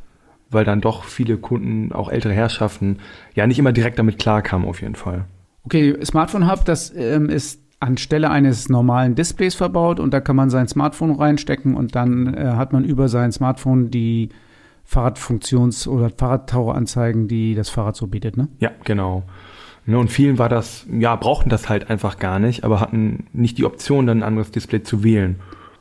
weil 0.50 0.64
dann 0.64 0.80
doch 0.80 1.04
viele 1.04 1.36
Kunden, 1.36 1.92
auch 1.92 2.08
ältere 2.10 2.32
Herrschaften, 2.32 2.98
ja 3.36 3.46
nicht 3.46 3.60
immer 3.60 3.70
direkt 3.70 4.00
damit 4.00 4.18
klarkamen 4.18 4.66
auf 4.66 4.82
jeden 4.82 4.96
Fall. 4.96 5.26
Okay, 5.62 5.96
Smartphone 6.04 6.50
Hub, 6.50 6.64
das 6.64 6.92
ähm, 6.96 7.30
ist 7.30 7.67
anstelle 7.80 8.30
eines 8.30 8.68
normalen 8.68 9.14
Displays 9.14 9.54
verbaut 9.54 10.00
und 10.00 10.12
da 10.12 10.20
kann 10.20 10.36
man 10.36 10.50
sein 10.50 10.68
Smartphone 10.68 11.12
reinstecken 11.12 11.74
und 11.74 11.94
dann 11.94 12.34
äh, 12.34 12.52
hat 12.54 12.72
man 12.72 12.84
über 12.84 13.08
sein 13.08 13.30
Smartphone 13.32 13.90
die 13.90 14.30
Fahrradfunktions- 14.90 15.86
oder 15.86 16.10
Fahrradtaueranzeigen, 16.10 17.28
die 17.28 17.54
das 17.54 17.68
Fahrrad 17.68 17.94
so 17.94 18.06
bietet, 18.06 18.36
ne? 18.36 18.48
Ja, 18.58 18.70
genau. 18.84 19.22
Ne, 19.86 19.98
und 19.98 20.10
vielen 20.10 20.38
war 20.38 20.48
das, 20.48 20.86
ja, 20.90 21.14
brauchten 21.16 21.50
das 21.50 21.68
halt 21.68 21.88
einfach 21.88 22.18
gar 22.18 22.38
nicht, 22.38 22.64
aber 22.64 22.80
hatten 22.80 23.26
nicht 23.32 23.58
die 23.58 23.64
Option, 23.64 24.06
dann 24.06 24.18
ein 24.18 24.22
anderes 24.22 24.50
Display 24.50 24.82
zu 24.82 25.04
wählen. 25.04 25.36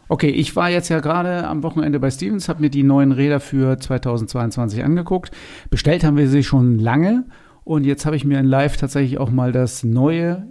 Okay, 0.09 0.29
ich 0.29 0.55
war 0.55 0.69
jetzt 0.69 0.87
ja 0.87 1.01
gerade 1.01 1.45
am 1.47 1.63
Wochenende 1.63 1.99
bei 1.99 2.09
Stevens, 2.09 2.47
habe 2.47 2.61
mir 2.61 2.69
die 2.69 2.83
neuen 2.83 3.11
Räder 3.11 3.41
für 3.41 3.77
2022 3.77 4.83
angeguckt. 4.83 5.31
Bestellt 5.69 6.05
haben 6.05 6.15
wir 6.15 6.29
sie 6.29 6.43
schon 6.43 6.79
lange 6.79 7.25
und 7.65 7.85
jetzt 7.85 8.05
habe 8.05 8.15
ich 8.15 8.23
mir 8.23 8.39
in 8.39 8.45
Live 8.45 8.77
tatsächlich 8.77 9.17
auch 9.17 9.29
mal 9.29 9.51
das 9.51 9.83
neue 9.83 10.47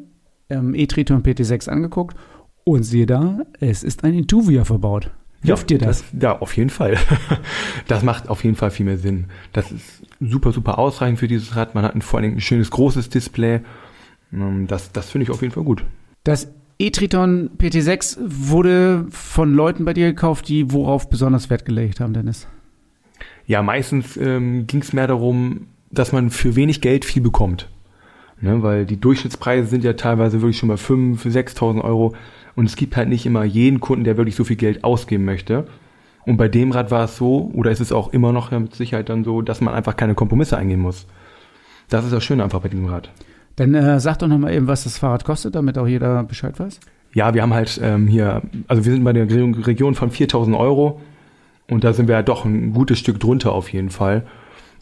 ähm, 0.51 0.74
E-Triton 0.74 1.22
PT6 1.22 1.68
angeguckt 1.68 2.16
und 2.64 2.82
siehe 2.82 3.07
da, 3.07 3.40
es 3.61 3.82
ist 3.82 4.05
ein 4.05 4.14
Intuvia 4.14 4.64
verbaut. 4.64 5.11
Hilft 5.42 5.70
ja, 5.70 5.78
dir 5.78 5.86
das? 5.86 6.05
das? 6.11 6.22
Ja, 6.22 6.38
auf 6.40 6.57
jeden 6.57 6.70
Fall. 6.70 6.97
das 7.88 8.03
macht 8.03 8.28
auf 8.28 8.42
jeden 8.42 8.57
Fall 8.57 8.70
viel 8.70 8.86
mehr 8.86 8.99
Sinn. 8.99 9.26
Das 9.53 9.70
ist 9.70 10.03
super, 10.20 10.53
super 10.53 10.78
ausreichend 10.78 11.18
für 11.18 11.28
dieses 11.28 11.55
Rad. 11.57 11.74
Man 11.74 11.84
hat 11.84 11.94
ein, 11.94 12.03
vor 12.03 12.20
allem 12.20 12.34
ein 12.34 12.40
schönes 12.40 12.70
großes 12.70 13.09
Display. 13.11 13.61
Ähm, 14.32 14.66
das, 14.66 14.92
das 14.92 15.11
finde 15.11 15.24
ich 15.24 15.30
auf 15.30 15.42
jeden 15.42 15.55
Fall 15.55 15.64
gut. 15.64 15.84
Das 16.24 16.49
E-Triton 16.78 17.51
PT6 17.59 18.18
wurde 18.20 19.07
von 19.11 19.55
Leuten 19.55 19.84
bei 19.84 19.94
dir 19.94 20.07
gekauft, 20.07 20.49
die 20.49 20.72
worauf 20.72 21.09
besonders 21.09 21.49
Wert 21.49 21.64
gelegt 21.64 22.01
haben, 22.01 22.12
Dennis? 22.12 22.47
Ja, 23.47 23.62
meistens 23.62 24.16
ähm, 24.16 24.66
ging 24.66 24.82
es 24.82 24.92
mehr 24.92 25.07
darum, 25.07 25.68
dass 25.90 26.12
man 26.12 26.30
für 26.30 26.57
wenig 26.57 26.80
Geld 26.80 27.05
viel 27.05 27.22
bekommt. 27.22 27.68
Ne, 28.41 28.62
weil 28.62 28.84
die 28.84 29.01
Durchschnittspreise 29.01 29.66
sind 29.66 29.82
ja 29.82 29.95
teilweise 29.95 30.43
wirklich 30.43 30.59
schon 30.59 30.68
bei 30.68 30.74
5.000, 30.74 31.57
6.000 31.57 31.82
Euro. 31.82 32.14
Und 32.55 32.66
es 32.66 32.76
gibt 32.76 32.97
halt 32.97 33.09
nicht 33.09 33.26
immer 33.26 33.45
jeden 33.45 33.80
Kunden, 33.80 34.05
der 34.05 34.16
wirklich 34.16 34.37
so 34.37 34.45
viel 34.45 34.57
Geld 34.57 34.84
ausgeben 34.84 35.24
möchte. 35.24 35.66
Und 36.26 36.37
bei 36.37 36.49
dem 36.49 36.72
Rad 36.72 36.91
war 36.91 37.05
es 37.05 37.16
so, 37.16 37.51
oder 37.55 37.70
ist 37.70 37.80
es 37.80 37.93
auch 37.93 38.12
immer 38.12 38.32
noch 38.32 38.51
mit 38.51 38.74
Sicherheit 38.74 39.09
dann 39.09 39.24
so, 39.24 39.43
dass 39.43 39.61
man 39.61 39.74
einfach 39.74 39.97
keine 39.97 40.14
Kompromisse 40.14 40.57
eingehen 40.57 40.80
muss. 40.80 41.07
Das 41.89 42.05
ist 42.05 42.12
das 42.12 42.24
Schöne 42.24 42.43
einfach 42.43 42.61
bei 42.61 42.68
diesem 42.68 42.87
Rad. 42.87 43.11
Dann 43.55 43.74
äh, 43.74 44.01
sag 44.01 44.18
doch 44.18 44.26
nochmal 44.26 44.53
eben, 44.53 44.66
was 44.66 44.84
das 44.84 44.99
Fahrrad 44.99 45.24
kostet, 45.24 45.55
damit 45.55 45.78
auch 45.78 45.87
jeder 45.87 46.24
Bescheid 46.24 46.59
weiß. 46.59 46.80
Ja, 47.14 47.32
wir 47.32 47.43
haben 47.43 47.55
halt 47.55 47.80
ähm, 47.82 48.09
hier, 48.09 48.43
also 48.68 48.84
wir 48.84 48.93
sind 48.93 49.05
bei 49.05 49.12
der 49.12 49.30
Region 49.30 49.95
von 49.95 50.11
4000 50.11 50.55
Euro 50.57 51.01
und 51.68 51.84
da 51.84 51.93
sind 51.93 52.09
wir 52.09 52.16
ja 52.16 52.22
doch 52.22 52.45
ein 52.45 52.74
gutes 52.74 52.99
Stück 52.99 53.20
drunter 53.20 53.53
auf 53.53 53.72
jeden 53.72 53.91
Fall 53.91 54.26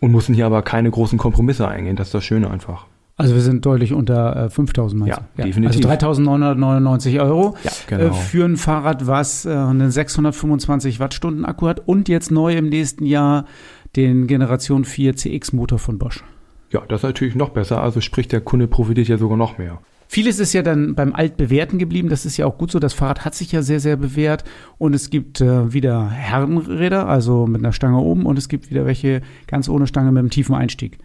und 0.01 0.11
mussten 0.11 0.35
hier 0.35 0.47
aber 0.47 0.63
keine 0.63 0.91
großen 0.91 1.19
Kompromisse 1.19 1.69
eingehen. 1.69 1.95
Das 1.95 2.09
ist 2.09 2.15
das 2.15 2.25
Schöne 2.25 2.51
einfach. 2.51 2.87
Also 3.17 3.35
wir 3.35 3.43
sind 3.43 3.65
deutlich 3.65 3.93
unter 3.93 4.47
äh, 4.47 4.51
5000 4.51 5.01
meinst 5.01 5.19
ja, 5.19 5.25
ja, 5.37 5.45
definitiv. 5.45 5.77
Also 5.77 5.89
3999 5.89 7.21
Euro 7.21 7.57
ja, 7.63 7.71
genau. 7.87 8.05
äh, 8.07 8.13
für 8.13 8.45
ein 8.45 8.57
Fahrrad, 8.57 9.07
was 9.07 9.45
äh, 9.45 9.51
einen 9.51 9.91
625 9.91 10.99
Wattstunden 10.99 11.45
Akku 11.45 11.69
hat 11.69 11.87
und 11.87 12.09
jetzt 12.09 12.33
neu 12.33 12.57
im 12.57 12.69
nächsten 12.69 13.07
Jahr 13.07 13.47
den 13.95 14.27
Generation 14.27 14.85
4 14.85 15.15
CX 15.15 15.53
Motor 15.53 15.79
von 15.79 15.99
Bosch. 15.99 16.25
Ja, 16.73 16.83
das 16.89 17.01
ist 17.01 17.05
natürlich 17.05 17.37
noch 17.37 17.51
besser. 17.51 17.81
Also 17.81 18.01
sprich, 18.01 18.27
der 18.27 18.41
Kunde 18.41 18.67
profitiert 18.67 19.07
ja 19.07 19.17
sogar 19.17 19.37
noch 19.37 19.59
mehr. 19.59 19.79
Vieles 20.09 20.41
ist 20.41 20.53
ja 20.53 20.63
dann 20.63 20.97
beim 20.97 21.15
Altbewährten 21.15 21.79
geblieben. 21.79 22.09
Das 22.09 22.27
ist 22.27 22.37
ja 22.37 22.47
auch 22.47 22.59
gut 22.59 22.73
so. 22.73 22.81
Das 22.81 22.95
Fahrrad 22.95 23.25
hat 23.25 23.37
sich 23.37 23.53
ja 23.53 23.63
sehr, 23.63 23.79
sehr 23.79 23.97
bewährt. 23.97 24.43
Und 24.77 24.93
es 24.93 25.09
gibt 25.11 25.41
äh, 25.41 25.73
wieder 25.73 26.11
Herrenräder, 26.11 27.09
also 27.09 27.47
mit 27.47 27.61
einer 27.61 27.73
Stange 27.73 27.99
oben. 27.99 28.27
Und 28.27 28.39
es 28.39 28.49
gibt 28.49 28.71
wieder 28.71 28.87
welche 28.87 29.23
ganz 29.47 29.69
ohne 29.69 29.87
Stange 29.87 30.11
mit 30.11 30.19
einem 30.19 30.31
tiefen 30.31 30.55
Einstieg. 30.55 30.99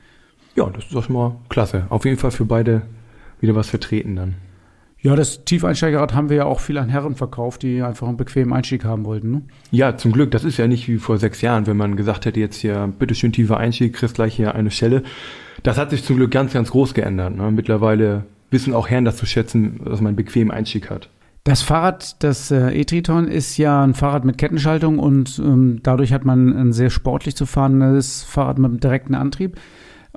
Ja, 0.56 0.70
das 0.70 0.86
ist 0.86 0.96
doch 0.96 1.04
schon 1.04 1.16
mal 1.16 1.36
klasse. 1.50 1.86
Auf 1.90 2.06
jeden 2.06 2.18
Fall 2.18 2.32
für 2.32 2.46
beide 2.46 2.84
wieder 3.40 3.56
was 3.56 3.70
vertreten 3.70 4.16
dann. 4.16 4.36
Ja, 5.02 5.16
das 5.16 5.46
Tiefeinsteigerrad 5.46 6.14
haben 6.14 6.30
wir 6.30 6.36
ja 6.38 6.46
auch 6.46 6.60
viel 6.60 6.78
an 6.78 6.90
Herren 6.90 7.16
verkauft, 7.16 7.64
die 7.64 7.82
einfach 7.82 8.08
einen 8.08 8.18
bequemen 8.18 8.52
Einstieg 8.52 8.84
haben 8.84 9.06
wollten. 9.06 9.32
Ne? 9.32 9.42
Ja, 9.72 9.96
zum 9.96 10.12
Glück. 10.12 10.32
Das 10.32 10.44
ist 10.44 10.58
ja 10.58 10.68
nicht 10.68 10.90
wie 10.90 10.98
vor 10.98 11.18
sechs 11.18 11.40
Jahren, 11.40 11.68
wenn 11.68 11.78
man 11.78 11.96
gesagt 11.96 12.26
hätte, 12.26 12.40
jetzt 12.42 12.58
hier, 12.58 12.92
bitteschön 13.00 13.32
tiefer 13.32 13.58
Einstieg, 13.58 13.94
kriegst 13.94 14.16
gleich 14.16 14.36
hier 14.36 14.56
eine 14.56 14.72
Schelle. 14.72 15.04
Das 15.64 15.78
hat 15.78 15.92
sich 15.92 16.04
zum 16.04 16.18
Glück 16.18 16.32
ganz, 16.32 16.52
ganz 16.52 16.72
groß 16.72 16.94
geändert. 16.94 17.34
Ne? 17.36 17.50
Mittlerweile 17.52 18.26
wissen 18.52 18.74
auch 18.74 18.90
Herren 18.90 19.06
das 19.06 19.16
zu 19.16 19.26
schätzen, 19.26 19.80
dass 19.86 20.02
man 20.02 20.08
einen 20.08 20.16
bequemen 20.18 20.52
Einstieg 20.52 20.90
hat. 20.90 21.10
Das 21.46 21.62
Fahrrad, 21.62 22.22
das 22.22 22.52
äh, 22.52 22.70
E-Triton, 22.72 23.30
ist 23.30 23.58
ja 23.58 23.82
ein 23.82 23.94
Fahrrad 23.94 24.26
mit 24.26 24.38
Kettenschaltung 24.38 25.00
und 25.00 25.40
ähm, 25.40 25.80
dadurch 25.82 26.12
hat 26.12 26.26
man 26.26 26.54
ein 26.56 26.74
sehr 26.74 26.90
sportlich 26.90 27.38
zu 27.38 27.46
fahrendes 27.46 28.24
Fahrrad 28.24 28.60
mit 28.60 28.70
einem 28.70 28.80
direkten 28.82 29.16
Antrieb 29.16 29.58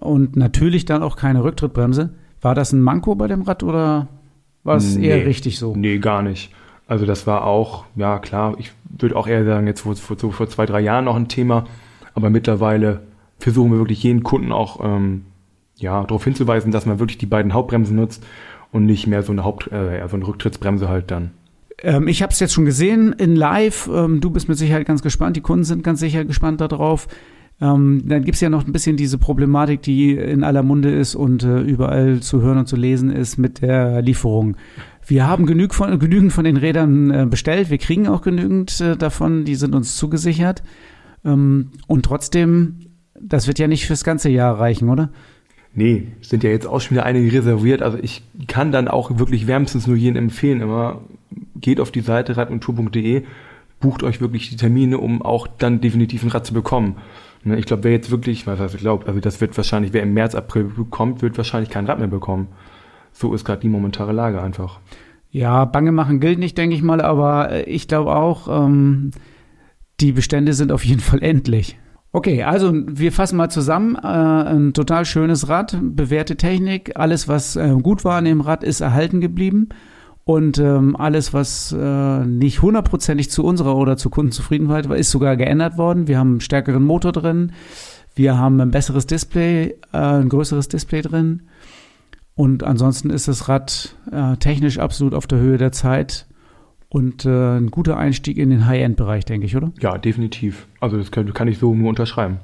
und 0.03 0.37
natürlich 0.37 0.85
dann 0.85 1.03
auch 1.03 1.17
keine 1.17 1.45
Rücktrittbremse. 1.45 2.11
War 2.41 2.55
das 2.55 2.73
ein 2.73 2.81
Manko 2.81 3.15
bei 3.15 3.29
dem 3.29 3.43
Rad 3.43 3.63
oder 3.63 4.09
war 4.65 4.77
es 4.77 4.97
nee, 4.97 5.09
eher 5.09 5.27
richtig 5.27 5.59
so? 5.59 5.75
Nee, 5.77 5.99
gar 5.99 6.23
nicht. 6.23 6.53
Also 6.87 7.07
das 7.07 7.27
war 7.27 7.45
auch, 7.45 7.85
ja 7.97 8.19
klar, 8.19 8.55
ich 8.59 8.73
würde 8.99 9.17
auch 9.17 9.27
eher 9.27 9.45
sagen, 9.45 9.67
jetzt 9.67 9.81
vor, 9.81 9.97
vor, 9.97 10.33
vor 10.33 10.49
zwei, 10.49 10.67
drei 10.67 10.81
Jahren 10.81 11.05
noch 11.05 11.17
ein 11.17 11.29
Thema, 11.29 11.65
Aber 12.15 12.31
mittlerweile 12.31 13.01
versuchen 13.39 13.73
wir 13.73 13.79
wirklich 13.79 14.03
jeden 14.03 14.23
Kunden 14.23 14.53
auch 14.53 14.81
ähm, 14.83 15.25
ja, 15.77 16.03
darauf 16.03 16.25
hinzuweisen, 16.25 16.73
dass 16.73 16.87
man 16.87 16.99
wirklich 16.99 17.19
die 17.19 17.27
beiden 17.27 17.55
Hauptbremsen 17.55 17.97
nutzt 17.97 18.25
und 18.71 18.87
nicht 18.87 19.07
mehr 19.07 19.23
so 19.23 19.33
eine 19.33 19.45
Haupt, 19.45 19.71
äh, 19.73 20.07
so 20.09 20.17
eine 20.17 20.27
Rücktrittsbremse 20.27 20.89
halt 20.89 21.11
dann. 21.11 21.31
Ähm, 21.83 22.09
ich 22.09 22.23
habe 22.23 22.33
es 22.33 22.41
jetzt 22.41 22.53
schon 22.53 22.65
gesehen 22.65 23.13
in 23.13 23.35
Live. 23.35 23.89
Ähm, 23.93 24.21
du 24.21 24.31
bist 24.31 24.49
mit 24.49 24.59
Sicherheit 24.59 24.87
ganz 24.87 25.03
gespannt. 25.03 25.37
Die 25.37 25.41
Kunden 25.41 25.65
sind 25.65 25.83
ganz 25.83 26.01
sicher 26.01 26.25
gespannt 26.25 26.61
darauf. 26.61 27.09
Ähm, 27.63 28.03
dann 28.07 28.25
gibt's 28.25 28.41
ja 28.41 28.51
noch 28.51 28.67
ein 28.67 28.73
bisschen 28.73 28.97
diese 28.97 29.19
Problematik, 29.19 29.83
die 29.83 30.17
in 30.17 30.43
aller 30.43 30.65
Munde 30.65 30.91
ist 30.91 31.15
und 31.15 31.45
äh, 31.45 31.61
überall 31.61 32.19
zu 32.19 32.43
hören 32.43 32.59
und 32.59 32.67
zu 32.67 32.75
lesen 32.75 33.09
ist 33.09 33.39
mit 33.39 33.63
der 33.63 34.03
Lieferung. 34.03 34.57
Wir 35.07 35.29
haben 35.29 35.47
genüg 35.47 35.73
von, 35.73 35.97
genügend 36.01 36.33
von 36.33 36.45
den 36.45 36.57
Rädern 36.57 37.11
äh, 37.13 37.25
bestellt. 37.25 37.71
Wir 37.71 37.79
kriegen 37.79 38.09
auch 38.09 38.23
genügend 38.23 38.81
äh, 38.81 38.97
davon. 38.97 39.45
Die 39.45 39.55
sind 39.55 39.77
uns 39.77 39.97
zugesichert. 39.97 40.65
Ähm, 41.25 41.71
und 41.87 42.05
trotzdem, 42.05 42.81
das 43.21 43.47
wird 43.47 43.61
ja 43.61 43.69
nicht 43.69 43.87
fürs 43.87 44.03
ganze 44.03 44.29
Jahr 44.29 44.59
reichen, 44.59 44.89
oder? 44.89 45.11
Nee, 45.73 46.09
es 46.21 46.31
sind 46.31 46.43
ja 46.43 46.51
jetzt 46.51 46.67
auch 46.67 46.81
schon 46.81 46.97
wieder 46.97 47.07
einige 47.07 47.33
reserviert. 47.33 47.81
Also 47.81 47.97
ich 48.03 48.25
kann 48.49 48.73
dann 48.73 48.89
auch 48.89 49.19
wirklich 49.21 49.47
wärmstens 49.47 49.87
nur 49.87 49.97
jeden 49.97 50.17
empfehlen, 50.17 50.63
immer 50.63 51.03
geht 51.61 51.79
auf 51.79 51.93
die 51.93 52.01
Seite 52.01 52.37
radundtour.de, 52.37 53.23
bucht 53.81 54.03
euch 54.03 54.21
wirklich 54.21 54.51
die 54.51 54.57
Termine, 54.57 54.99
um 54.99 55.23
auch 55.23 55.47
dann 55.47 55.81
definitiv 55.81 56.25
ein 56.25 56.31
Rad 56.31 56.45
zu 56.45 56.53
bekommen. 56.53 56.97
Ne, 57.45 57.59
ich 57.59 57.67
glaube, 57.67 57.85
wer 57.85 57.93
jetzt 57.93 58.11
wirklich, 58.11 58.47
was 58.47 58.61
heißt 58.61 58.75
ich 58.75 58.81
glaube, 58.81 59.07
also 59.07 59.19
das 59.21 59.41
wird 59.41 59.57
wahrscheinlich, 59.57 59.93
wer 59.93 60.03
im 60.03 60.15
März, 60.15 60.35
April 60.35 60.65
bekommt, 60.65 61.23
wird 61.23 61.37
wahrscheinlich 61.37 61.71
kein 61.71 61.87
Rad 61.87 61.99
mehr 61.99 62.09
bekommen. 62.09 62.49
So 63.13 63.35
ist 63.35 63.45
gerade 63.45 63.61
die 63.61 63.69
momentane 63.69 64.13
Lage 64.13 64.41
einfach. 64.41 64.81
Ja, 65.31 65.65
Bange 65.65 65.93
machen 65.93 66.21
gilt 66.21 66.39
nicht, 66.39 66.57
denke 66.57 66.77
ich 66.77 66.83
mal, 66.83 67.01
aber 67.01 67.51
äh, 67.51 67.63
ich 67.65 67.89
glaube 67.89 68.15
auch, 68.15 68.49
ähm, 68.49 69.11
die 70.01 70.13
Bestände 70.13 70.53
sind 70.53 70.73
auf 70.73 70.85
jeden 70.85 71.01
Fall 71.01 71.23
endlich. 71.23 71.79
Okay, 72.13 72.43
also 72.43 72.73
wir 72.75 73.11
fassen 73.11 73.39
mal 73.39 73.49
zusammen. 73.49 73.97
Äh, 73.97 74.07
ein 74.07 74.75
total 74.75 75.07
schönes 75.07 75.49
Rad, 75.49 75.79
bewährte 75.81 76.37
Technik, 76.37 76.93
alles, 76.97 77.27
was 77.27 77.57
äh, 77.57 77.75
gut 77.83 78.05
war 78.05 78.19
an 78.19 78.27
dem 78.27 78.43
Rad, 78.43 78.63
ist 78.63 78.83
erhalten 78.83 79.21
geblieben. 79.21 79.71
Und 80.25 80.59
ähm, 80.59 80.95
alles, 80.97 81.35
was 81.35 81.73
äh, 81.73 82.25
nicht 82.25 82.63
hundertprozentig 82.63 83.31
zu 83.31 83.45
unserer 83.45 83.77
oder 83.77 83.97
zur 83.97 84.13
Kundenzufriedenheit 84.13 84.89
war, 84.89 84.97
ist 84.97 85.11
sogar 85.11 85.37
geändert 85.37 85.79
worden. 85.79 86.07
Wir 86.07 86.19
haben 86.19 86.31
einen 86.31 86.41
stärkeren 86.41 86.85
Motor 86.85 87.13
drin, 87.13 87.53
wir 88.15 88.39
haben 88.39 88.61
ein 88.61 88.71
besseres 88.71 89.07
Display, 89.07 89.75
äh, 89.93 89.99
ein 89.99 90.29
größeres 90.29 90.69
Display 90.69 91.03
drin. 91.03 91.43
Und 92.35 92.63
ansonsten 92.63 93.11
ist 93.11 93.29
das 93.29 93.49
Rad 93.49 93.97
äh, 94.11 94.37
technisch 94.37 94.79
absolut 94.79 95.15
auf 95.15 95.27
der 95.27 95.39
Höhe 95.39 95.59
der 95.59 95.73
Zeit 95.73 96.27
und 96.89 97.25
äh, 97.25 97.57
ein 97.57 97.71
guter 97.71 97.97
Einstieg 97.97 98.37
in 98.37 98.51
den 98.51 98.67
High-End-Bereich, 98.67 99.25
denke 99.25 99.47
ich, 99.47 99.57
oder? 99.57 99.73
Ja, 99.81 99.99
definitiv. 99.99 100.67
Also 100.81 100.99
das 100.99 101.11
kann, 101.11 101.33
kann 101.33 101.49
ich 101.49 101.59
so 101.59 101.75
nur 101.75 101.89
unterschreiben. 101.89 102.39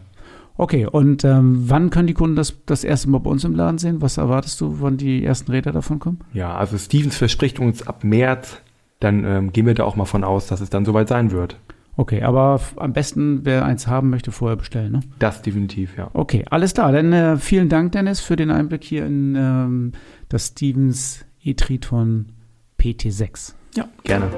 Okay, 0.58 0.86
und 0.86 1.24
ähm, 1.24 1.64
wann 1.68 1.90
können 1.90 2.08
die 2.08 2.14
Kunden 2.14 2.34
das 2.34 2.54
das 2.66 2.82
erste 2.82 3.08
Mal 3.08 3.18
bei 3.18 3.30
uns 3.30 3.44
im 3.44 3.54
Laden 3.54 3.78
sehen? 3.78 4.02
Was 4.02 4.18
erwartest 4.18 4.60
du, 4.60 4.80
wann 4.80 4.96
die 4.96 5.24
ersten 5.24 5.52
Räder 5.52 5.70
davon 5.70 6.00
kommen? 6.00 6.18
Ja, 6.32 6.56
also 6.56 6.76
Stevens 6.76 7.16
verspricht 7.16 7.60
uns 7.60 7.86
ab 7.86 8.02
März, 8.02 8.58
dann 8.98 9.24
ähm, 9.24 9.52
gehen 9.52 9.66
wir 9.66 9.74
da 9.74 9.84
auch 9.84 9.94
mal 9.94 10.04
von 10.04 10.24
aus, 10.24 10.48
dass 10.48 10.60
es 10.60 10.68
dann 10.68 10.84
soweit 10.84 11.08
sein 11.08 11.30
wird. 11.30 11.56
Okay, 11.96 12.22
aber 12.22 12.60
am 12.76 12.92
besten, 12.92 13.40
wer 13.44 13.64
eins 13.64 13.86
haben 13.86 14.10
möchte, 14.10 14.32
vorher 14.32 14.56
bestellen, 14.56 14.92
ne? 14.92 15.00
Das 15.20 15.42
definitiv, 15.42 15.96
ja. 15.96 16.10
Okay, 16.12 16.44
alles 16.50 16.74
klar. 16.74 16.92
Dann 16.92 17.12
äh, 17.12 17.36
vielen 17.36 17.68
Dank, 17.68 17.92
Dennis, 17.92 18.20
für 18.20 18.36
den 18.36 18.50
Einblick 18.50 18.82
hier 18.84 19.06
in 19.06 19.36
ähm, 19.36 19.92
das 20.28 20.48
Stevens 20.48 21.24
e-Triton 21.42 22.32
PT6. 22.80 23.54
Ja, 23.76 23.88
gerne. 24.02 24.28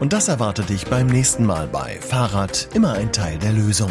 Und 0.00 0.12
das 0.12 0.28
erwartet 0.28 0.68
dich 0.68 0.86
beim 0.86 1.06
nächsten 1.06 1.46
Mal 1.46 1.66
bei 1.70 1.96
Fahrrad 2.00 2.68
immer 2.74 2.92
ein 2.92 3.12
Teil 3.12 3.38
der 3.38 3.52
Lösung. 3.52 3.90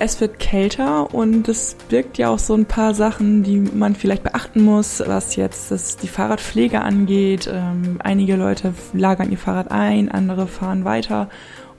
Es 0.00 0.20
wird 0.20 0.38
kälter 0.38 1.12
und 1.12 1.48
es 1.48 1.76
birgt 1.88 2.18
ja 2.18 2.28
auch 2.28 2.38
so 2.38 2.54
ein 2.54 2.66
paar 2.66 2.94
Sachen, 2.94 3.42
die 3.42 3.58
man 3.58 3.96
vielleicht 3.96 4.22
beachten 4.22 4.62
muss, 4.62 5.02
was 5.04 5.34
jetzt 5.34 5.72
das, 5.72 5.96
die 5.96 6.06
Fahrradpflege 6.06 6.80
angeht. 6.80 7.50
Ähm, 7.52 7.98
einige 8.04 8.36
Leute 8.36 8.74
lagern 8.92 9.32
ihr 9.32 9.38
Fahrrad 9.38 9.72
ein, 9.72 10.08
andere 10.08 10.46
fahren 10.46 10.84
weiter. 10.84 11.28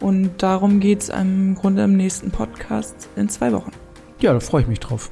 Und 0.02 0.44
darum 0.44 0.82
geht's 0.82 1.08
im 1.08 1.56
Grunde 1.56 1.84
im 1.84 1.96
nächsten 1.96 2.30
Podcast 2.32 3.08
in 3.16 3.30
zwei 3.30 3.54
Wochen. 3.54 3.72
Ja, 4.20 4.34
da 4.34 4.42
freue 4.42 4.64
ich 4.64 4.68
mich 4.68 4.80
drauf. 4.82 5.10